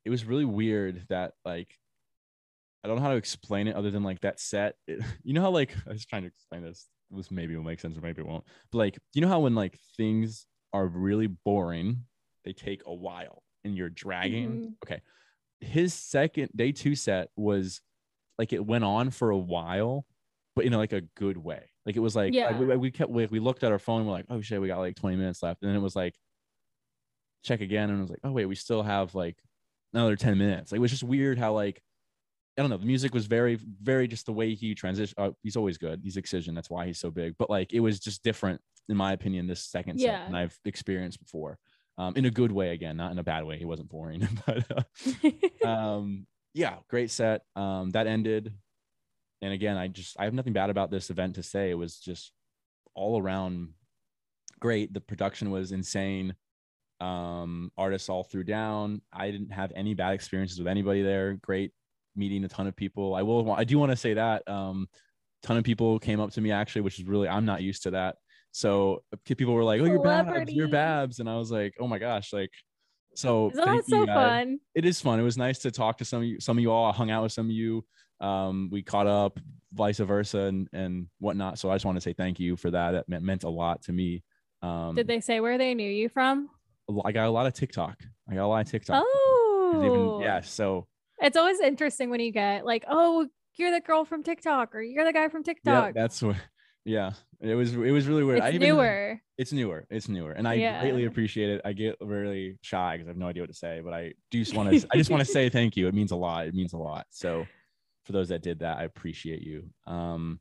it 0.04 0.10
was 0.10 0.24
really 0.24 0.44
weird 0.44 1.04
that 1.08 1.32
like 1.44 1.68
I 2.82 2.88
don't 2.88 2.96
know 2.96 3.02
how 3.02 3.10
to 3.10 3.16
explain 3.16 3.68
it 3.68 3.76
other 3.76 3.90
than 3.90 4.02
like 4.02 4.20
that 4.20 4.40
set. 4.40 4.76
It, 4.86 5.02
you 5.22 5.34
know 5.34 5.42
how 5.42 5.50
like 5.50 5.74
I 5.86 5.92
was 5.92 6.06
trying 6.06 6.22
to 6.22 6.28
explain 6.28 6.62
this. 6.62 6.86
This 7.10 7.30
maybe 7.30 7.56
will 7.56 7.64
make 7.64 7.80
sense 7.80 7.98
or 7.98 8.00
maybe 8.00 8.22
it 8.22 8.26
won't. 8.26 8.44
But 8.70 8.78
like 8.78 8.98
you 9.14 9.20
know 9.20 9.28
how 9.28 9.40
when 9.40 9.54
like 9.54 9.78
things 9.96 10.46
are 10.72 10.86
really 10.86 11.26
boring, 11.26 12.04
they 12.44 12.52
take 12.52 12.82
a 12.86 12.94
while 12.94 13.42
and 13.64 13.76
you're 13.76 13.90
dragging. 13.90 14.50
Mhm. 14.50 14.74
Okay. 14.84 15.00
His 15.60 15.92
second 15.92 16.50
day 16.54 16.72
two 16.72 16.94
set 16.94 17.28
was 17.36 17.80
like 18.38 18.52
it 18.52 18.64
went 18.64 18.84
on 18.84 19.10
for 19.10 19.30
a 19.30 19.36
while, 19.38 20.06
but 20.56 20.64
in 20.64 20.72
like 20.72 20.92
a 20.92 21.02
good 21.02 21.36
way. 21.36 21.70
Like 21.86 21.96
it 21.96 22.00
was 22.00 22.16
like 22.16 22.32
Yeah. 22.34 22.56
we, 22.58 22.76
we 22.76 22.90
kept 22.90 23.10
we, 23.10 23.26
we 23.26 23.40
looked 23.40 23.62
at 23.64 23.72
our 23.72 23.78
phone, 23.78 24.06
we're 24.06 24.12
like, 24.12 24.26
oh 24.30 24.40
shit, 24.40 24.60
we 24.60 24.68
got 24.68 24.78
like 24.78 24.96
20 24.96 25.16
minutes 25.16 25.42
left. 25.42 25.62
And 25.62 25.68
then 25.68 25.76
it 25.76 25.82
was 25.82 25.96
like 25.96 26.14
check 27.44 27.60
again, 27.60 27.90
and 27.90 27.98
it 27.98 28.02
was 28.02 28.10
like, 28.10 28.20
oh 28.24 28.32
wait, 28.32 28.46
we 28.46 28.54
still 28.54 28.82
have 28.82 29.14
like 29.14 29.36
another 29.92 30.16
10 30.16 30.38
minutes. 30.38 30.72
Like 30.72 30.78
it 30.78 30.82
was 30.82 30.90
just 30.90 31.02
weird 31.02 31.38
how 31.38 31.52
like 31.52 31.82
I 32.58 32.62
don't 32.62 32.70
know. 32.70 32.76
The 32.78 32.84
music 32.86 33.14
was 33.14 33.26
very, 33.26 33.54
very 33.80 34.06
just 34.08 34.26
the 34.26 34.32
way 34.32 34.54
he 34.54 34.74
transitioned. 34.74 35.14
Uh, 35.16 35.30
he's 35.42 35.56
always 35.56 35.78
good. 35.78 36.00
He's 36.02 36.16
excision. 36.18 36.54
That's 36.54 36.68
why 36.68 36.84
he's 36.86 36.98
so 36.98 37.10
big. 37.10 37.36
But 37.38 37.48
like, 37.48 37.72
it 37.72 37.80
was 37.80 38.00
just 38.00 38.22
different, 38.22 38.60
in 38.88 38.96
my 38.98 39.12
opinion, 39.12 39.46
this 39.46 39.62
second 39.62 39.98
set 39.98 40.04
Yeah. 40.06 40.24
than 40.26 40.34
I've 40.34 40.58
experienced 40.66 41.20
before. 41.20 41.58
Um, 42.00 42.14
in 42.16 42.24
a 42.24 42.30
good 42.30 42.50
way, 42.50 42.70
again, 42.70 42.96
not 42.96 43.12
in 43.12 43.18
a 43.18 43.22
bad 43.22 43.44
way. 43.44 43.58
He 43.58 43.66
wasn't 43.66 43.90
boring, 43.90 44.26
but 44.46 44.64
uh, 45.62 45.66
um, 45.68 46.26
yeah, 46.54 46.76
great 46.88 47.10
set. 47.10 47.42
Um, 47.54 47.90
that 47.90 48.06
ended, 48.06 48.54
and 49.42 49.52
again, 49.52 49.76
I 49.76 49.88
just 49.88 50.18
I 50.18 50.24
have 50.24 50.32
nothing 50.32 50.54
bad 50.54 50.70
about 50.70 50.90
this 50.90 51.10
event 51.10 51.34
to 51.34 51.42
say. 51.42 51.68
It 51.68 51.74
was 51.74 51.98
just 51.98 52.32
all 52.94 53.20
around 53.20 53.74
great. 54.60 54.94
The 54.94 55.02
production 55.02 55.50
was 55.50 55.72
insane. 55.72 56.34
Um, 57.02 57.70
artists 57.76 58.08
all 58.08 58.24
threw 58.24 58.44
down. 58.44 59.02
I 59.12 59.30
didn't 59.30 59.50
have 59.50 59.70
any 59.76 59.92
bad 59.92 60.14
experiences 60.14 60.58
with 60.58 60.68
anybody 60.68 61.02
there. 61.02 61.34
Great 61.34 61.72
meeting 62.16 62.44
a 62.44 62.48
ton 62.48 62.66
of 62.66 62.74
people. 62.74 63.14
I 63.14 63.20
will. 63.20 63.52
I 63.52 63.64
do 63.64 63.78
want 63.78 63.92
to 63.92 63.96
say 63.96 64.14
that 64.14 64.48
um, 64.48 64.88
ton 65.42 65.58
of 65.58 65.64
people 65.64 65.98
came 65.98 66.18
up 66.18 66.30
to 66.30 66.40
me 66.40 66.50
actually, 66.50 66.80
which 66.80 66.98
is 66.98 67.04
really 67.04 67.28
I'm 67.28 67.44
not 67.44 67.60
used 67.60 67.82
to 67.82 67.90
that. 67.90 68.16
So 68.52 69.02
people 69.24 69.54
were 69.54 69.64
like, 69.64 69.80
"Oh, 69.80 69.84
you're 69.84 70.02
Babs, 70.02 70.52
you're 70.52 70.68
Babs," 70.68 71.20
and 71.20 71.28
I 71.28 71.36
was 71.36 71.50
like, 71.50 71.74
"Oh 71.78 71.86
my 71.86 71.98
gosh!" 71.98 72.32
Like, 72.32 72.50
so 73.14 73.50
Isn't 73.50 73.64
thank 73.64 73.84
so 73.86 74.00
you 74.00 74.06
fun? 74.06 74.58
it 74.74 74.84
is 74.84 75.00
fun. 75.00 75.20
It 75.20 75.22
was 75.22 75.36
nice 75.36 75.58
to 75.60 75.70
talk 75.70 75.98
to 75.98 76.04
some 76.04 76.22
of 76.22 76.24
you. 76.26 76.40
Some 76.40 76.58
of 76.58 76.62
you 76.62 76.70
all 76.70 76.86
I 76.86 76.92
hung 76.92 77.10
out 77.10 77.22
with 77.22 77.32
some 77.32 77.46
of 77.46 77.52
you. 77.52 77.84
Um, 78.20 78.68
we 78.70 78.82
caught 78.82 79.06
up, 79.06 79.38
vice 79.72 79.98
versa, 79.98 80.38
and 80.40 80.68
and 80.72 81.06
whatnot. 81.18 81.58
So 81.58 81.70
I 81.70 81.74
just 81.74 81.84
want 81.84 81.96
to 81.96 82.00
say 82.00 82.12
thank 82.12 82.38
you 82.40 82.56
for 82.56 82.70
that. 82.70 82.92
That 82.92 83.08
meant, 83.08 83.24
meant 83.24 83.44
a 83.44 83.48
lot 83.48 83.82
to 83.82 83.92
me. 83.92 84.22
Um, 84.62 84.94
Did 84.94 85.06
they 85.06 85.20
say 85.20 85.40
where 85.40 85.56
they 85.56 85.74
knew 85.74 85.90
you 85.90 86.08
from? 86.08 86.48
I 87.04 87.12
got 87.12 87.26
a 87.26 87.30
lot 87.30 87.46
of 87.46 87.54
TikTok. 87.54 87.96
I 88.28 88.34
got 88.34 88.44
a 88.44 88.48
lot 88.48 88.66
of 88.66 88.70
TikTok. 88.70 89.02
Oh, 89.06 89.82
Even, 90.18 90.26
yeah. 90.26 90.40
So 90.40 90.86
It's 91.20 91.36
always 91.36 91.60
interesting 91.60 92.10
when 92.10 92.20
you 92.20 92.32
get 92.32 92.66
like, 92.66 92.84
oh, 92.88 93.26
you're 93.56 93.70
the 93.70 93.80
girl 93.80 94.04
from 94.04 94.22
TikTok 94.22 94.74
or 94.74 94.82
you're 94.82 95.04
the 95.04 95.12
guy 95.12 95.28
from 95.28 95.44
TikTok. 95.44 95.72
yeah, 95.72 95.86
TikTok. 95.86 95.94
that's 95.94 96.22
what. 96.22 96.36
Yeah, 96.90 97.12
it 97.40 97.54
was 97.54 97.72
it 97.72 97.92
was 97.92 98.08
really 98.08 98.24
weird. 98.24 98.38
it's 98.38 98.46
I 98.46 98.50
even, 98.50 98.68
newer. 98.68 99.20
It's 99.38 99.52
newer. 99.52 99.86
It's 99.90 100.08
newer, 100.08 100.32
and 100.32 100.48
I 100.48 100.54
Yeah. 100.54 100.80
greatly 100.80 101.04
appreciate 101.04 101.48
it. 101.48 101.60
I 101.64 101.72
get 101.72 101.96
really 102.00 102.58
shy 102.62 102.96
because 102.96 103.06
I 103.06 103.10
have 103.10 103.16
no 103.16 103.28
idea 103.28 103.44
what 103.44 103.50
to 103.50 103.54
say, 103.54 103.80
but 103.80 103.94
I 103.94 104.14
do 104.32 104.40
just 104.40 104.54
want 104.54 104.70
to. 104.70 104.88
I 104.92 104.96
just 104.96 105.08
want 105.08 105.24
to 105.24 105.30
say 105.30 105.48
thank 105.48 105.76
you. 105.76 105.86
It 105.86 105.94
means 105.94 106.10
a 106.10 106.16
lot. 106.16 106.48
It 106.48 106.54
means 106.54 106.72
a 106.72 106.78
lot. 106.78 107.06
So, 107.10 107.46
for 108.06 108.12
those 108.12 108.30
that 108.30 108.42
did 108.42 108.58
that, 108.58 108.78
I 108.78 108.82
appreciate 108.82 109.40
you. 109.40 109.70
Um, 109.86 110.40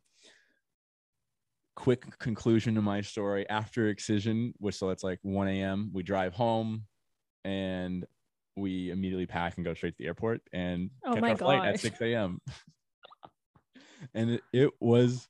quick 1.75 2.17
conclusion 2.17 2.73
to 2.75 2.81
my 2.81 3.01
story 3.01 3.47
after 3.47 3.89
excision, 3.89 4.55
which 4.57 4.75
so 4.75 4.89
it's 4.89 5.03
like 5.03 5.19
1 5.21 5.47
a.m. 5.49 5.91
We 5.93 6.01
drive 6.01 6.33
home, 6.33 6.87
and 7.45 8.07
we 8.57 8.89
immediately 8.89 9.27
pack 9.27 9.55
and 9.57 9.63
go 9.63 9.75
straight 9.75 9.91
to 9.91 9.97
the 9.99 10.07
airport 10.07 10.41
and 10.51 10.89
Oh 11.05 11.13
catch 11.13 11.29
our 11.29 11.37
flight 11.37 11.63
at 11.63 11.79
6 11.79 12.01
a.m. 12.01 12.41
and 14.15 14.31
it, 14.31 14.41
it 14.51 14.71
was 14.79 15.28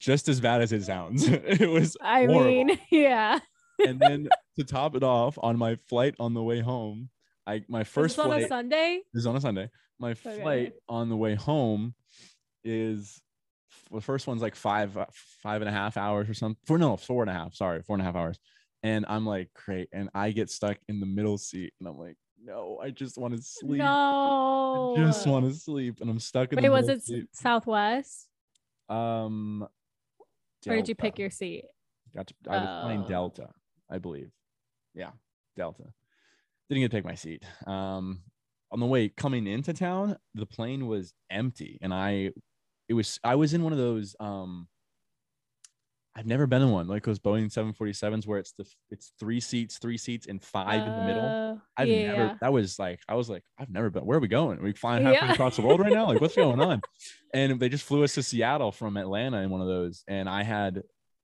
just 0.00 0.28
as 0.28 0.40
bad 0.40 0.62
as 0.62 0.72
it 0.72 0.82
sounds. 0.82 1.28
it 1.28 1.68
was 1.70 1.96
I 2.00 2.24
horrible. 2.26 2.44
mean, 2.44 2.78
yeah. 2.90 3.38
and 3.86 4.00
then 4.00 4.28
to 4.58 4.64
top 4.64 4.96
it 4.96 5.02
off, 5.04 5.38
on 5.42 5.56
my 5.56 5.76
flight 5.76 6.14
on 6.18 6.34
the 6.34 6.42
way 6.42 6.60
home, 6.60 7.10
I 7.46 7.62
my 7.68 7.84
First 7.84 8.18
on 8.18 8.26
flight 8.26 8.44
a 8.44 8.48
Sunday. 8.48 9.00
this 9.12 9.20
is 9.20 9.26
on 9.26 9.36
a 9.36 9.40
Sunday. 9.40 9.70
My 9.98 10.10
Okay. 10.12 10.40
flight 10.40 10.72
on 10.88 11.08
the 11.10 11.16
way 11.16 11.34
home 11.34 11.94
is 12.64 13.20
the 13.92 14.00
first 14.00 14.26
one's 14.26 14.42
like 14.42 14.54
five 14.54 14.96
five 15.42 15.62
and 15.62 15.68
a 15.68 15.72
half 15.72 15.96
hours 15.96 16.28
or 16.28 16.34
something. 16.34 16.58
Four 16.66 16.78
no 16.78 16.96
four 16.96 17.22
and 17.22 17.30
a 17.30 17.34
half. 17.34 17.54
Sorry, 17.54 17.82
four 17.82 17.94
and 17.96 18.02
a 18.02 18.04
half 18.04 18.16
hours. 18.16 18.38
And 18.82 19.04
I'm 19.08 19.26
like, 19.26 19.50
great. 19.52 19.88
And 19.92 20.08
I 20.14 20.30
get 20.30 20.48
stuck 20.50 20.78
in 20.88 21.00
the 21.00 21.06
middle 21.06 21.36
seat, 21.36 21.74
and 21.78 21.88
I'm 21.88 21.98
like, 21.98 22.16
no, 22.42 22.78
I 22.82 22.88
just 22.90 23.18
want 23.18 23.36
to 23.36 23.42
sleep. 23.42 23.78
No. 23.78 24.94
I 24.96 25.00
just 25.00 25.26
want 25.26 25.46
to 25.46 25.54
sleep, 25.54 26.00
and 26.00 26.08
I'm 26.08 26.18
stuck 26.18 26.52
in 26.52 26.56
Wait, 26.56 26.62
the 26.68 26.70
was 26.72 26.88
it 26.88 27.02
seat. 27.02 27.26
Southwest 27.34 28.26
Um, 28.88 29.68
or 30.68 30.76
did 30.76 30.88
you 30.88 30.94
pick 30.94 31.18
your 31.18 31.30
seat? 31.30 31.64
Got 32.14 32.26
to, 32.28 32.34
I 32.48 32.56
was 32.58 32.82
flying 32.82 33.02
Oh. 33.04 33.08
Delta, 33.08 33.48
I 33.90 33.98
believe. 33.98 34.30
Yeah, 34.94 35.10
Delta. 35.56 35.84
Didn't 36.68 36.82
get 36.82 36.90
to 36.90 36.96
pick 36.96 37.04
my 37.04 37.14
seat. 37.14 37.44
Um, 37.66 38.22
on 38.72 38.80
the 38.80 38.86
way 38.86 39.08
coming 39.08 39.46
into 39.46 39.72
town, 39.72 40.16
the 40.34 40.46
plane 40.46 40.86
was 40.86 41.12
empty, 41.30 41.78
and 41.82 41.92
I, 41.94 42.30
it 42.88 42.94
was 42.94 43.18
I 43.24 43.34
was 43.36 43.54
in 43.54 43.62
one 43.62 43.72
of 43.72 43.78
those. 43.78 44.14
Um, 44.20 44.68
I've 46.16 46.26
never 46.26 46.46
been 46.46 46.60
in 46.62 46.70
one 46.70 46.88
like 46.88 47.04
those 47.04 47.20
Boeing 47.20 47.46
747s 47.46 48.26
where 48.26 48.38
it's 48.40 48.52
the 48.52 48.66
it's 48.90 49.12
three 49.20 49.38
seats, 49.40 49.78
three 49.78 49.96
seats, 49.96 50.26
and 50.26 50.42
five 50.42 50.86
in 50.86 50.94
the 50.96 51.02
middle. 51.02 51.24
Uh, 51.24 51.56
I've 51.76 51.88
yeah, 51.88 52.06
never. 52.08 52.24
yeah. 52.24 52.34
That 52.40 52.52
was 52.52 52.78
like 52.78 53.00
I 53.08 53.14
was 53.14 53.30
like 53.30 53.44
I've 53.58 53.70
never 53.70 53.90
been. 53.90 54.04
Where 54.04 54.18
are 54.18 54.20
we 54.20 54.26
going? 54.28 54.58
Are 54.58 54.62
we 54.62 54.72
flying 54.72 55.04
halfway 55.04 55.28
Yeah. 55.28 55.32
across 55.32 55.56
the 55.56 55.62
world 55.62 55.80
right 55.80 55.92
now? 55.92 56.06
Like 56.06 56.20
what's 56.20 56.34
going 56.36 56.60
on? 56.60 56.80
And 57.32 57.60
they 57.60 57.68
just 57.68 57.84
flew 57.84 58.02
us 58.02 58.14
to 58.14 58.24
Seattle 58.24 58.72
from 58.72 58.96
Atlanta 58.96 59.38
in 59.38 59.50
one 59.50 59.60
of 59.60 59.68
those, 59.68 60.02
and 60.08 60.28
I 60.28 60.42
had, 60.42 60.82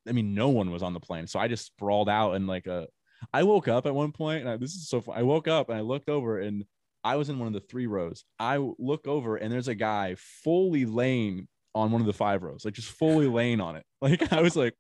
I 0.09 0.13
mean, 0.13 0.35
no 0.35 0.51
one 0.51 0.71
was 0.71 0.81
on 0.85 0.95
the 0.95 1.01
plane, 1.01 1.27
so 1.27 1.41
I 1.41 1.49
just 1.49 1.67
sprawled 1.67 2.09
out 2.09 2.35
and 2.35 2.47
like 2.47 2.69
a. 2.69 2.87
I 3.33 3.43
woke 3.43 3.67
up 3.67 3.87
at 3.87 3.95
one 3.95 4.13
point, 4.13 4.43
and 4.43 4.49
I, 4.49 4.57
this 4.57 4.75
is 4.77 4.89
so 4.89 5.01
fun. 5.01 5.19
I 5.19 5.25
woke 5.25 5.49
up 5.49 5.69
and 5.69 5.77
I 5.77 5.81
looked 5.81 6.09
over, 6.09 6.39
and 6.39 6.65
I 7.03 7.17
was 7.17 7.29
in 7.29 7.41
one 7.41 7.49
of 7.49 7.55
the 7.55 7.67
three 7.69 7.89
rows. 7.89 8.25
I 8.39 8.59
look 8.79 9.09
over, 9.09 9.35
and 9.37 9.53
there's 9.53 9.67
a 9.67 9.75
guy 9.75 10.15
fully 10.17 10.85
laying 10.87 11.49
on 11.77 11.93
one 11.93 12.01
of 12.01 12.07
the 12.07 12.13
five 12.13 12.43
rows, 12.43 12.65
like 12.65 12.75
just 12.75 12.89
fully 12.91 13.27
laying 13.29 13.61
on 13.61 13.77
it. 13.77 13.85
Like 14.03 14.33
I 14.33 14.41
was 14.43 14.57
like, 14.57 14.75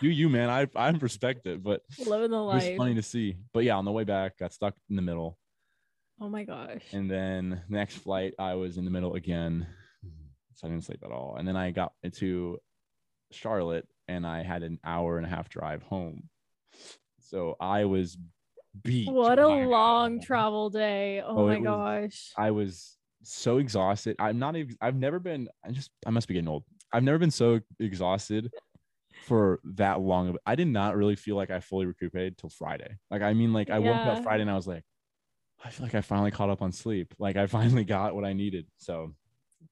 "Do 0.00 0.08
you, 0.08 0.28
man? 0.28 0.48
I 0.50 0.66
I 0.76 0.88
respect 0.90 1.46
it," 1.46 1.62
but 1.62 1.80
Living 2.06 2.30
the 2.30 2.38
life. 2.42 2.62
it 2.62 2.70
was 2.72 2.78
funny 2.78 2.94
to 2.94 3.02
see. 3.02 3.36
But 3.52 3.64
yeah, 3.64 3.76
on 3.76 3.84
the 3.84 3.92
way 3.92 4.04
back, 4.04 4.38
got 4.38 4.52
stuck 4.52 4.74
in 4.90 4.96
the 4.96 5.02
middle. 5.02 5.38
Oh 6.20 6.28
my 6.28 6.44
gosh. 6.44 6.82
And 6.92 7.10
then 7.10 7.62
next 7.68 7.96
flight, 7.96 8.34
I 8.38 8.54
was 8.54 8.76
in 8.78 8.84
the 8.84 8.90
middle 8.90 9.14
again. 9.14 9.66
So 10.54 10.66
I 10.66 10.70
didn't 10.70 10.84
sleep 10.84 11.00
at 11.04 11.10
all. 11.10 11.34
And 11.36 11.46
then 11.48 11.56
I 11.56 11.72
got 11.72 11.92
into 12.04 12.58
Charlotte 13.32 13.88
and 14.06 14.24
I 14.26 14.42
had 14.44 14.62
an 14.62 14.78
hour 14.84 15.16
and 15.18 15.26
a 15.26 15.28
half 15.28 15.48
drive 15.48 15.82
home. 15.82 16.28
So 17.20 17.56
I 17.60 17.84
was 17.86 18.16
beat. 18.82 19.10
What 19.10 19.38
a 19.40 19.48
long 19.48 20.20
travel 20.20 20.70
day. 20.70 21.20
Oh, 21.20 21.38
Oh, 21.38 21.46
my 21.48 21.54
it 21.56 21.60
was- 21.60 21.64
gosh. 21.66 22.32
I 22.36 22.50
was 22.52 22.96
so 23.24 23.58
exhausted. 23.58 24.16
I'm 24.18 24.38
not 24.38 24.56
even 24.56 24.76
I've 24.80 24.96
never 24.96 25.18
been 25.18 25.48
I 25.64 25.70
just 25.70 25.90
I 26.06 26.10
must 26.10 26.28
be 26.28 26.34
getting 26.34 26.48
old. 26.48 26.64
I've 26.92 27.02
never 27.02 27.18
been 27.18 27.30
so 27.30 27.60
exhausted 27.80 28.50
for 29.26 29.60
that 29.76 30.00
long. 30.00 30.28
of- 30.28 30.38
I 30.46 30.54
did 30.54 30.68
not 30.68 30.96
really 30.96 31.16
feel 31.16 31.36
like 31.36 31.50
I 31.50 31.60
fully 31.60 31.86
recuperated 31.86 32.36
till 32.38 32.50
Friday. 32.50 32.96
Like 33.10 33.22
I 33.22 33.32
mean 33.34 33.52
like 33.52 33.70
I 33.70 33.78
woke 33.78 33.96
up 33.96 34.22
Friday 34.22 34.42
and 34.42 34.50
I 34.50 34.54
was 34.54 34.66
like 34.66 34.84
I 35.64 35.70
feel 35.70 35.86
like 35.86 35.94
I 35.94 36.02
finally 36.02 36.30
caught 36.30 36.50
up 36.50 36.62
on 36.62 36.72
sleep. 36.72 37.14
Like 37.18 37.36
I 37.36 37.46
finally 37.58 37.84
got 37.84 38.14
what 38.14 38.24
I 38.24 38.32
needed. 38.32 38.66
So 38.78 39.14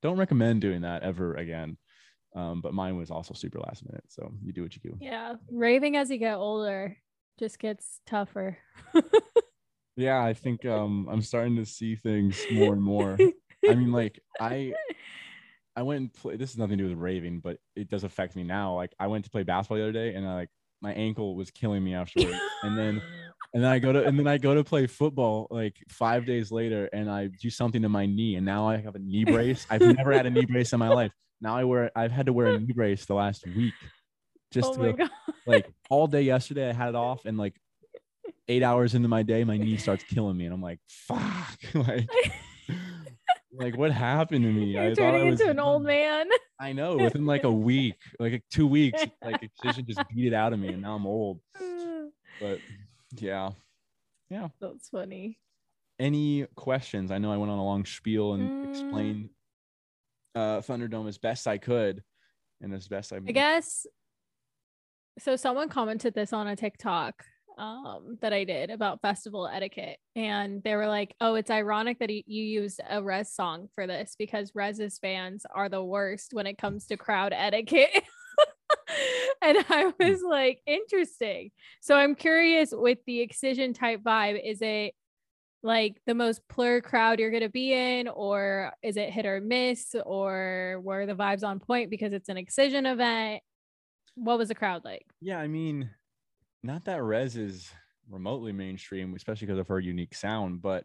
don't 0.00 0.16
recommend 0.18 0.60
doing 0.62 0.82
that 0.82 1.02
ever 1.02 1.34
again. 1.34 1.76
Um, 2.34 2.62
but 2.62 2.72
mine 2.72 2.96
was 2.96 3.10
also 3.10 3.34
super 3.34 3.60
last 3.60 3.84
minute. 3.84 4.04
So 4.08 4.32
you 4.42 4.52
do 4.54 4.62
what 4.62 4.74
you 4.74 4.80
do. 4.90 4.96
Yeah. 5.00 5.34
Raving 5.50 5.96
as 5.96 6.10
you 6.10 6.16
get 6.16 6.36
older 6.36 6.96
just 7.38 7.58
gets 7.58 8.00
tougher. 8.06 8.56
Yeah, 9.94 10.24
I 10.24 10.32
think 10.32 10.64
um 10.64 11.06
I'm 11.10 11.20
starting 11.20 11.56
to 11.56 11.66
see 11.66 11.96
things 11.96 12.40
more 12.50 12.72
and 12.72 12.82
more. 12.82 13.18
I 13.68 13.74
mean, 13.74 13.92
like 13.92 14.20
I 14.40 14.74
I 15.76 15.82
went 15.82 16.00
and 16.00 16.12
play 16.12 16.36
this 16.36 16.50
is 16.50 16.58
nothing 16.58 16.78
to 16.78 16.84
do 16.84 16.90
with 16.90 16.98
raving, 16.98 17.40
but 17.40 17.58
it 17.76 17.88
does 17.88 18.04
affect 18.04 18.36
me 18.36 18.44
now. 18.44 18.76
Like 18.76 18.94
I 18.98 19.06
went 19.06 19.24
to 19.24 19.30
play 19.30 19.42
basketball 19.42 19.78
the 19.78 19.84
other 19.84 19.92
day 19.92 20.14
and 20.14 20.26
I 20.26 20.34
like 20.34 20.50
my 20.80 20.92
ankle 20.92 21.36
was 21.36 21.50
killing 21.50 21.82
me 21.82 21.94
afterwards. 21.94 22.36
and 22.62 22.76
then 22.76 23.00
and 23.54 23.62
then 23.62 23.70
I 23.70 23.78
go 23.78 23.92
to 23.92 24.04
and 24.04 24.18
then 24.18 24.26
I 24.26 24.38
go 24.38 24.54
to 24.54 24.64
play 24.64 24.86
football 24.86 25.46
like 25.50 25.76
five 25.88 26.26
days 26.26 26.50
later 26.50 26.88
and 26.92 27.10
I 27.10 27.28
do 27.40 27.50
something 27.50 27.82
to 27.82 27.88
my 27.88 28.06
knee 28.06 28.36
and 28.36 28.44
now 28.44 28.68
I 28.68 28.76
have 28.78 28.94
a 28.94 28.98
knee 28.98 29.24
brace. 29.24 29.66
I've 29.70 29.80
never 29.80 30.12
had 30.12 30.26
a 30.26 30.30
knee 30.30 30.44
brace 30.44 30.72
in 30.72 30.78
my 30.78 30.88
life. 30.88 31.12
Now 31.40 31.56
I 31.56 31.64
wear 31.64 31.90
I've 31.96 32.12
had 32.12 32.26
to 32.26 32.32
wear 32.32 32.48
a 32.48 32.60
knee 32.60 32.72
brace 32.72 33.06
the 33.06 33.14
last 33.14 33.46
week. 33.46 33.74
Just 34.50 34.78
oh 34.78 34.92
to 34.92 35.10
like 35.46 35.72
all 35.88 36.06
day 36.06 36.22
yesterday 36.22 36.68
I 36.68 36.72
had 36.72 36.90
it 36.90 36.94
off 36.94 37.24
and 37.24 37.38
like 37.38 37.56
eight 38.48 38.62
hours 38.62 38.94
into 38.94 39.08
my 39.08 39.22
day 39.22 39.44
my 39.44 39.56
knee 39.56 39.76
starts 39.78 40.04
killing 40.04 40.36
me 40.36 40.44
and 40.44 40.52
I'm 40.52 40.62
like 40.62 40.80
fuck 40.88 41.58
like 41.74 42.10
like 43.52 43.76
what 43.76 43.90
happened 43.92 44.44
to 44.44 44.50
me 44.52 44.64
You're 44.72 44.82
I 44.92 44.94
thought 44.94 45.14
I 45.14 45.22
was 45.24 45.40
into 45.40 45.50
an 45.50 45.60
old 45.60 45.84
man. 45.84 46.26
I 46.60 46.72
know 46.72 46.96
within 46.96 47.26
like 47.26 47.44
a 47.44 47.52
week 47.52 47.96
like 48.18 48.42
two 48.50 48.66
weeks 48.66 49.04
like 49.24 49.42
excision 49.42 49.84
just 49.86 50.00
beat 50.14 50.26
it 50.28 50.34
out 50.34 50.52
of 50.52 50.58
me 50.58 50.68
and 50.68 50.82
now 50.82 50.94
I'm 50.94 51.06
old 51.06 51.40
but 52.40 52.60
yeah 53.16 53.50
yeah 54.30 54.48
That's 54.60 54.88
funny. 54.88 55.38
any 55.98 56.46
questions 56.54 57.10
I 57.10 57.18
know 57.18 57.32
I 57.32 57.36
went 57.36 57.50
on 57.52 57.58
a 57.58 57.64
long 57.64 57.84
spiel 57.84 58.34
and 58.34 58.48
Mm. 58.50 58.64
explained 58.64 59.30
uh 60.34 60.60
Thunderdome 60.60 61.08
as 61.08 61.18
best 61.18 61.46
I 61.46 61.58
could 61.58 62.02
and 62.60 62.72
as 62.72 62.88
best 62.88 63.12
I 63.12 63.16
I 63.16 63.32
guess 63.32 63.86
so 65.18 65.36
someone 65.36 65.68
commented 65.68 66.14
this 66.14 66.32
on 66.32 66.46
a 66.46 66.56
TikTok 66.56 67.24
um 67.58 68.18
that 68.20 68.32
I 68.32 68.44
did 68.44 68.70
about 68.70 69.00
festival 69.00 69.46
etiquette 69.46 69.98
and 70.16 70.62
they 70.62 70.74
were 70.74 70.86
like, 70.86 71.14
"Oh, 71.20 71.34
it's 71.34 71.50
ironic 71.50 71.98
that 72.00 72.10
you 72.10 72.22
used 72.26 72.80
a 72.88 73.00
Rezz 73.00 73.28
song 73.28 73.68
for 73.74 73.86
this 73.86 74.14
because 74.18 74.52
Rezz's 74.52 74.98
fans 74.98 75.44
are 75.54 75.68
the 75.68 75.84
worst 75.84 76.32
when 76.32 76.46
it 76.46 76.58
comes 76.58 76.86
to 76.86 76.96
crowd 76.96 77.32
etiquette." 77.34 77.90
and 79.42 79.58
I 79.68 79.92
was 79.98 80.22
like, 80.28 80.60
"Interesting." 80.66 81.50
So 81.80 81.96
I'm 81.96 82.14
curious 82.14 82.70
with 82.72 82.98
the 83.06 83.20
excision 83.20 83.72
type 83.74 84.02
vibe, 84.02 84.40
is 84.44 84.58
it 84.62 84.94
like 85.62 86.00
the 86.06 86.14
most 86.14 86.46
plur 86.48 86.80
crowd 86.80 87.20
you're 87.20 87.30
going 87.30 87.42
to 87.42 87.48
be 87.48 87.72
in 87.72 88.08
or 88.08 88.72
is 88.82 88.96
it 88.96 89.10
hit 89.10 89.26
or 89.26 89.40
miss 89.40 89.94
or 90.04 90.80
were 90.82 91.06
the 91.06 91.14
vibes 91.14 91.44
on 91.44 91.60
point 91.60 91.88
because 91.88 92.12
it's 92.12 92.28
an 92.28 92.36
excision 92.36 92.84
event 92.84 93.40
what 94.14 94.38
was 94.38 94.48
the 94.48 94.54
crowd 94.54 94.84
like 94.84 95.06
Yeah, 95.20 95.38
I 95.38 95.48
mean, 95.48 95.90
not 96.62 96.84
that 96.84 97.00
Rezz 97.00 97.36
is 97.36 97.70
remotely 98.10 98.52
mainstream, 98.52 99.14
especially 99.14 99.46
because 99.46 99.58
of 99.60 99.68
her 99.68 99.80
unique 99.80 100.14
sound, 100.14 100.62
but 100.62 100.84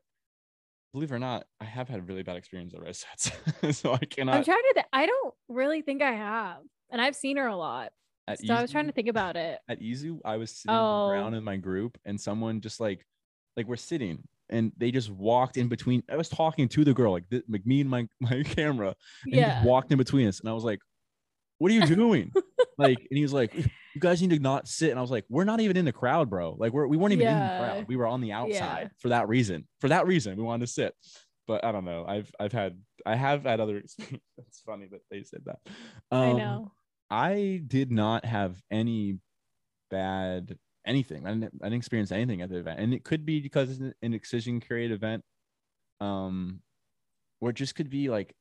believe 0.94 1.12
it 1.12 1.16
or 1.16 1.20
not, 1.20 1.46
I 1.60 1.66
have 1.66 1.88
had 1.90 2.08
really 2.08 2.24
bad 2.24 2.38
experience 2.38 2.74
at 2.74 2.80
Rezz 2.82 3.06
sets. 3.06 3.78
so 3.80 3.94
I 3.94 3.98
cannot. 4.00 4.36
i'm 4.38 4.44
trying 4.44 4.62
to 4.70 4.74
th- 4.76 4.86
i 4.94 5.06
don't 5.06 5.34
really 5.50 5.82
think 5.82 6.02
i 6.02 6.12
have 6.12 6.58
and 6.90 7.02
i've 7.02 7.16
seen 7.16 7.38
her 7.38 7.48
a 7.48 7.56
lot 7.56 7.92
at 8.28 8.40
so 8.40 8.54
i 8.54 8.62
was 8.62 8.72
trying 8.72 8.86
to 8.88 8.92
think 8.92 9.08
about 9.08 9.36
it 9.36 9.60
at 9.70 9.82
Izu, 9.82 10.20
I 10.26 10.38
was 10.38 10.52
sitting 10.52 10.74
on 10.76 11.10
the 11.10 11.14
ground 11.16 11.36
Oh. 11.36 11.38
in 11.38 11.44
my 11.44 11.58
group 11.58 11.98
and 12.06 12.20
someone 12.20 12.62
just 12.62 12.80
like 12.80 13.06
like 13.56 13.68
we're 13.68 13.76
sitting 13.76 14.24
and 14.50 14.72
they 14.78 14.92
just 14.92 15.10
walked 15.10 15.58
in 15.58 15.68
between. 15.68 16.04
I 16.10 16.16
was 16.16 16.30
talking 16.30 16.70
to 16.70 16.86
the 16.86 16.94
girl, 16.94 17.12
like, 17.12 17.30
th- 17.30 17.44
like 17.50 17.66
me 17.66 17.82
and 17.82 17.90
my 17.90 18.08
my 18.22 18.44
camera, 18.44 18.96
and 19.26 19.34
yeah 19.36 19.62
walked 19.66 19.92
in 19.92 19.98
between 19.98 20.26
us, 20.28 20.40
and 20.40 20.48
I 20.50 20.54
was 20.54 20.64
like, 20.64 20.80
"What 21.60 21.72
are 21.72 21.74
you 21.76 21.86
doing?" 21.86 22.32
like, 22.78 22.98
and 22.98 23.18
he 23.18 23.22
was 23.22 23.34
like, 23.34 23.54
"You 23.56 24.00
guys 24.00 24.22
need 24.22 24.32
to 24.32 24.40
not 24.40 24.68
sit." 24.68 24.90
And 24.92 25.00
I 25.00 25.02
was 25.02 25.12
like, 25.12 25.26
"We're 25.30 25.44
not 25.44 25.60
even 25.60 25.78
in 25.78 25.86
the 25.86 25.92
crowd, 25.94 26.30
bro. 26.30 26.56
Like, 26.60 26.74
we're 26.74 26.88
we 26.88 26.98
weren't 26.98 27.14
even 27.14 27.28
in 27.28 27.34
the 27.34 27.40
crowd. 27.60 27.86
We 27.88 27.96
were 27.96 28.08
on 28.08 28.22
the 28.22 28.32
outside 28.32 28.84
Yeah. 28.84 28.88
for 29.00 29.10
that 29.10 29.28
reason. 29.28 29.68
For 29.82 29.88
that 29.90 30.06
reason, 30.08 30.38
we 30.38 30.44
wanted 30.44 30.66
to 30.68 30.72
sit." 30.72 30.94
But 31.48 31.64
I 31.64 31.72
don't 31.72 31.86
know. 31.86 32.06
I've 32.06 32.30
I've 32.40 32.52
had 32.52 32.78
I 33.06 33.16
have 33.16 33.44
had 33.44 33.60
other. 33.60 33.82
It's 34.38 34.62
funny 34.66 34.88
that 34.92 35.02
they 35.12 35.24
said 35.24 35.42
that. 35.46 35.60
i 36.12 36.32
Um, 36.32 36.38
know 36.38 36.72
I 37.10 37.62
did 37.68 37.92
not 37.92 38.26
have 38.26 38.62
any 38.72 39.20
bad 39.90 40.58
anything. 40.86 41.26
I 41.26 41.34
didn't, 41.34 41.54
I 41.62 41.66
didn't 41.66 41.78
experience 41.78 42.12
anything 42.12 42.42
at 42.42 42.50
the 42.50 42.58
event, 42.58 42.80
and 42.80 42.94
it 42.94 43.04
could 43.04 43.26
be 43.26 43.40
because 43.42 43.70
it's 43.72 43.80
an- 43.80 43.94
an 44.02 44.14
excision 44.14 44.60
create 44.62 44.92
event, 44.92 45.24
um, 46.00 46.62
or 47.42 47.50
it 47.52 47.56
just 47.56 47.76
could 47.76 47.90
be 47.90 48.10
like 48.10 48.34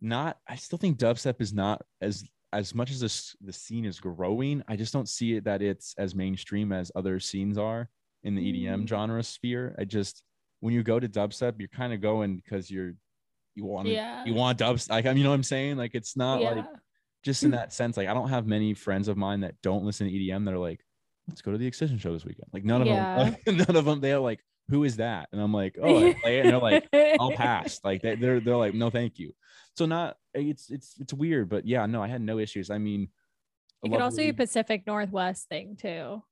not. 0.00 0.38
I 0.48 0.56
still 0.56 0.78
think 0.78 0.98
dubstep 0.98 1.40
is 1.40 1.52
not 1.52 1.82
as 2.00 2.24
as 2.52 2.74
much 2.74 2.90
as 2.90 3.00
this 3.00 3.34
the 3.40 3.52
scene 3.52 3.84
is 3.84 4.00
growing. 4.00 4.62
I 4.68 4.76
just 4.76 4.92
don't 4.92 5.08
see 5.08 5.34
it 5.36 5.44
that 5.44 5.62
it's 5.62 5.94
as 5.98 6.14
mainstream 6.14 6.72
as 6.72 6.90
other 6.94 7.18
scenes 7.20 7.58
are 7.58 7.88
in 8.24 8.34
the 8.34 8.42
EDM 8.42 8.82
Mm. 8.84 8.88
genre 8.88 9.22
sphere. 9.22 9.74
I 9.78 9.84
just 9.84 10.22
when 10.60 10.72
you 10.74 10.82
go 10.82 10.98
to 10.98 11.08
dubstep, 11.08 11.54
you're 11.58 11.68
kind 11.68 11.92
of 11.92 12.00
going 12.00 12.36
because 12.36 12.70
you're 12.70 12.92
you 13.54 13.64
want 13.64 13.88
yeah 13.88 14.22
you 14.24 14.34
want 14.34 14.58
dubstep. 14.58 14.90
Like 14.90 15.06
I 15.06 15.10
mean, 15.10 15.18
you 15.18 15.24
know 15.24 15.30
what 15.30 15.36
I'm 15.36 15.42
saying? 15.42 15.76
Like 15.76 15.94
it's 15.94 16.16
not 16.16 16.40
yeah 16.40 16.50
like 16.52 16.66
just 17.24 17.42
in 17.42 17.50
that 17.52 17.72
sense, 17.72 17.96
like 17.96 18.08
I 18.08 18.14
don't 18.14 18.28
have 18.28 18.46
many 18.46 18.72
friends 18.74 19.08
of 19.08 19.16
mine 19.16 19.40
that 19.40 19.54
don't 19.62 19.84
listen 19.84 20.06
to 20.06 20.12
EDM 20.12 20.44
that 20.44 20.54
are 20.54 20.58
like, 20.58 20.80
let's 21.26 21.42
go 21.42 21.50
to 21.50 21.58
the 21.58 21.66
Excision 21.66 21.98
show 21.98 22.12
this 22.12 22.24
weekend. 22.24 22.46
Like 22.52 22.64
none 22.64 22.80
of 22.82 22.86
Yeah. 22.86 23.32
them, 23.46 23.56
none 23.66 23.74
of 23.76 23.84
them. 23.84 24.00
They're 24.00 24.20
like, 24.20 24.40
who 24.68 24.84
is 24.84 24.96
that? 24.96 25.28
And 25.32 25.40
I'm 25.40 25.52
like, 25.52 25.76
oh, 25.80 26.08
I 26.08 26.14
play 26.14 26.38
it. 26.38 26.46
And 26.46 26.50
they're 26.50 26.58
like, 26.58 26.88
I'll 27.20 27.30
pass. 27.36 27.80
Like 27.84 28.02
they, 28.02 28.16
they're 28.16 28.40
they're 28.40 28.56
like, 28.56 28.74
no, 28.74 28.90
thank 28.90 29.18
you. 29.18 29.32
So 29.76 29.86
not 29.86 30.16
it's 30.34 30.70
it's 30.70 30.94
it's 30.98 31.12
weird, 31.12 31.48
but 31.48 31.66
yeah, 31.66 31.86
no, 31.86 32.02
I 32.02 32.08
had 32.08 32.20
no 32.20 32.38
issues. 32.38 32.70
I 32.70 32.78
mean, 32.78 33.08
it 33.84 33.90
could 33.90 34.00
also 34.00 34.18
be 34.18 34.28
a 34.30 34.34
pacific 34.34 34.86
northwest 34.86 35.48
thing 35.48 35.76
too 35.76 36.22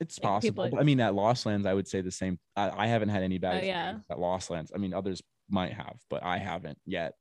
it's 0.00 0.18
like, 0.18 0.22
possible. 0.22 0.68
But 0.70 0.80
I 0.80 0.82
mean, 0.84 1.00
at 1.00 1.14
Lost 1.14 1.46
Lands, 1.46 1.66
I 1.66 1.74
would 1.74 1.88
say 1.88 2.00
the 2.00 2.10
same. 2.10 2.38
I, 2.56 2.70
I 2.70 2.86
haven't 2.86 3.08
had 3.08 3.22
any 3.22 3.38
bad 3.38 3.62
Oh, 3.62 3.66
yeah. 3.66 3.98
at 4.10 4.18
Lost 4.18 4.50
Lands. 4.50 4.72
I 4.74 4.78
mean, 4.78 4.94
others 4.94 5.22
might 5.48 5.72
have, 5.72 5.96
but 6.08 6.22
I 6.22 6.38
haven't 6.38 6.78
yet. 6.86 7.14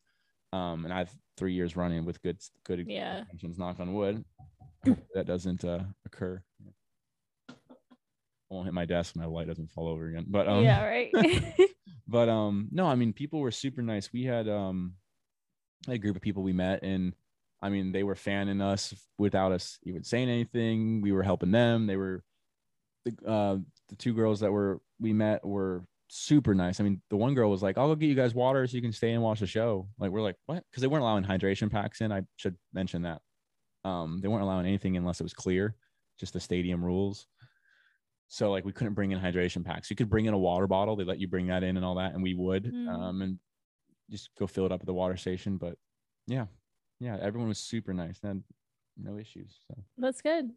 Um, 0.53 0.85
and 0.85 0.93
I've 0.93 1.11
three 1.37 1.53
years 1.53 1.75
running 1.75 2.05
with 2.05 2.21
good 2.21 2.39
good 2.65 2.85
Yeah. 2.87 3.19
intentions. 3.19 3.57
Knock 3.57 3.79
on 3.79 3.93
wood. 3.93 4.23
That 5.13 5.25
doesn't 5.25 5.65
uh, 5.65 5.83
occur. 6.05 6.41
I 8.49 8.53
won't 8.53 8.65
hit 8.65 8.73
my 8.73 8.85
desk. 8.85 9.15
and 9.15 9.23
My 9.23 9.29
light 9.29 9.47
doesn't 9.47 9.71
fall 9.71 9.87
over 9.87 10.07
again. 10.07 10.25
But 10.27 10.47
um, 10.47 10.63
yeah 10.63 10.85
right 10.85 11.11
but 12.07 12.29
um, 12.29 12.69
no, 12.71 12.87
I 12.87 12.95
mean, 12.95 13.13
people 13.13 13.39
were 13.39 13.51
super 13.51 13.81
nice. 13.81 14.11
We 14.11 14.23
had 14.23 14.47
um, 14.47 14.93
a 15.87 15.97
group 15.97 16.15
of 16.15 16.21
people 16.21 16.43
we 16.43 16.53
met, 16.53 16.83
and 16.83 17.13
I 17.61 17.69
mean, 17.69 17.91
they 17.91 18.03
were 18.03 18.15
fanning 18.15 18.61
us 18.61 18.93
without 19.17 19.51
us 19.51 19.79
even 19.83 20.03
saying 20.03 20.29
anything. 20.29 21.01
We 21.01 21.11
were 21.11 21.23
helping 21.23 21.51
them. 21.51 21.87
They 21.87 21.97
were 21.97 22.23
the 23.05 23.29
uh, 23.29 23.57
the 23.89 23.95
two 23.97 24.13
girls 24.13 24.39
that 24.41 24.51
were 24.51 24.79
we 24.99 25.13
met 25.13 25.45
were 25.45 25.83
super 26.07 26.53
nice. 26.53 26.79
I 26.79 26.83
mean, 26.83 27.01
the 27.09 27.17
one 27.17 27.33
girl 27.33 27.49
was 27.49 27.63
like, 27.63 27.77
"I'll 27.77 27.87
go 27.87 27.95
get 27.95 28.07
you 28.07 28.15
guys 28.15 28.33
water 28.33 28.65
so 28.67 28.75
you 28.75 28.81
can 28.81 28.93
stay 28.93 29.11
and 29.11 29.23
watch 29.23 29.39
the 29.39 29.47
show." 29.47 29.87
Like, 29.99 30.11
we're 30.11 30.21
like, 30.21 30.35
"What?" 30.45 30.63
Because 30.69 30.81
they 30.81 30.87
weren't 30.87 31.03
allowing 31.03 31.23
hydration 31.23 31.71
packs 31.71 32.01
in. 32.01 32.11
I 32.11 32.23
should 32.37 32.55
mention 32.73 33.03
that. 33.03 33.21
Um, 33.83 34.19
they 34.21 34.27
weren't 34.27 34.43
allowing 34.43 34.65
anything 34.65 34.97
unless 34.97 35.19
it 35.19 35.23
was 35.23 35.33
clear, 35.33 35.75
just 36.19 36.33
the 36.33 36.39
stadium 36.39 36.83
rules. 36.83 37.27
So 38.27 38.51
like 38.51 38.65
we 38.65 38.73
couldn't 38.73 38.93
bring 38.93 39.11
in 39.11 39.19
hydration 39.19 39.63
packs. 39.63 39.89
You 39.89 39.95
could 39.95 40.09
bring 40.09 40.25
in 40.25 40.33
a 40.33 40.37
water 40.37 40.67
bottle. 40.67 40.95
They 40.95 41.03
let 41.03 41.19
you 41.19 41.27
bring 41.27 41.47
that 41.47 41.63
in 41.63 41.77
and 41.77 41.85
all 41.85 41.95
that, 41.95 42.13
and 42.13 42.21
we 42.21 42.33
would. 42.33 42.65
Mm. 42.65 42.89
Um, 42.89 43.21
and 43.21 43.39
just 44.09 44.29
go 44.37 44.47
fill 44.47 44.65
it 44.65 44.71
up 44.71 44.81
at 44.81 44.85
the 44.85 44.93
water 44.93 45.17
station. 45.17 45.57
But 45.57 45.75
yeah, 46.27 46.45
yeah, 46.99 47.17
everyone 47.21 47.47
was 47.47 47.59
super 47.59 47.93
nice. 47.93 48.19
Had 48.21 48.43
no 48.97 49.17
issues. 49.17 49.57
So 49.67 49.75
that's 49.97 50.21
good 50.21 50.51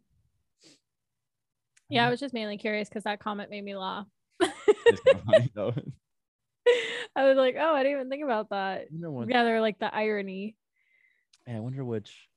yeah 1.91 2.07
i 2.07 2.09
was 2.09 2.19
just 2.19 2.33
mainly 2.33 2.57
curious 2.57 2.87
because 2.89 3.03
that 3.03 3.19
comment 3.19 3.49
made 3.49 3.63
me 3.63 3.75
laugh. 3.75 4.07
I 7.13 7.25
was 7.25 7.35
like, 7.35 7.55
oh, 7.59 7.75
I 7.75 7.83
didn't 7.83 7.97
even 7.97 8.09
think 8.09 8.23
about 8.23 8.49
that. 8.51 8.85
Yeah, 8.91 9.43
they're 9.43 9.59
like 9.59 9.79
the 9.79 9.93
irony. 9.93 10.55
Yeah, 11.45 11.57
I 11.57 11.59
wonder 11.59 11.83
which. 11.83 12.29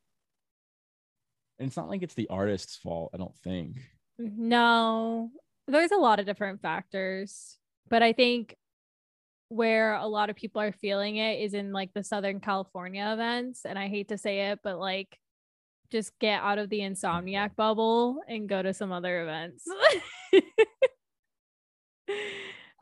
And 1.58 1.68
it's 1.68 1.76
not 1.76 1.88
like 1.88 2.02
it's 2.02 2.14
the 2.14 2.28
artist's 2.28 2.76
fault. 2.76 3.10
I 3.14 3.18
don't 3.18 3.36
think. 3.44 3.76
No, 4.18 5.30
there's 5.66 5.90
a 5.90 5.96
lot 5.96 6.20
of 6.20 6.26
different 6.26 6.60
factors, 6.62 7.58
but 7.88 8.02
I 8.02 8.12
think 8.12 8.56
where 9.48 9.94
a 9.94 10.06
lot 10.06 10.30
of 10.30 10.36
people 10.36 10.60
are 10.60 10.72
feeling 10.72 11.16
it 11.16 11.40
is 11.40 11.54
in 11.54 11.72
like 11.72 11.92
the 11.94 12.02
Southern 12.02 12.40
California 12.40 13.08
events. 13.12 13.64
And 13.64 13.78
I 13.78 13.88
hate 13.88 14.08
to 14.08 14.18
say 14.18 14.50
it, 14.50 14.60
but 14.62 14.78
like 14.78 15.18
just 15.90 16.18
get 16.18 16.42
out 16.42 16.58
of 16.58 16.70
the 16.70 16.80
insomniac 16.80 17.54
bubble 17.56 18.20
and 18.28 18.48
go 18.48 18.62
to 18.62 18.74
some 18.74 18.90
other 18.90 19.22
events. 19.22 19.64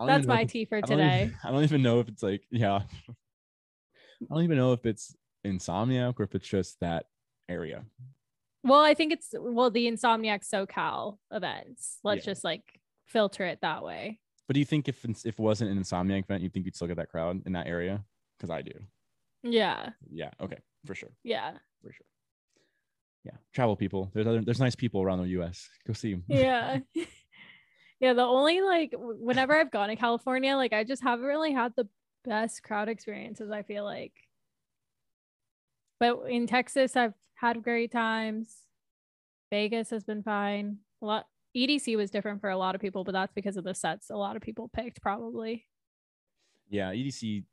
That's 0.06 0.26
my 0.26 0.44
tea 0.44 0.64
for 0.64 0.80
today. 0.80 1.30
I 1.44 1.50
don't 1.50 1.64
even 1.64 1.82
know 1.82 2.00
if 2.00 2.08
it's 2.08 2.22
like, 2.22 2.42
yeah. 2.50 2.80
I 3.08 4.34
don't 4.34 4.44
even 4.44 4.56
know 4.56 4.72
if 4.72 4.86
it's 4.86 5.14
insomniac 5.46 6.18
or 6.18 6.22
if 6.22 6.34
it's 6.34 6.48
just 6.48 6.80
that 6.80 7.06
area. 7.48 7.84
Well, 8.64 8.80
I 8.80 8.94
think 8.94 9.12
it's 9.12 9.34
well 9.38 9.70
the 9.70 9.86
Insomniac 9.86 10.48
SoCal 10.48 11.18
events. 11.30 11.98
Let's 12.04 12.26
yeah. 12.26 12.32
just 12.32 12.44
like 12.44 12.80
filter 13.06 13.44
it 13.44 13.60
that 13.62 13.82
way. 13.82 14.20
But 14.46 14.54
do 14.54 14.60
you 14.60 14.66
think 14.66 14.88
if 14.88 15.04
if 15.04 15.26
it 15.26 15.38
wasn't 15.38 15.70
an 15.70 15.78
Insomniac 15.78 16.24
event, 16.24 16.42
you 16.42 16.48
think 16.48 16.66
you'd 16.66 16.76
still 16.76 16.88
get 16.88 16.96
that 16.96 17.08
crowd 17.08 17.42
in 17.46 17.52
that 17.52 17.66
area? 17.66 18.04
Because 18.36 18.50
I 18.50 18.62
do. 18.62 18.72
Yeah. 19.42 19.90
Yeah. 20.10 20.30
Okay. 20.40 20.58
For 20.86 20.94
sure. 20.94 21.10
Yeah. 21.24 21.52
For 21.82 21.92
sure. 21.92 22.06
Yeah. 23.24 23.36
Travel 23.52 23.76
people. 23.76 24.10
There's 24.14 24.26
other. 24.26 24.42
There's 24.42 24.60
nice 24.60 24.74
people 24.74 25.02
around 25.02 25.18
the 25.18 25.28
U.S. 25.28 25.68
Go 25.86 25.92
see 25.92 26.12
them. 26.12 26.24
Yeah. 26.28 26.78
yeah. 28.00 28.12
The 28.12 28.22
only 28.22 28.60
like 28.60 28.94
whenever 28.96 29.56
I've 29.56 29.70
gone 29.70 29.88
to 29.88 29.96
California, 29.96 30.56
like 30.56 30.72
I 30.72 30.84
just 30.84 31.02
haven't 31.02 31.26
really 31.26 31.52
had 31.52 31.72
the 31.76 31.88
best 32.24 32.62
crowd 32.62 32.88
experiences. 32.88 33.50
I 33.50 33.62
feel 33.62 33.84
like. 33.84 34.12
But 36.02 36.24
in 36.28 36.48
Texas, 36.48 36.96
I've 36.96 37.14
had 37.34 37.62
great 37.62 37.92
times. 37.92 38.52
Vegas 39.50 39.90
has 39.90 40.02
been 40.02 40.24
fine. 40.24 40.78
A 41.00 41.06
lot 41.06 41.26
EDC 41.56 41.96
was 41.96 42.10
different 42.10 42.40
for 42.40 42.50
a 42.50 42.56
lot 42.56 42.74
of 42.74 42.80
people, 42.80 43.04
but 43.04 43.12
that's 43.12 43.32
because 43.32 43.56
of 43.56 43.62
the 43.62 43.72
sets 43.72 44.10
a 44.10 44.16
lot 44.16 44.34
of 44.34 44.42
people 44.42 44.68
picked 44.74 45.00
probably. 45.00 45.64
Yeah, 46.68 46.90
EDC 46.90 47.44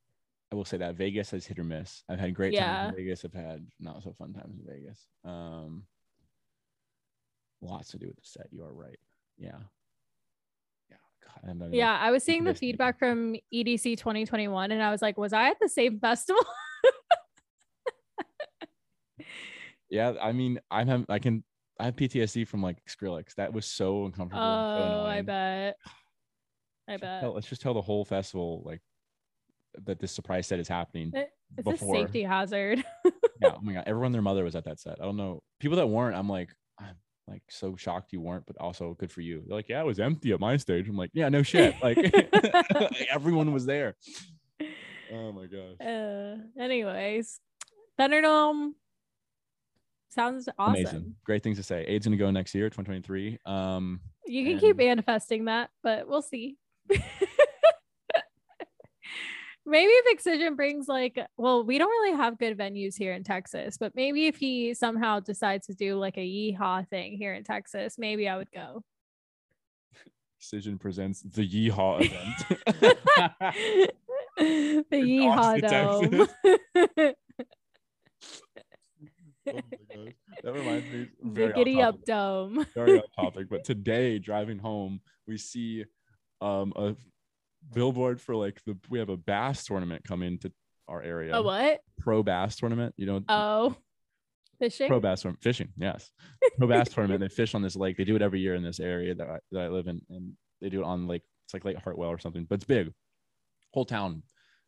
I 0.51 0.55
will 0.55 0.65
say 0.65 0.77
that 0.77 0.95
Vegas 0.95 1.29
has 1.29 1.45
hit 1.45 1.59
or 1.59 1.63
miss. 1.63 2.03
I've 2.09 2.19
had 2.19 2.33
great 2.33 2.53
yeah. 2.53 2.65
times 2.65 2.89
in 2.89 2.95
Vegas. 2.95 3.23
I've 3.23 3.33
had 3.35 3.67
not 3.79 4.01
so 4.01 4.15
fun 4.17 4.33
times 4.33 4.55
in 4.57 4.65
Vegas. 4.65 5.05
Um 5.23 5.83
lots 7.61 7.91
to 7.91 7.99
do 7.99 8.07
with 8.07 8.15
the 8.15 8.23
set. 8.23 8.47
You 8.49 8.63
are 8.63 8.73
right. 8.73 8.97
Yeah. 9.37 9.59
Yeah. 10.89 11.53
God, 11.53 11.69
yeah, 11.71 11.99
I 12.01 12.09
was 12.09 12.23
seeing 12.23 12.45
the 12.45 12.55
feedback 12.55 12.97
from 12.97 13.35
EDC 13.53 13.99
2021 13.99 14.71
and 14.71 14.81
I 14.81 14.89
was 14.89 15.03
like, 15.03 15.19
was 15.19 15.33
I 15.33 15.49
at 15.49 15.57
the 15.61 15.69
same 15.69 15.99
festival? 16.01 16.41
Yeah, 19.89 20.13
I 20.21 20.31
mean, 20.31 20.59
I 20.69 20.83
have 20.83 21.05
I 21.09 21.19
can 21.19 21.43
I 21.79 21.85
have 21.85 21.95
PTSD 21.95 22.47
from 22.47 22.61
like 22.61 22.77
Skrillex. 22.85 23.35
That 23.35 23.53
was 23.53 23.65
so 23.65 24.05
uncomfortable. 24.05 24.43
Oh, 24.43 25.03
so 25.03 25.05
I 25.07 25.21
bet. 25.21 25.75
I 26.87 26.97
bet. 26.97 27.33
Let's 27.33 27.47
just 27.47 27.61
tell 27.61 27.73
the 27.73 27.81
whole 27.81 28.03
festival 28.03 28.63
like 28.65 28.81
that 29.85 29.99
this 29.99 30.11
surprise 30.11 30.47
set 30.47 30.59
is 30.59 30.67
happening. 30.67 31.11
It's 31.57 31.63
before. 31.63 31.95
a 31.95 31.99
safety 31.99 32.23
hazard. 32.23 32.83
yeah. 33.41 33.53
Oh 33.55 33.59
my 33.61 33.73
god. 33.73 33.83
Everyone, 33.87 34.11
their 34.11 34.21
mother 34.21 34.43
was 34.43 34.55
at 34.55 34.65
that 34.65 34.79
set. 34.79 34.97
I 34.99 35.05
don't 35.05 35.17
know. 35.17 35.41
People 35.59 35.77
that 35.77 35.87
weren't, 35.87 36.15
I'm 36.15 36.27
like, 36.29 36.49
I'm 36.79 36.95
like 37.27 37.43
so 37.49 37.75
shocked 37.75 38.11
you 38.11 38.21
weren't, 38.21 38.45
but 38.45 38.57
also 38.57 38.95
good 38.99 39.11
for 39.11 39.21
you. 39.21 39.43
They're 39.47 39.57
like, 39.57 39.69
yeah, 39.69 39.79
it 39.79 39.85
was 39.85 39.99
empty 39.99 40.33
at 40.33 40.39
my 40.39 40.57
stage. 40.57 40.89
I'm 40.89 40.97
like, 40.97 41.11
yeah, 41.13 41.29
no 41.29 41.43
shit. 41.43 41.75
Like 41.83 41.97
everyone 43.11 43.53
was 43.53 43.65
there. 43.65 43.95
Oh 45.13 45.31
my 45.31 45.45
gosh. 45.45 45.87
Uh, 45.87 46.37
anyways, 46.61 47.39
Thunderdome 47.99 48.71
Sounds 50.09 50.49
awesome. 50.57 50.75
Amazing. 50.75 51.15
Great 51.23 51.43
things 51.43 51.57
to 51.57 51.63
say. 51.63 51.85
Aid's 51.87 52.05
gonna 52.05 52.17
go 52.17 52.31
next 52.31 52.55
year, 52.55 52.69
2023. 52.69 53.39
Um 53.45 53.99
you 54.25 54.43
can 54.43 54.53
and... 54.53 54.61
keep 54.61 54.77
manifesting 54.77 55.45
that, 55.45 55.69
but 55.83 56.07
we'll 56.07 56.21
see. 56.21 56.57
maybe 59.69 59.91
if 59.91 60.13
Excision 60.13 60.55
brings 60.55 60.87
like, 60.87 61.19
well, 61.37 61.63
we 61.63 61.77
don't 61.77 61.89
really 61.89 62.17
have 62.17 62.37
good 62.37 62.57
venues 62.57 62.97
here 62.97 63.13
in 63.13 63.23
Texas, 63.23 63.77
but 63.77 63.95
maybe 63.95 64.27
if 64.27 64.35
he 64.37 64.73
somehow 64.73 65.19
decides 65.19 65.67
to 65.67 65.73
do 65.73 65.95
like 65.95 66.17
a 66.17 66.21
yeehaw 66.21 66.87
thing 66.89 67.17
here 67.17 67.33
in 67.33 67.43
Texas, 67.43 67.95
maybe 67.97 68.27
I 68.27 68.37
would 68.37 68.51
go. 68.51 68.83
Excision 70.37 70.77
presents 70.77 71.21
the 71.21 71.47
yeehaw 71.47 72.01
event. 72.01 73.93
the 74.37 74.85
yeehaw 74.91 75.61
dome. 75.69 77.15
Oh 79.55 80.07
that 80.43 80.53
reminds 80.53 80.91
me. 80.91 81.07
The 81.23 81.53
giddy 81.55 81.81
up 81.81 82.03
dome. 82.05 82.65
very 82.75 82.99
off 82.99 83.05
topic, 83.15 83.47
but 83.49 83.63
today 83.63 84.19
driving 84.19 84.59
home, 84.59 85.01
we 85.27 85.37
see 85.37 85.85
um 86.41 86.73
a 86.75 86.95
billboard 87.73 88.21
for 88.21 88.35
like 88.35 88.61
the 88.65 88.77
we 88.89 88.99
have 88.99 89.09
a 89.09 89.17
bass 89.17 89.65
tournament 89.65 90.03
coming 90.03 90.39
to 90.39 90.51
our 90.87 91.01
area. 91.01 91.35
A 91.35 91.41
what? 91.41 91.79
Pro 91.97 92.23
bass 92.23 92.55
tournament. 92.55 92.93
You 92.97 93.05
know. 93.05 93.21
Oh. 93.29 93.75
Fishing. 94.59 94.89
Pro 94.89 94.99
bass 94.99 95.21
tournament. 95.21 95.41
Fishing. 95.41 95.69
Yes. 95.77 96.11
Pro 96.57 96.67
bass 96.67 96.89
tournament. 96.93 97.21
They 97.21 97.29
fish 97.29 97.55
on 97.55 97.61
this 97.61 97.77
lake. 97.77 97.97
They 97.97 98.03
do 98.03 98.15
it 98.15 98.21
every 98.21 98.41
year 98.41 98.55
in 98.55 98.63
this 98.63 98.79
area 98.79 99.15
that 99.15 99.27
I, 99.27 99.37
that 99.51 99.61
I 99.61 99.67
live 99.69 99.87
in, 99.87 100.01
and 100.09 100.33
they 100.61 100.69
do 100.69 100.81
it 100.81 100.85
on 100.85 101.07
like 101.07 101.23
it's 101.45 101.53
like 101.53 101.65
Lake 101.65 101.77
Hartwell 101.77 102.09
or 102.09 102.19
something, 102.19 102.45
but 102.47 102.55
it's 102.55 102.65
big. 102.65 102.91
Whole 103.73 103.85
town 103.85 104.23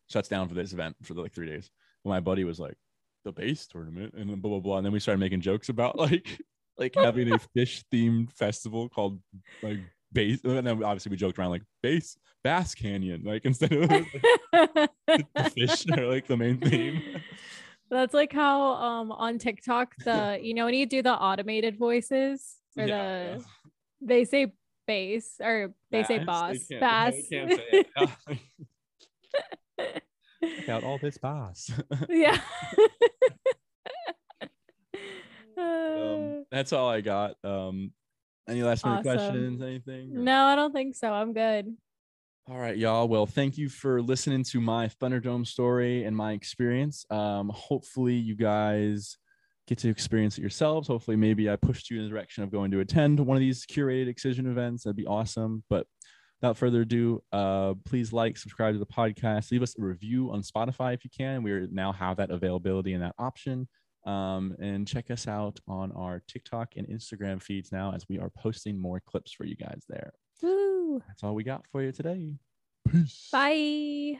shuts 0.09 0.29
down 0.29 0.47
for 0.47 0.55
this 0.55 0.73
event 0.73 0.95
for 1.03 1.13
like 1.13 1.33
three 1.33 1.47
days. 1.47 1.69
my 2.03 2.19
buddy 2.19 2.43
was 2.43 2.59
like, 2.59 2.75
the 3.23 3.31
bass 3.31 3.67
tournament 3.67 4.13
and 4.15 4.29
then 4.29 4.39
blah 4.39 4.51
blah 4.51 4.59
blah. 4.59 4.77
And 4.77 4.85
then 4.85 4.93
we 4.93 4.99
started 4.99 5.19
making 5.19 5.41
jokes 5.41 5.69
about 5.69 5.97
like 5.97 6.39
like 6.77 6.95
having 6.95 7.31
a 7.31 7.39
fish 7.55 7.83
themed 7.93 8.31
festival 8.33 8.89
called 8.89 9.19
like 9.61 9.79
bass. 10.11 10.39
And 10.43 10.57
then 10.57 10.83
obviously 10.83 11.09
we 11.09 11.17
joked 11.17 11.39
around 11.39 11.51
like 11.51 11.63
bass 11.81 12.17
bass 12.43 12.75
canyon, 12.75 13.23
like 13.23 13.45
instead 13.45 13.73
of 13.73 13.89
like, 13.89 14.07
the 14.51 15.51
fish 15.55 15.85
are 15.91 16.07
like 16.07 16.27
the 16.27 16.37
main 16.37 16.59
theme. 16.59 17.01
That's 17.89 18.13
like 18.13 18.31
how 18.31 18.73
um 18.75 19.11
on 19.11 19.37
TikTok 19.37 19.95
the 20.03 20.39
you 20.41 20.53
know 20.53 20.65
when 20.65 20.73
you 20.73 20.85
do 20.85 21.01
the 21.01 21.13
automated 21.13 21.77
voices 21.77 22.55
or 22.77 22.85
yeah, 22.85 22.97
the 22.97 23.35
yeah. 23.37 23.43
they 24.01 24.25
say 24.25 24.53
bass 24.87 25.35
or 25.41 25.73
they 25.91 25.99
bass, 25.99 26.07
say 26.07 26.19
boss 26.19 26.57
bass. 26.69 27.29
They 30.41 30.55
Check 30.55 30.69
out 30.69 30.83
all 30.83 30.97
this 30.97 31.17
boss. 31.17 31.69
yeah. 32.09 32.39
um, 35.57 36.45
that's 36.51 36.73
all 36.73 36.89
I 36.89 37.01
got. 37.01 37.35
Um, 37.43 37.91
any 38.49 38.63
last 38.63 38.85
minute 38.85 39.05
awesome. 39.05 39.17
questions? 39.17 39.61
Anything? 39.61 40.17
Or? 40.17 40.19
No, 40.19 40.45
I 40.45 40.55
don't 40.55 40.73
think 40.73 40.95
so. 40.95 41.11
I'm 41.11 41.33
good. 41.33 41.75
All 42.49 42.57
right, 42.57 42.75
y'all. 42.75 43.07
Well, 43.07 43.27
thank 43.27 43.57
you 43.57 43.69
for 43.69 44.01
listening 44.01 44.43
to 44.45 44.59
my 44.59 44.87
Thunderdome 44.87 45.45
story 45.45 46.03
and 46.03 46.15
my 46.15 46.31
experience. 46.33 47.05
Um, 47.09 47.49
hopefully, 47.53 48.15
you 48.15 48.35
guys 48.35 49.17
get 49.67 49.77
to 49.77 49.89
experience 49.89 50.37
it 50.37 50.41
yourselves. 50.41 50.87
Hopefully, 50.87 51.15
maybe 51.15 51.49
I 51.49 51.55
pushed 51.55 51.89
you 51.89 51.99
in 51.99 52.03
the 52.03 52.09
direction 52.09 52.43
of 52.43 52.51
going 52.51 52.71
to 52.71 52.79
attend 52.79 53.19
one 53.19 53.37
of 53.37 53.41
these 53.41 53.65
curated 53.65 54.07
excision 54.07 54.47
events. 54.47 54.83
That'd 54.83 54.97
be 54.97 55.05
awesome. 55.05 55.63
But 55.69 55.85
without 56.41 56.57
further 56.57 56.81
ado, 56.81 57.21
uh, 57.31 57.75
please 57.85 58.11
like, 58.11 58.37
subscribe 58.37 58.73
to 58.73 58.79
the 58.79 58.85
podcast, 58.85 59.51
leave 59.51 59.61
us 59.61 59.75
a 59.77 59.81
review 59.81 60.31
on 60.31 60.41
Spotify 60.41 60.93
if 60.93 61.03
you 61.03 61.09
can. 61.15 61.43
We 61.43 61.67
now 61.71 61.91
have 61.91 62.17
that 62.17 62.31
availability 62.31 62.93
and 62.93 63.03
that 63.03 63.15
option. 63.19 63.67
Um, 64.03 64.55
and 64.59 64.87
check 64.87 65.11
us 65.11 65.27
out 65.27 65.59
on 65.67 65.91
our 65.91 66.23
TikTok 66.27 66.69
and 66.75 66.87
Instagram 66.87 67.39
feeds 67.39 67.71
now 67.71 67.93
as 67.93 68.09
we 68.09 68.17
are 68.17 68.31
posting 68.31 68.79
more 68.79 68.99
clips 68.99 69.31
for 69.31 69.45
you 69.45 69.55
guys 69.55 69.83
there. 69.87 70.11
Woo. 70.41 71.03
That's 71.07 71.23
all 71.23 71.35
we 71.35 71.43
got 71.43 71.67
for 71.71 71.83
you 71.83 71.91
today. 71.91 72.33
Peace. 72.89 73.29
Bye. 73.31 74.19